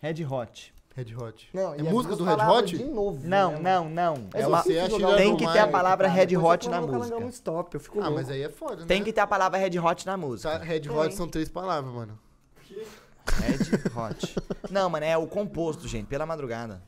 Red 0.01 0.23
Hot. 0.25 0.73
Red 0.95 1.15
Hot. 1.15 1.49
Não, 1.53 1.73
é 1.73 1.79
e 1.79 1.83
música 1.83 2.15
do 2.15 2.23
Red 2.23 2.35
Hot? 2.35 2.77
De 2.77 2.83
novo, 2.83 3.19
Não, 3.27 3.53
né, 3.53 3.59
não, 3.59 3.89
não. 3.89 4.13
É 4.33 4.41
É 4.41 4.47
uma... 4.47 4.61
você 4.61 4.77
acha 4.77 4.91
jogar 4.91 5.07
que 5.11 5.15
Tem 5.17 5.35
que 5.35 5.51
ter 5.51 5.59
a 5.59 5.67
palavra 5.67 6.07
Red 6.07 6.37
Hot 6.37 6.69
na 6.69 6.81
música. 6.81 7.19
no 7.19 7.29
stop, 7.29 7.73
eu 7.73 7.79
fico 7.79 7.99
Ah, 7.99 8.03
louco. 8.03 8.15
mas 8.17 8.29
aí 8.29 8.43
é 8.43 8.49
foda, 8.49 8.77
né? 8.81 8.85
Tem 8.87 9.03
que 9.03 9.11
ter 9.11 9.21
a 9.21 9.27
palavra 9.27 9.57
Red 9.57 9.79
Hot 9.79 10.05
na 10.05 10.11
Tá, 10.13 10.17
música. 10.17 10.57
Red 10.59 10.89
Hot 10.89 11.15
são 11.15 11.27
três 11.27 11.49
palavras, 11.49 11.91
mano. 11.93 12.19
Red 13.25 13.57
Hot. 13.97 14.35
Não, 14.69 14.89
mano, 14.89 15.05
é 15.05 15.17
o 15.17 15.25
composto, 15.25 15.87
gente, 15.87 16.05
pela 16.05 16.25
madrugada. 16.25 16.81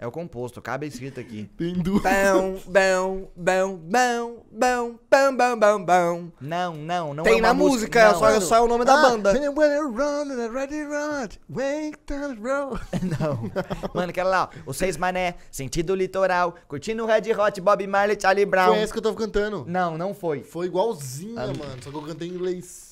É 0.00 0.06
o 0.06 0.12
composto, 0.12 0.62
cabe 0.62 0.86
escrito 0.86 1.18
aqui. 1.18 1.50
Tem 1.58 1.74
duas. 1.74 2.02
Bão, 2.02 2.56
bão, 2.66 3.30
bão, 3.36 3.76
bão, 3.82 4.44
bão, 4.52 4.98
bão, 5.10 5.36
bão, 5.36 5.58
bão, 5.58 5.84
bão. 5.84 6.32
Não, 6.40 6.74
não, 6.76 7.14
não 7.14 7.24
é 7.24 7.28
Tem 7.28 7.40
uma 7.40 7.48
na 7.48 7.54
música. 7.54 8.12
não, 8.12 8.18
só, 8.20 8.40
só 8.40 8.56
é 8.56 8.60
o 8.60 8.68
nome 8.68 8.84
da 8.84 8.94
Ah, 8.94 9.10
banda. 9.10 9.32
when 9.32 9.42
you 9.74 9.90
run, 9.92 10.28
Red 10.52 10.68
Hot, 10.86 11.40
wait 11.50 11.96
till 12.06 12.30
it 12.30 12.40
roll. 12.40 12.78
Não. 13.02 13.50
Mano, 13.92 14.10
aquela 14.10 14.30
lá, 14.30 14.50
ó. 14.54 14.70
Os 14.70 14.76
seis 14.76 14.96
mané, 14.96 15.34
sentido 15.50 15.96
litoral, 15.96 16.54
curtindo 16.68 17.04
Red 17.04 17.32
Hot, 17.36 17.60
Bob 17.60 17.84
Marley, 17.88 18.16
Charlie 18.20 18.46
Brown. 18.46 18.68
Foi 18.74 18.78
essa 18.78 18.92
que 18.92 18.98
eu 19.00 19.02
tava 19.02 19.16
cantando. 19.16 19.64
Não, 19.66 19.98
não 19.98 20.14
foi. 20.14 20.44
Foi 20.44 20.66
igualzinha, 20.66 21.42
Ah. 21.42 21.46
mano. 21.48 21.82
Só 21.82 21.90
que 21.90 21.96
eu 21.96 22.02
cantei 22.02 22.28
em 22.28 22.32
inglês. 22.34 22.87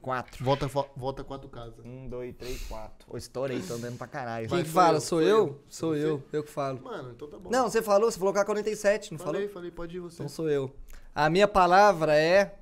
Quatro. 0.00 0.42
Volta, 0.42 0.66
volta 0.96 1.22
quatro 1.22 1.48
casas. 1.50 1.84
Um, 1.84 2.08
dois, 2.08 2.34
três, 2.34 2.62
quatro. 2.66 3.06
Ô, 3.12 3.18
estourei, 3.18 3.60
tô 3.60 3.74
andando 3.74 3.98
pra 3.98 4.06
caralho. 4.06 4.48
Quem 4.48 4.62
que 4.62 4.70
fala? 4.70 4.96
eu, 4.96 5.00
Sou 5.00 5.20
eu? 5.20 5.28
eu. 5.28 5.60
Sou 5.68 5.92
Você? 5.94 6.04
eu, 6.04 6.22
eu 6.32 6.42
que 6.42 6.50
falo. 6.50 6.80
Mano, 6.82 7.12
então 7.12 7.28
tá 7.28 7.38
bom. 7.38 7.50
Não, 7.50 7.68
você 7.68 7.82
falou, 7.82 8.10
você 8.10 8.18
falou 8.18 8.32
com 8.32 8.40
a 8.40 8.44
47, 8.44 9.12
não 9.12 9.18
falei, 9.18 9.42
falou? 9.42 9.54
falei, 9.54 9.70
pode 9.70 9.96
ir 9.96 10.00
você. 10.00 10.14
Então 10.14 10.28
sou 10.28 10.48
eu. 10.48 10.74
A 11.14 11.28
minha 11.28 11.46
palavra 11.46 12.16
é. 12.16 12.54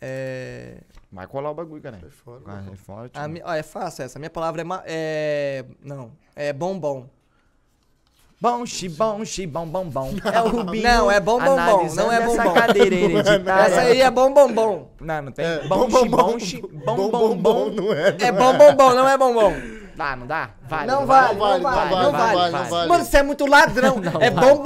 É. 0.00 0.80
Vai 1.10 1.26
colar 1.26 1.50
o 1.50 1.54
bagulho, 1.54 1.82
cara. 1.82 2.00
Ah, 2.26 2.40
mano. 2.46 2.72
é 2.72 2.76
forte. 2.76 3.18
A 3.18 3.28
mi... 3.28 3.40
ó, 3.44 3.52
é 3.52 3.62
fácil 3.62 4.04
essa. 4.04 4.18
A 4.18 4.20
minha 4.20 4.30
palavra 4.30 4.62
é. 4.62 4.64
ma- 4.64 4.82
é... 4.86 5.64
Não. 5.80 6.12
É 6.34 6.52
bombom. 6.52 7.08
Bom, 8.42 8.66
xi, 8.66 8.88
bom, 8.88 9.24
xi, 9.24 9.46
bom, 9.46 9.64
bom, 9.64 9.84
bom. 9.84 10.10
É 10.34 10.42
o 10.42 10.48
Rubinho. 10.48 10.82
Não, 10.82 11.08
é 11.08 11.20
bom, 11.20 11.38
bom, 11.38 11.44
bom. 11.44 11.52
analisando 11.52 12.08
Não 12.08 12.12
é 12.12 12.26
bom, 12.26 12.32
essa 12.32 12.42
bom. 12.42 12.52
cadeira 12.52 12.92
hereditária. 12.92 13.72
Essa 13.72 13.80
aí 13.82 14.00
é 14.00 14.10
bom 14.10 14.34
bombom. 14.34 14.88
Não, 15.00 15.22
não 15.22 15.30
tem. 15.30 15.44
É, 15.44 15.58
bom, 15.68 15.88
bom, 15.88 16.40
xi, 16.40 16.60
bom, 16.60 17.08
bom, 17.08 17.36
bom. 17.36 17.70
não 17.70 17.92
é. 17.92 18.16
É 18.18 18.32
bom 18.32 18.58
bombom, 18.58 18.94
não 18.94 19.08
é 19.08 19.16
bombom. 19.16 19.52
Dá, 19.94 20.16
não 20.16 20.26
dá? 20.26 20.50
Vale. 20.68 20.86
Não 20.88 21.06
vale, 21.06 21.34
Não 21.34 21.38
vale, 21.38 21.62
não 21.62 21.70
vale, 21.70 21.90
não 21.90 22.02
não 22.02 22.12
vale, 22.12 22.52
não 22.52 22.68
não. 22.68 22.88
Mano, 22.88 23.04
você 23.04 23.18
é 23.18 23.22
muito 23.22 23.46
ladrão. 23.46 24.00
é 24.20 24.30
bom 24.30 24.60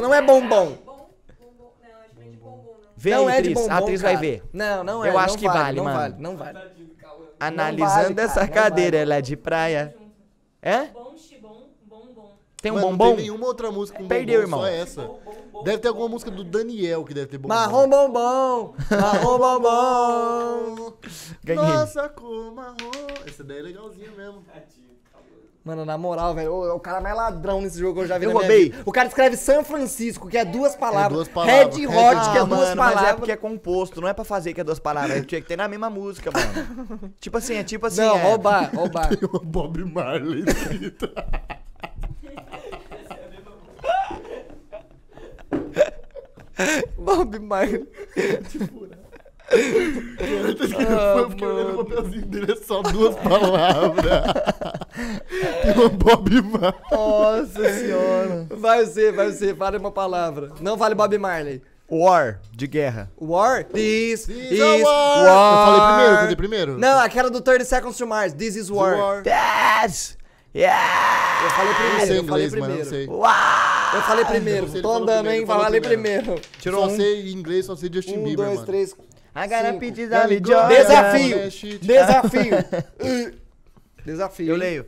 não 0.00 0.12
é. 0.12 0.20
Bom, 0.20 0.40
bombom. 0.40 0.58
Não, 0.58 0.72
acho 0.72 0.78
que 2.16 2.22
é 2.24 2.28
de 2.30 2.36
bombom, 2.36 2.74
não. 2.80 2.88
Vê 2.96 3.10
não 3.14 3.30
é 3.30 3.36
de 3.36 3.42
Tris. 3.42 3.54
bombom. 3.54 3.72
A 3.72 3.78
atriz 3.78 4.02
vai 4.02 4.16
ver. 4.16 4.42
Não, 4.52 4.82
não 4.82 5.04
é. 5.04 5.08
Eu 5.08 5.16
acho 5.16 5.34
não 5.34 5.40
que 5.40 5.46
vale, 5.46 5.76
não 5.76 5.84
mano. 5.84 5.98
Vale, 6.00 6.14
não 6.18 6.36
vale. 6.36 6.58
Analisando 7.38 7.94
vale, 7.94 8.14
cara, 8.16 8.28
essa 8.28 8.40
não 8.40 8.48
cadeira, 8.48 8.96
vale. 8.96 9.02
ela 9.02 9.14
é 9.14 9.22
de 9.22 9.36
praia. 9.36 9.94
É? 10.60 10.88
Tem 12.62 12.70
um 12.70 12.74
Mano, 12.74 12.88
bombom? 12.88 13.04
Não 13.06 13.14
tem 13.16 13.24
nenhuma 13.24 13.46
outra 13.46 13.70
música 13.70 13.98
com 13.98 14.06
Perdeu, 14.08 14.42
bombom, 14.42 14.56
irmão. 14.58 14.60
só 14.60 14.66
essa. 14.66 15.10
Deve 15.64 15.78
ter 15.78 15.88
alguma 15.88 16.08
música 16.08 16.30
do 16.30 16.44
Daniel 16.44 17.04
que 17.04 17.14
deve 17.14 17.26
ter 17.26 17.38
bombom. 17.38 17.54
Marrom 17.54 17.88
bombom, 17.88 18.74
marrom 18.90 19.38
bombom. 20.74 20.92
Ganhei. 21.42 21.62
Nossa, 21.62 22.08
cor 22.10 22.52
marrom. 22.54 22.76
Essa 23.26 23.42
daí 23.44 23.58
é 23.58 23.62
legalzinha 23.62 24.10
mesmo. 24.16 24.42
Mano, 25.62 25.84
na 25.84 25.98
moral, 25.98 26.34
velho, 26.34 26.52
o, 26.54 26.76
o 26.76 26.80
cara 26.80 27.02
mais 27.02 27.14
ladrão 27.14 27.60
nesse 27.60 27.78
jogo 27.78 27.96
que 27.96 28.00
eu 28.00 28.06
já 28.06 28.16
vi 28.16 28.24
Eu 28.24 28.30
na 28.32 28.38
minha 28.38 28.48
roubei. 28.48 28.70
vida. 28.70 28.82
O 28.86 28.90
cara 28.90 29.08
escreve 29.08 29.36
São 29.36 29.62
Francisco, 29.62 30.26
que 30.26 30.38
é 30.38 30.44
duas 30.44 30.74
palavras. 30.74 31.12
duas 31.12 31.28
palavras. 31.28 31.76
Red 31.76 31.86
Red- 31.86 31.96
Hot, 31.98 32.30
que 32.32 32.38
é 32.38 32.40
Ah, 32.40 32.44
duas 32.44 32.48
mano, 32.48 32.76
mas 32.76 32.76
palavras. 32.76 33.04
é 33.10 33.14
porque 33.14 33.32
é 33.32 33.36
composto, 33.36 34.00
não 34.00 34.08
é 34.08 34.14
pra 34.14 34.24
fazer 34.24 34.54
que 34.54 34.60
é 34.62 34.64
duas 34.64 34.78
palavras. 34.78 35.18
É, 35.18 35.22
Tinha 35.22 35.40
que 35.42 35.46
ter 35.46 35.56
na 35.56 35.68
mesma 35.68 35.90
música, 35.90 36.30
mano. 36.30 37.12
tipo 37.20 37.36
assim, 37.36 37.56
é 37.56 37.62
tipo 37.62 37.86
assim. 37.86 38.00
Não, 38.00 38.16
é... 38.16 38.22
roubar, 38.22 38.74
roubar. 38.74 39.10
Bob 39.44 39.84
Marley 39.84 40.44
escrita. 40.48 41.12
Bob 46.98 47.38
Marley. 47.38 47.86
Eu 49.52 50.54
tô 50.54 50.64
escrevendo, 50.64 51.58
eu 51.58 51.84
papelzinho 51.84 52.26
dele, 52.26 52.52
é 52.52 52.56
só 52.56 52.82
duas 52.82 53.16
palavras. 53.16 54.22
Tem 55.62 55.72
uma 55.74 55.88
Bob 55.88 56.42
Marley. 56.42 56.80
Nossa 56.90 57.74
senhora. 57.78 58.46
Vai 58.50 58.86
ser, 58.86 59.12
vai 59.12 59.32
ser, 59.32 59.54
vale 59.54 59.76
uma 59.78 59.90
palavra. 59.90 60.52
Não 60.60 60.76
vale 60.76 60.94
Bob 60.94 61.16
Marley. 61.18 61.62
War, 61.92 62.40
de 62.52 62.68
guerra. 62.68 63.10
War? 63.20 63.64
This 63.64 64.26
This 64.26 64.52
is 64.52 64.60
war. 64.84 65.24
war. 65.24 65.26
Eu 65.26 65.66
falei 65.66 65.80
primeiro, 65.88 66.12
eu 66.12 66.18
falei 66.20 66.36
primeiro. 66.36 66.78
Não, 66.78 67.00
aquela 67.00 67.28
do 67.30 67.40
30 67.40 67.64
Seconds 67.64 67.96
to 67.98 68.06
Mars. 68.06 68.32
This 68.32 68.54
is 68.54 68.70
war. 68.70 68.96
War. 68.96 69.22
Yes! 69.26 70.16
Yeah! 70.54 71.42
Eu 71.42 71.50
falei 71.50 71.70
Eu 71.72 71.74
primeiro, 71.74 72.06
sei 72.06 72.18
eu 72.20 72.24
falei 72.24 72.46
inglês, 72.46 72.60
mano, 72.60 72.74
eu 72.74 72.84
primeiro. 72.86 72.88
sei. 72.90 73.06
Uau! 73.08 73.79
Eu 73.94 74.02
falei 74.02 74.24
Eu 74.24 74.28
primeiro. 74.28 74.66
sei, 74.66 74.76
ele 74.76 74.82
Tô 74.82 74.92
andando, 74.92 75.24
primeiro, 75.24 75.40
hein? 75.40 75.46
Falei 75.46 75.80
primeiro. 75.80 76.22
primeiro. 76.24 76.48
Tirou 76.58 76.80
só 76.86 76.92
um. 76.92 76.96
sei 76.96 77.32
inglês, 77.32 77.66
só 77.66 77.76
sei 77.76 77.90
Justin 77.92 78.18
Um, 78.18 78.24
Bieber, 78.24 78.36
dois, 78.46 78.54
mano. 78.54 78.66
três. 78.66 78.90
I 78.92 79.46
gotta 79.48 79.72
go 79.72 80.48
Jordan. 80.52 80.68
Desafio. 80.68 81.78
Desafio. 81.80 82.54
Uh. 83.00 83.40
Desafio. 84.04 84.48
Eu 84.48 84.56
leio. 84.56 84.86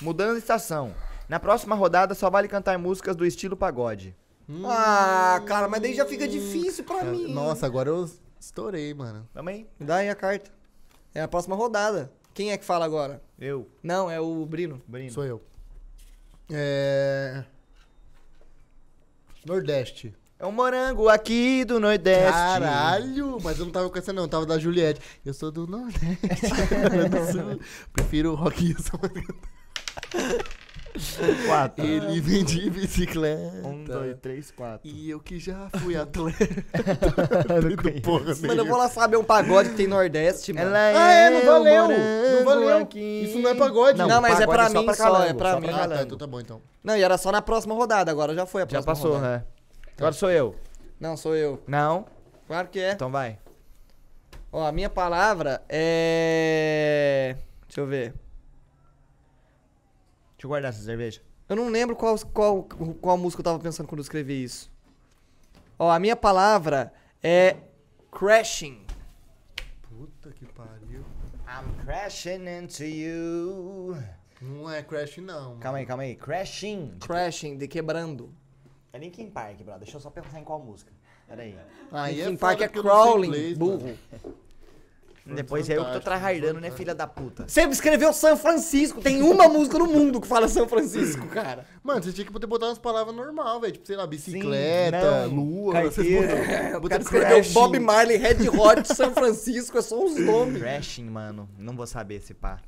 Mudando 0.00 0.32
de 0.32 0.38
estação. 0.38 0.94
Na 1.28 1.38
próxima 1.40 1.74
rodada 1.74 2.14
só 2.14 2.28
vale 2.28 2.48
cantar 2.48 2.78
músicas 2.78 3.16
do 3.16 3.24
estilo 3.24 3.56
pagode. 3.56 4.14
Ah, 4.64 5.40
cara, 5.46 5.68
mas 5.68 5.80
daí 5.80 5.94
já 5.94 6.04
fica 6.04 6.26
difícil 6.28 6.84
pra 6.84 7.04
mim. 7.04 7.32
Nossa, 7.32 7.64
agora 7.64 7.88
eu 7.88 8.08
estourei, 8.38 8.92
mano. 8.92 9.26
Aí? 9.34 9.66
Me 9.78 9.86
dá 9.86 9.96
aí 9.96 10.10
a 10.10 10.14
carta. 10.14 10.50
É 11.14 11.22
a 11.22 11.28
próxima 11.28 11.54
rodada. 11.56 12.12
Quem 12.34 12.50
é 12.50 12.58
que 12.58 12.64
fala 12.64 12.84
agora? 12.84 13.22
Eu, 13.38 13.68
Não, 13.82 14.10
é 14.10 14.20
o 14.20 14.44
Brino. 14.46 14.82
Brino. 14.86 15.10
Sou 15.12 15.24
eu. 15.24 15.40
É... 16.50 17.44
Nordeste. 19.46 20.14
É 20.38 20.46
um 20.46 20.52
morango 20.52 21.08
aqui 21.08 21.64
do 21.64 21.78
Nordeste. 21.78 22.32
Caralho, 22.32 23.38
mas 23.42 23.58
eu 23.60 23.64
não 23.64 23.72
tava 23.72 23.88
com 23.88 23.96
essa 23.96 24.12
não, 24.12 24.24
eu 24.24 24.28
tava 24.28 24.44
da 24.44 24.58
Juliette. 24.58 25.00
Eu 25.24 25.32
sou 25.32 25.52
do 25.52 25.68
Nordeste, 25.68 26.08
eu. 27.38 27.60
Prefiro 27.92 28.32
o 28.32 28.34
rock 28.34 28.70
e. 28.70 28.74
Quatro. 31.46 31.84
Ele 31.84 32.20
vem 32.20 32.44
de 32.44 32.68
bicicleta. 32.68 33.66
Um, 33.66 33.84
dois, 33.84 34.16
três, 34.20 34.50
quatro. 34.50 34.86
E 34.88 35.08
eu 35.08 35.18
que 35.20 35.38
já 35.38 35.68
fui 35.78 35.96
atleta. 35.96 36.44
do 37.94 38.02
porra 38.02 38.34
Mano, 38.46 38.60
eu 38.60 38.66
vou 38.66 38.76
lá 38.76 38.88
saber 38.88 39.16
um 39.16 39.24
pagode 39.24 39.70
que 39.70 39.76
tem 39.76 39.86
Nordeste, 39.86 40.52
mano. 40.52 40.68
Ela 40.68 40.78
Ah, 40.78 41.12
é, 41.12 41.30
não 41.30 41.40
um 41.40 41.44
valeu. 41.46 41.88
Não 41.88 42.44
valeu. 42.44 42.76
aqui. 42.78 43.24
Isso 43.24 43.38
não 43.38 43.50
é 43.50 43.54
pagode. 43.54 43.98
Não, 43.98 44.20
mas 44.20 44.38
é 44.40 44.46
pra 44.46 44.68
só 44.68 44.80
mim 44.82 44.94
só, 44.94 45.04
calango, 45.04 45.30
é 45.30 45.34
pra 45.34 45.52
só 45.54 45.60
mim. 45.60 45.68
Ah, 45.70 45.88
tá, 45.88 46.02
então 46.02 46.18
tá 46.18 46.26
bom 46.26 46.40
então. 46.40 46.60
Não, 46.84 46.96
e 46.96 47.02
era 47.02 47.16
só 47.16 47.32
na 47.32 47.40
próxima 47.40 47.74
rodada, 47.74 48.10
agora 48.10 48.34
já 48.34 48.44
foi 48.44 48.62
a 48.62 48.64
Já 48.64 48.82
próxima 48.82 48.94
passou, 48.94 49.12
rodada. 49.14 49.38
né? 49.38 49.44
Agora 49.96 50.12
sou 50.12 50.30
eu. 50.30 50.54
Não, 51.00 51.16
sou 51.16 51.34
eu. 51.34 51.62
Não? 51.66 52.04
Claro 52.46 52.68
que 52.68 52.78
é. 52.80 52.92
Então 52.92 53.10
vai. 53.10 53.38
Ó, 54.52 54.66
a 54.66 54.72
minha 54.72 54.90
palavra 54.90 55.62
é. 55.68 57.36
Deixa 57.66 57.80
eu 57.80 57.86
ver. 57.86 58.12
Eu 60.46 60.48
guardar 60.48 60.70
essa 60.70 60.82
cerveja. 60.82 61.20
Eu 61.48 61.56
não 61.56 61.68
lembro 61.68 61.94
qual, 61.96 62.18
qual, 62.32 62.62
qual 62.64 63.18
música 63.18 63.40
eu 63.40 63.44
tava 63.44 63.58
pensando 63.58 63.86
quando 63.86 63.98
eu 63.98 64.02
escrevi 64.02 64.42
isso. 64.42 64.70
Ó, 65.78 65.90
a 65.90 65.98
minha 65.98 66.16
palavra 66.16 66.92
é 67.22 67.56
crashing. 68.10 68.84
Puta 69.82 70.30
que 70.30 70.46
pariu. 70.46 71.04
I'm 71.46 71.84
crashing 71.84 72.46
into 72.48 72.84
you. 72.84 73.96
Não 74.40 74.68
é 74.70 74.82
Crash, 74.82 75.18
não. 75.18 75.50
mano. 75.50 75.60
Calma 75.60 75.78
aí, 75.78 75.86
calma 75.86 76.02
aí. 76.02 76.16
Crashing. 76.16 76.96
Crashing, 77.00 77.56
de 77.56 77.68
quebrando. 77.68 78.34
É 78.92 78.98
Linkin 78.98 79.30
Park, 79.30 79.58
brother. 79.58 79.80
Deixa 79.80 79.96
eu 79.96 80.00
só 80.00 80.10
pensar 80.10 80.40
em 80.40 80.44
qual 80.44 80.58
música. 80.58 80.92
Pera 81.28 81.42
aí. 81.42 81.56
Aí 81.92 82.16
Linkin 82.16 82.34
é 82.34 82.36
Park 82.36 82.60
é 82.60 82.68
crawling, 82.68 83.28
inglês, 83.28 83.58
mano. 83.58 83.78
burro. 83.78 83.98
Depois 85.24 85.70
é 85.70 85.76
eu 85.76 85.84
que 85.84 85.92
tô 85.92 86.00
tryhardando, 86.00 86.60
né, 86.60 86.70
filha 86.72 86.94
da 86.94 87.06
puta? 87.06 87.44
Você 87.46 87.62
escreveu 87.68 88.12
São 88.12 88.36
Francisco. 88.36 89.00
Tem 89.00 89.22
uma 89.22 89.46
música 89.46 89.78
no 89.78 89.86
mundo 89.86 90.20
que 90.20 90.26
fala 90.26 90.48
São 90.48 90.68
Francisco, 90.68 91.26
cara. 91.30 91.64
Mano, 91.82 92.02
você 92.02 92.12
tinha 92.12 92.24
que 92.26 92.32
poder 92.32 92.46
botar 92.48 92.66
umas 92.66 92.78
palavras 92.78 93.14
normais, 93.14 93.60
velho. 93.60 93.72
Tipo, 93.74 93.86
sei 93.86 93.96
lá, 93.96 94.06
bicicleta, 94.06 95.28
não, 95.28 95.34
lua. 95.34 95.72
carteira. 95.74 95.92
Vocês 95.92 96.12
botam- 96.12 96.78
o 96.78 96.80
botam 96.80 96.88
cara 96.88 97.02
escreveu 97.02 97.28
crashing. 97.36 97.52
Bob 97.54 97.78
Marley, 97.78 98.16
Red 98.16 98.48
Hot, 98.48 98.94
São 98.94 99.12
Francisco, 99.12 99.78
é 99.78 99.82
só 99.82 100.04
os 100.04 100.16
nomes. 100.18 100.60
Crashing, 100.60 101.04
mano. 101.04 101.48
Não 101.56 101.76
vou 101.76 101.86
saber 101.86 102.20
se 102.20 102.34
pá. 102.34 102.58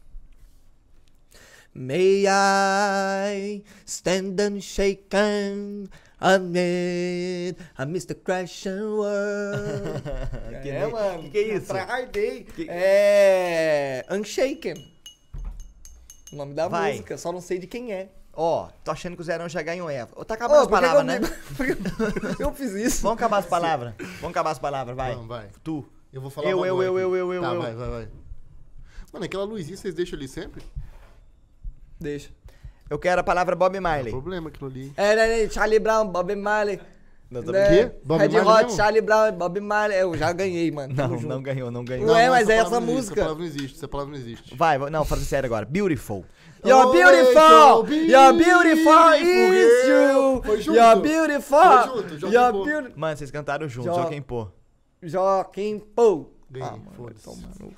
May 1.75 2.25
I 2.29 3.65
stand 3.85 4.37
unshaken 4.41 5.89
amid 6.25 7.57
a 7.77 7.83
Mr. 7.85 8.15
Crashing 8.15 8.81
World. 8.81 10.03
Que 10.63 10.71
é, 10.71 10.87
mano. 10.87 11.23
que 11.25 11.31
que 11.31 11.39
é 11.39 11.57
isso? 11.57 11.67
Tryhardei. 11.67 12.45
Que- 12.45 12.67
É. 12.71 14.07
Unshaken. 14.11 14.93
O 16.33 16.37
nome 16.37 16.55
da 16.55 16.67
Vai. 16.69 16.93
música, 16.93 17.19
só 17.19 17.31
não 17.31 17.41
sei 17.41 17.59
de 17.59 17.67
quem 17.67 17.93
é. 17.93 18.09
Ó, 18.33 18.69
tô 18.83 18.91
achando 18.91 19.15
que 19.15 19.21
o 19.23 19.25
Zerão 19.25 19.49
já 19.49 19.63
ganhou 19.63 19.89
Eva. 19.89 20.11
Ô, 20.17 20.25
tá 20.25 20.35
acabando 20.35 20.59
Ô, 20.59 20.63
as 20.63 20.69
palavras, 20.69 21.05
que 21.57 21.63
né? 21.63 21.77
eu- 22.41 22.47
eu 22.49 22.55
fiz 22.55 22.73
isso. 22.73 23.03
Vamos 23.03 23.19
acabar 23.19 23.39
as 23.39 23.47
palavras. 23.47 23.95
Vamos 23.99 24.31
acabar 24.31 24.51
as 24.51 24.59
palavras, 24.59 24.97
vai. 24.97 25.13
Vamos, 25.15 25.29
vai. 25.29 25.49
Tu. 25.63 25.87
Eu 26.13 26.21
vou 26.21 26.31
falar 26.31 26.49
Eu, 26.51 26.65
eu, 26.65 26.83
eu, 26.83 26.99
eu, 26.99 27.17
eu, 27.17 27.33
eu, 27.35 27.43
Tá, 27.43 27.55
eu. 27.55 27.63
vai, 27.63 27.75
vai, 27.75 27.89
vai. 27.91 28.09
Mano, 29.13 29.25
aquela 29.27 29.45
luzinha 29.45 29.77
vocês 29.77 29.95
deixam 29.95 30.17
ali 30.19 30.27
sempre? 30.27 30.63
Deixa. 32.01 32.31
Eu 32.91 32.99
quero 32.99 33.21
a 33.21 33.25
palavra 33.25 33.57
Bob 33.57 33.75
Não 33.75 33.83
Marley. 33.83 34.11
problema 34.13 34.49
aquilo 34.49 34.69
ali. 34.71 34.93
É, 34.97 35.17
né, 35.17 35.27
né, 35.45 35.49
Charlie 35.51 35.79
Brown, 35.79 36.07
Bob 36.07 36.35
Marley. 36.37 36.81
Não, 37.31 37.43
tô- 37.43 37.51
né, 37.53 37.69
quê? 37.69 37.93
Bob 38.05 38.21
Red 38.21 38.29
Marley 38.29 38.53
Hot, 38.53 38.63
mesmo? 38.65 38.77
Charlie 38.77 39.01
Brown, 39.01 39.33
Bob 39.33 39.61
Marley. 39.61 39.99
Eu 39.99 40.17
já 40.17 40.33
ganhei, 40.33 40.71
mano. 40.71 40.89
Não, 40.95 41.05
Tamo 41.09 41.15
junto. 41.19 41.29
não 41.29 41.43
ganhou, 41.43 41.71
não 41.71 41.85
ganhou. 41.85 42.11
Ué, 42.11 42.29
mas 42.31 42.49
é 42.49 42.57
essa 42.57 42.79
não 42.79 42.83
música. 42.83 43.21
Essa 43.21 43.23
palavra 43.29 43.39
não 43.39 43.47
existe, 43.47 43.77
essa 43.77 43.89
palavra 43.89 44.13
não 44.13 44.21
existe. 44.21 44.55
Vai, 44.57 44.79
não, 44.91 45.05
fala 45.05 45.21
sério 45.23 45.47
agora. 45.47 45.65
Beautiful. 45.65 46.25
You're 46.65 46.93
beautiful! 46.93 47.87
You're 47.91 48.33
beautiful! 48.43 49.13
It's 49.15 49.85
girl. 49.87 50.37
you! 50.37 50.43
Foi 50.43 50.61
junto. 50.63 50.79
You're 50.79 51.01
beautiful! 51.01 52.31
You're 52.31 52.53
beautiful! 52.65 52.93
Mano, 52.99 53.17
vocês 53.19 53.31
cantaram 53.31 53.69
junto, 53.69 53.87
Jo- 53.89 53.95
Joaquim 53.97 54.23
Pô. 54.23 54.49
Joaquim 55.03 55.79
Pô! 55.79 56.31
Ganhei, 56.51 56.71
mano, 56.71 56.93
foda-se. 56.97 57.29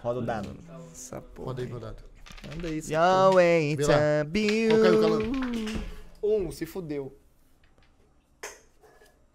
Roda 0.02 0.20
o 0.20 0.22
dado. 0.22 0.50
Roda 1.38 1.62
aí, 1.62 1.68
rodado. 1.68 1.96
Manda 2.48 2.68
isso. 2.68 2.92
Yahweh, 2.92 3.72
it's 3.72 3.88
a 3.88 4.24
o? 6.22 6.26
Um, 6.26 6.50
se 6.50 6.66
fudeu. 6.66 7.16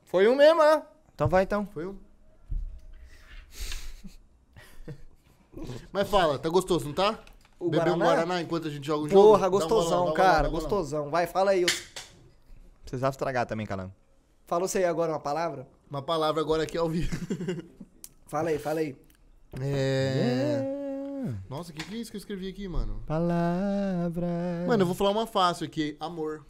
Foi 0.05 0.27
um 0.27 0.35
mesmo, 0.35 0.61
ah. 0.61 0.85
Então 1.13 1.27
vai, 1.27 1.43
então. 1.43 1.65
Foi 1.73 1.85
um? 1.85 1.97
Mas 5.91 6.09
fala, 6.09 6.39
tá 6.39 6.49
gostoso, 6.49 6.85
não 6.85 6.93
tá? 6.93 7.19
O 7.59 7.69
Bebeu 7.69 7.93
um 7.93 7.97
Guaraná? 7.97 8.05
Guaraná 8.05 8.41
enquanto 8.41 8.67
a 8.67 8.71
gente 8.71 8.85
joga 8.85 9.05
um 9.05 9.09
jogo? 9.09 9.21
Porra, 9.21 9.47
um 9.47 9.51
bolão, 9.51 9.67
gostosão, 9.67 10.07
um 10.07 10.13
cara. 10.13 10.47
um. 10.47 10.51
Gostosão. 10.51 11.09
Vai, 11.09 11.27
fala 11.27 11.51
aí. 11.51 11.65
Precisava 12.83 13.11
estragar 13.11 13.45
também, 13.45 13.65
Calango. 13.65 13.93
Fala 14.45 14.67
você 14.67 14.79
aí 14.79 14.85
agora 14.85 15.11
uma 15.11 15.19
palavra? 15.19 15.67
Uma 15.89 16.01
palavra 16.01 16.41
agora 16.41 16.63
aqui 16.63 16.77
ao 16.77 16.89
vivo. 16.89 17.15
Fala 18.25 18.49
aí, 18.49 18.57
fala 18.57 18.79
aí. 18.79 18.95
É. 19.61 20.80
Nossa, 21.49 21.71
o 21.71 21.73
que, 21.73 21.83
que 21.83 21.95
é 21.95 21.97
isso 21.97 22.11
que 22.11 22.17
eu 22.17 22.19
escrevi 22.19 22.47
aqui, 22.49 22.67
mano? 22.67 23.01
Palavra. 23.07 24.27
Mano, 24.67 24.81
eu 24.83 24.85
vou 24.85 24.95
falar 24.95 25.11
uma 25.11 25.25
fácil 25.27 25.65
aqui. 25.65 25.95
Amor. 25.99 26.43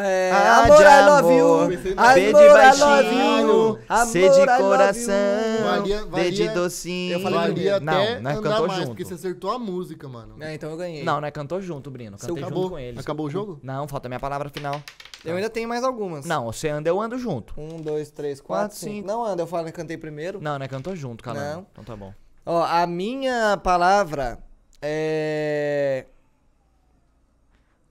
É, 0.00 0.30
Ah, 0.32 0.62
amor, 0.62 0.76
de 0.76 0.82
I 0.84 1.06
love 1.06 1.34
you. 1.34 1.44
amor. 1.46 1.62
Amor, 1.62 1.68
B 1.68 1.80
de 1.80 2.38
I 2.38 2.46
love 2.46 2.52
baixinho, 2.52 3.48
you. 3.48 3.78
C 4.06 4.20
de 4.30 4.40
Amor, 4.48 4.58
coração, 4.58 5.14
you. 5.14 5.64
Valia- 5.64 6.04
D 6.06 6.30
de 6.30 6.48
docinho. 6.50 7.12
Eu 7.14 7.20
falei. 7.20 7.80
Não, 7.80 7.94
até 7.94 8.20
nós 8.20 8.36
andar 8.38 8.42
cantou 8.50 8.66
mais, 8.68 8.78
junto. 8.78 8.88
porque 8.90 9.04
você 9.04 9.14
acertou 9.14 9.50
a 9.50 9.58
música, 9.58 10.08
mano. 10.08 10.36
É, 10.40 10.54
então 10.54 10.70
eu 10.70 10.76
ganhei. 10.76 11.02
Não, 11.02 11.20
nós 11.20 11.32
cantou 11.32 11.60
junto, 11.60 11.90
Brino. 11.90 12.16
Cantei 12.16 12.36
Acabou, 12.44 12.62
junto 12.62 12.70
com 12.74 12.78
eles. 12.78 13.00
acabou 13.00 13.26
o 13.26 13.30
jogo? 13.30 13.58
Não, 13.60 13.88
falta 13.88 14.08
minha 14.08 14.20
palavra 14.20 14.48
final. 14.50 14.80
Eu 15.24 15.34
ainda 15.34 15.50
tenho 15.50 15.68
mais 15.68 15.82
algumas. 15.82 16.24
Não, 16.24 16.44
você 16.44 16.68
anda, 16.68 16.88
eu 16.88 17.00
ando 17.00 17.18
junto. 17.18 17.52
Um, 17.60 17.80
dois, 17.82 18.08
três, 18.12 18.40
Quatro, 18.40 18.66
quatro, 18.68 18.78
cinco. 18.78 18.92
cinco. 18.98 19.08
Não, 19.08 19.24
anda, 19.24 19.42
eu 19.42 19.48
falo 19.48 19.66
que 19.66 19.72
cantei 19.72 19.98
primeiro. 19.98 20.40
Não, 20.40 20.60
né? 20.60 20.68
Cantou 20.68 20.94
junto, 20.94 21.24
Calango. 21.24 21.56
Não. 21.56 21.66
Então 21.72 21.82
tá 21.82 21.96
bom. 21.96 22.14
Ó, 22.50 22.64
a 22.64 22.86
minha 22.86 23.58
palavra 23.62 24.38
é. 24.80 26.06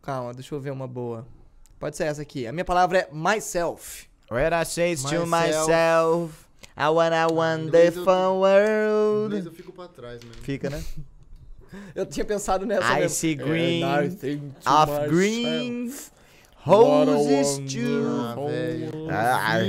Calma, 0.01 0.33
deixa 0.33 0.55
eu 0.55 0.59
ver 0.59 0.71
uma 0.71 0.87
boa. 0.87 1.27
Pode 1.79 1.95
ser 1.95 2.05
essa 2.05 2.23
aqui. 2.23 2.47
A 2.47 2.51
minha 2.51 2.65
palavra 2.65 3.01
é 3.01 3.09
myself. 3.11 4.07
What 4.31 4.55
I 4.55 4.65
say 4.65 4.95
to 4.95 5.27
Myself. 5.27 6.47
I 6.75 6.89
wanna 6.89 7.27
wonderful 7.27 8.03
inglês 8.03 8.39
world. 8.39 9.45
eu 9.45 9.51
fico 9.51 9.71
pra 9.71 9.87
trás 9.89 10.23
mesmo. 10.23 10.41
Fica, 10.41 10.71
né? 10.71 10.83
Eu 11.93 12.05
tinha 12.05 12.25
pensado 12.25 12.65
nessa 12.65 12.95
green, 13.35 13.81
I 13.81 14.07
of 14.65 14.91
myself, 14.91 15.09
green, 15.09 15.93
what 16.65 17.09
a 17.09 17.13
roses 17.13 17.59
too. 17.71 19.09
Ah. 19.11 19.59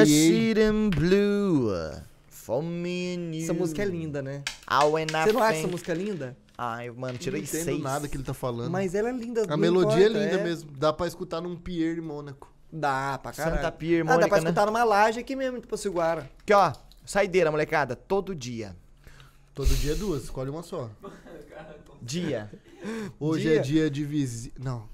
I 0.00 0.06
see 0.06 0.54
them 0.54 0.88
blue 0.88 2.01
for 2.44 2.62
me 2.62 3.14
and 3.16 3.34
you. 3.34 3.42
Essa 3.44 3.54
música 3.54 3.82
é 3.82 3.84
linda, 3.84 4.20
né? 4.22 4.42
Ah, 4.66 4.80
Você 4.84 5.32
não 5.32 5.42
acha 5.42 5.58
essa 5.58 5.68
música 5.68 5.94
linda? 5.94 6.36
Ai, 6.56 6.90
mano, 6.90 7.14
Não 7.14 7.18
tirei 7.18 7.40
entendo 7.42 7.64
seis. 7.64 7.82
nada 7.82 8.06
que 8.08 8.16
ele 8.16 8.24
tá 8.24 8.34
falando. 8.34 8.70
Mas 8.70 8.94
ela 8.94 9.08
é 9.08 9.12
linda. 9.12 9.42
a 9.42 9.46
não 9.46 9.56
melodia 9.56 10.06
importa, 10.06 10.18
é 10.18 10.30
linda 10.30 10.44
mesmo. 10.44 10.70
Dá 10.72 10.92
pra 10.92 11.06
escutar 11.06 11.40
num 11.40 11.56
pier 11.56 11.94
de 11.94 12.00
Mônaco. 12.00 12.52
Dá, 12.72 13.18
pra 13.22 13.32
caralho. 13.32 13.56
Santa 13.56 13.70
Pia, 13.72 14.02
ah, 14.02 14.16
dá 14.16 14.28
pra 14.28 14.38
né? 14.38 14.44
escutar 14.44 14.66
numa 14.66 14.82
laje 14.82 15.20
aqui 15.20 15.36
mesmo, 15.36 15.58
em 15.58 15.60
Potiguara. 15.60 16.30
Aqui, 16.40 16.54
ó. 16.54 16.72
Saideira, 17.04 17.50
molecada. 17.50 17.94
Todo 17.94 18.34
dia. 18.34 18.74
Todo 19.54 19.68
dia 19.74 19.92
é 19.92 19.94
duas, 19.94 20.24
escolhe 20.24 20.48
uma 20.48 20.62
só. 20.62 20.88
Dia. 22.00 22.50
Hoje 23.20 23.44
Dia? 23.44 23.56
é 23.56 23.58
dia 23.60 23.90
de 23.90 24.04
visita. 24.04 24.60
Não. 24.62 24.88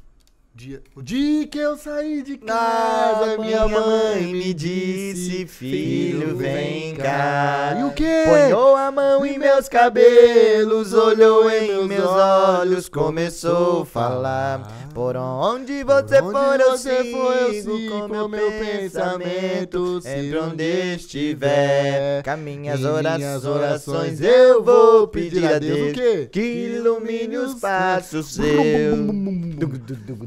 Dia. 0.59 0.83
O 0.97 1.01
dia 1.01 1.47
que 1.47 1.57
eu 1.57 1.77
saí 1.77 2.21
de 2.21 2.37
casa, 2.37 3.35
Ah, 3.35 3.39
minha 3.39 3.69
mãe 3.69 4.27
me 4.33 4.53
disse: 4.53 5.47
filho, 5.47 6.37
vem 6.37 6.97
cá. 6.97 7.77
E 7.79 7.85
o 7.85 7.93
quê? 7.93 8.25
Ponhou 8.27 8.75
a 8.75 8.91
em 9.29 9.39
meus 9.39 9.69
cabelos, 9.69 10.93
olhou 10.93 11.51
em 11.51 11.87
meus 11.87 12.07
olhos, 12.07 12.89
começou 12.89 13.83
a 13.83 13.87
falar. 13.87 14.89
Por 14.95 15.17
onde 15.17 15.85
você 15.85 16.21
Onde 16.21 16.33
for, 16.33 16.61
eu 16.61 16.71
você 16.71 17.05
for, 17.13 17.37
eu 17.37 17.53
sigo 17.53 17.91
com 17.91 18.09
meu 18.09 18.31
pensamento. 18.31 20.01
Sempre 20.01 20.39
onde 20.39 20.95
estiver, 20.95 22.23
com 22.25 22.37
minhas 22.37 22.85
orações, 22.85 23.45
orações 23.45 24.21
eu 24.21 24.63
vou 24.63 25.07
pedir 25.07 25.45
a 25.47 25.59
Deus 25.59 25.97
que 26.33 26.41
ilumine 26.41 27.37
os 27.37 27.55
passos 27.61 28.35
seus. 28.35 28.99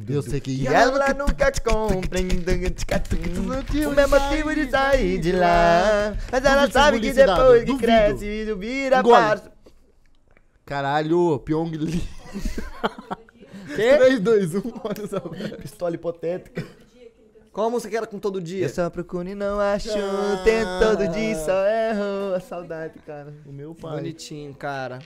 Eu 0.07 0.21
sei 0.21 0.39
que 0.39 0.51
E 0.51 0.67
ela 0.67 1.13
nunca 1.13 1.51
te 1.51 1.61
compreende 1.61 2.45
O 3.85 3.91
meu 3.91 4.07
motivo 4.07 4.53
de 4.53 4.69
sair 4.69 5.19
de 5.19 5.31
lá. 5.31 6.13
Mas 6.31 6.45
ela 6.45 6.69
sabe 6.69 6.99
que 6.99 7.11
depois 7.11 7.63
que 7.63 7.77
cresce 7.77 8.25
Engole. 8.99 9.15
parça 9.21 9.51
Caralho, 10.65 11.39
Pyong 11.39 11.71
Lee. 11.71 12.03
Quê? 13.75 13.97
3, 13.97 14.19
2, 14.19 14.55
1, 14.55 14.61
olha 14.83 15.07
só. 15.07 15.19
Pistola 15.57 15.95
hipotética 15.95 16.65
Qual 17.51 17.67
a 17.67 17.69
música 17.69 17.89
que 17.89 17.97
era 17.97 18.07
com 18.07 18.19
todo 18.19 18.41
dia? 18.41 18.65
Eu 18.65 18.69
só 18.69 18.89
procuro 18.89 19.27
e 19.27 19.35
não 19.35 19.59
acho 19.59 19.89
Ah. 19.91 20.41
Tento 20.43 20.79
todo 20.79 21.07
dia 21.09 21.35
só 21.35 21.65
erro 21.65 22.35
A 22.35 22.39
saudade, 22.39 22.99
cara 22.99 23.33
O 23.45 23.51
meu 23.51 23.73
pai. 23.75 23.97
Bonitinho, 23.97 24.53
cara. 24.53 24.99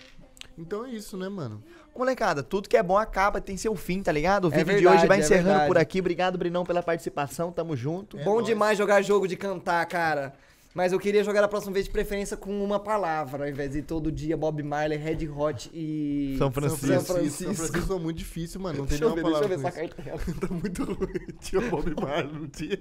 Então 0.57 0.85
é 0.85 0.89
isso, 0.91 1.17
né, 1.17 1.27
mano? 1.27 1.63
Molecada, 1.97 2.43
tudo 2.43 2.67
que 2.69 2.75
é 2.77 2.83
bom 2.83 2.97
acaba, 2.97 3.39
tem 3.41 3.55
seu 3.57 3.75
fim, 3.75 4.01
tá 4.01 4.11
ligado? 4.11 4.45
O 4.45 4.53
É 4.53 4.57
vídeo 4.57 4.65
de 4.65 4.73
verdade, 4.75 4.97
hoje 4.97 5.07
vai 5.07 5.17
é 5.17 5.19
encerrando 5.21 5.47
verdade. 5.49 5.67
por 5.67 5.77
aqui. 5.77 5.99
Obrigado, 5.99 6.37
Brinão, 6.37 6.63
pela 6.65 6.83
participação. 6.83 7.51
Tamo 7.51 7.75
junto. 7.75 8.17
Bom 8.17 8.35
nóis. 8.35 8.45
demais 8.45 8.77
jogar 8.77 9.01
jogo 9.01 9.27
de 9.27 9.35
cantar, 9.37 9.85
cara. 9.85 10.33
Mas 10.75 10.91
eu 10.91 10.99
queria 10.99 11.23
jogar 11.23 11.41
a 11.41 11.47
próxima 11.47 11.71
vez 11.71 11.85
de 11.85 11.91
preferência 11.91 12.35
com 12.35 12.61
uma 12.61 12.77
palavra, 12.77 13.45
ao 13.45 13.49
invés 13.49 13.71
de 13.71 13.81
todo 13.81 14.11
dia 14.11 14.35
Bob 14.35 14.61
Marley, 14.61 14.97
Red 14.97 15.25
Hot 15.29 15.71
e. 15.73 16.35
São 16.37 16.47
São 16.47 16.51
Francisco. 16.51 16.85
Francisco. 16.85 17.05
São 17.05 17.15
Francisco. 17.15 17.55
Francisco 17.55 17.93
é 17.93 17.99
muito 17.99 18.17
difícil, 18.17 18.59
mano. 18.59 18.79
Não 18.79 18.85
tem 18.85 18.99
Deixa 18.99 19.05
eu 19.05 19.15
ver, 19.15 19.23
nenhuma 19.23 19.39
deixa 19.39 19.53
eu 19.53 19.57
ver 19.57 19.63
palavra 19.63 19.85
essa 19.87 20.29
isso. 20.29 20.35
Tá 20.41 20.53
muito 20.53 20.83
ruim. 20.83 21.27
Tinha 21.39 21.61
Bob 21.61 21.95
Marley, 22.01 22.33
não 22.33 22.47
tinha? 22.49 22.77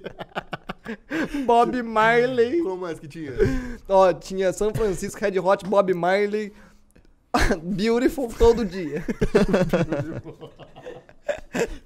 Bob 1.47 1.83
Marley. 1.83 2.61
Qual 2.61 2.75
mais 2.75 2.99
que 2.99 3.07
tinha? 3.07 3.31
Ó, 3.87 4.11
tinha 4.11 4.51
São 4.51 4.73
Francisco, 4.73 5.21
Red 5.21 5.39
Hot, 5.39 5.65
Bob 5.65 5.93
Marley. 5.93 6.51
Beautiful 7.63 8.29
todo 8.37 8.65
dia. 8.65 9.03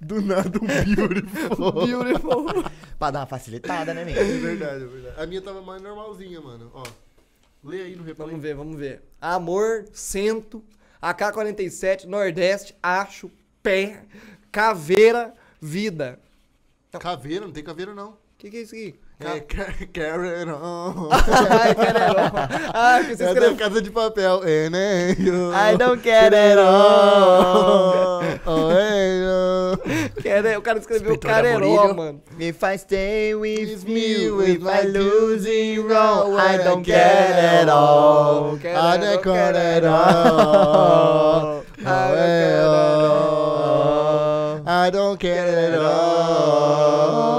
Do 0.02 0.22
nada 0.22 0.58
um 0.60 0.66
beautiful. 0.96 1.72
Beautiful. 1.86 2.64
Pra 2.98 3.12
dar 3.12 3.20
uma 3.20 3.26
facilitada, 3.26 3.94
né, 3.94 4.02
É 4.02 4.06
menino? 4.06 4.42
verdade, 4.42 4.84
é 4.84 4.88
verdade. 4.88 5.22
A 5.22 5.26
minha 5.26 5.42
tava 5.42 5.62
mais 5.62 5.82
normalzinha, 5.82 6.42
mano. 6.42 6.72
Ó. 6.74 6.84
Lê 7.64 7.82
aí 7.82 7.96
no 7.96 8.04
replay. 8.04 8.30
Vamos 8.30 8.42
ver, 8.42 8.56
vamos 8.56 8.78
ver. 8.78 9.02
Amor, 9.22 9.86
cento, 9.94 10.64
AK-47, 11.02 12.06
Nordeste, 12.06 12.76
acho, 12.82 13.30
pé, 13.62 14.04
caveira, 14.52 15.34
vida. 15.62 16.20
Caveira, 17.00 17.46
não 17.46 17.52
tem 17.54 17.64
caveira 17.64 17.94
não. 17.94 18.12
O 18.12 18.18
que, 18.38 18.50
que 18.50 18.58
é 18.58 18.62
isso 18.62 18.74
aqui? 18.74 18.96
É 19.22 19.42
ca- 19.42 19.74
Karen 19.92 20.50
on. 20.50 21.10
Ai, 21.12 21.76
caramba. 21.76 22.50
Ai, 22.74 23.04
que 23.06 23.18
você 23.18 23.24
É 23.26 23.54
casa 23.56 23.82
de 23.82 23.92
papel. 23.92 24.42
I 24.46 25.76
don't 25.78 26.02
get 26.02 26.32
it 26.34 26.58
all. 26.58 28.22
Quer- 30.22 30.58
O 30.58 30.62
cara 30.62 30.80
escreveu 30.80 31.18
Amorílio. 31.56 31.96
mano. 31.96 32.22
If 32.40 32.64
I 32.64 32.78
stay 32.78 33.36
with 33.36 33.84
you, 33.86 33.94
me, 33.94 34.52
if 34.54 34.62
I 34.66 34.88
losing 34.88 35.80
wrong, 35.82 36.40
I 36.40 36.58
don't 36.58 36.82
get 36.86 37.64
it 37.64 37.70
all. 37.70 38.56
I 38.56 38.98
don't 38.98 39.22
get 39.22 39.56
it 39.58 39.86
all. 39.86 41.64
I 44.66 44.92
don't 44.92 45.18
get 45.20 45.48
it 45.50 45.76
all. 45.78 47.39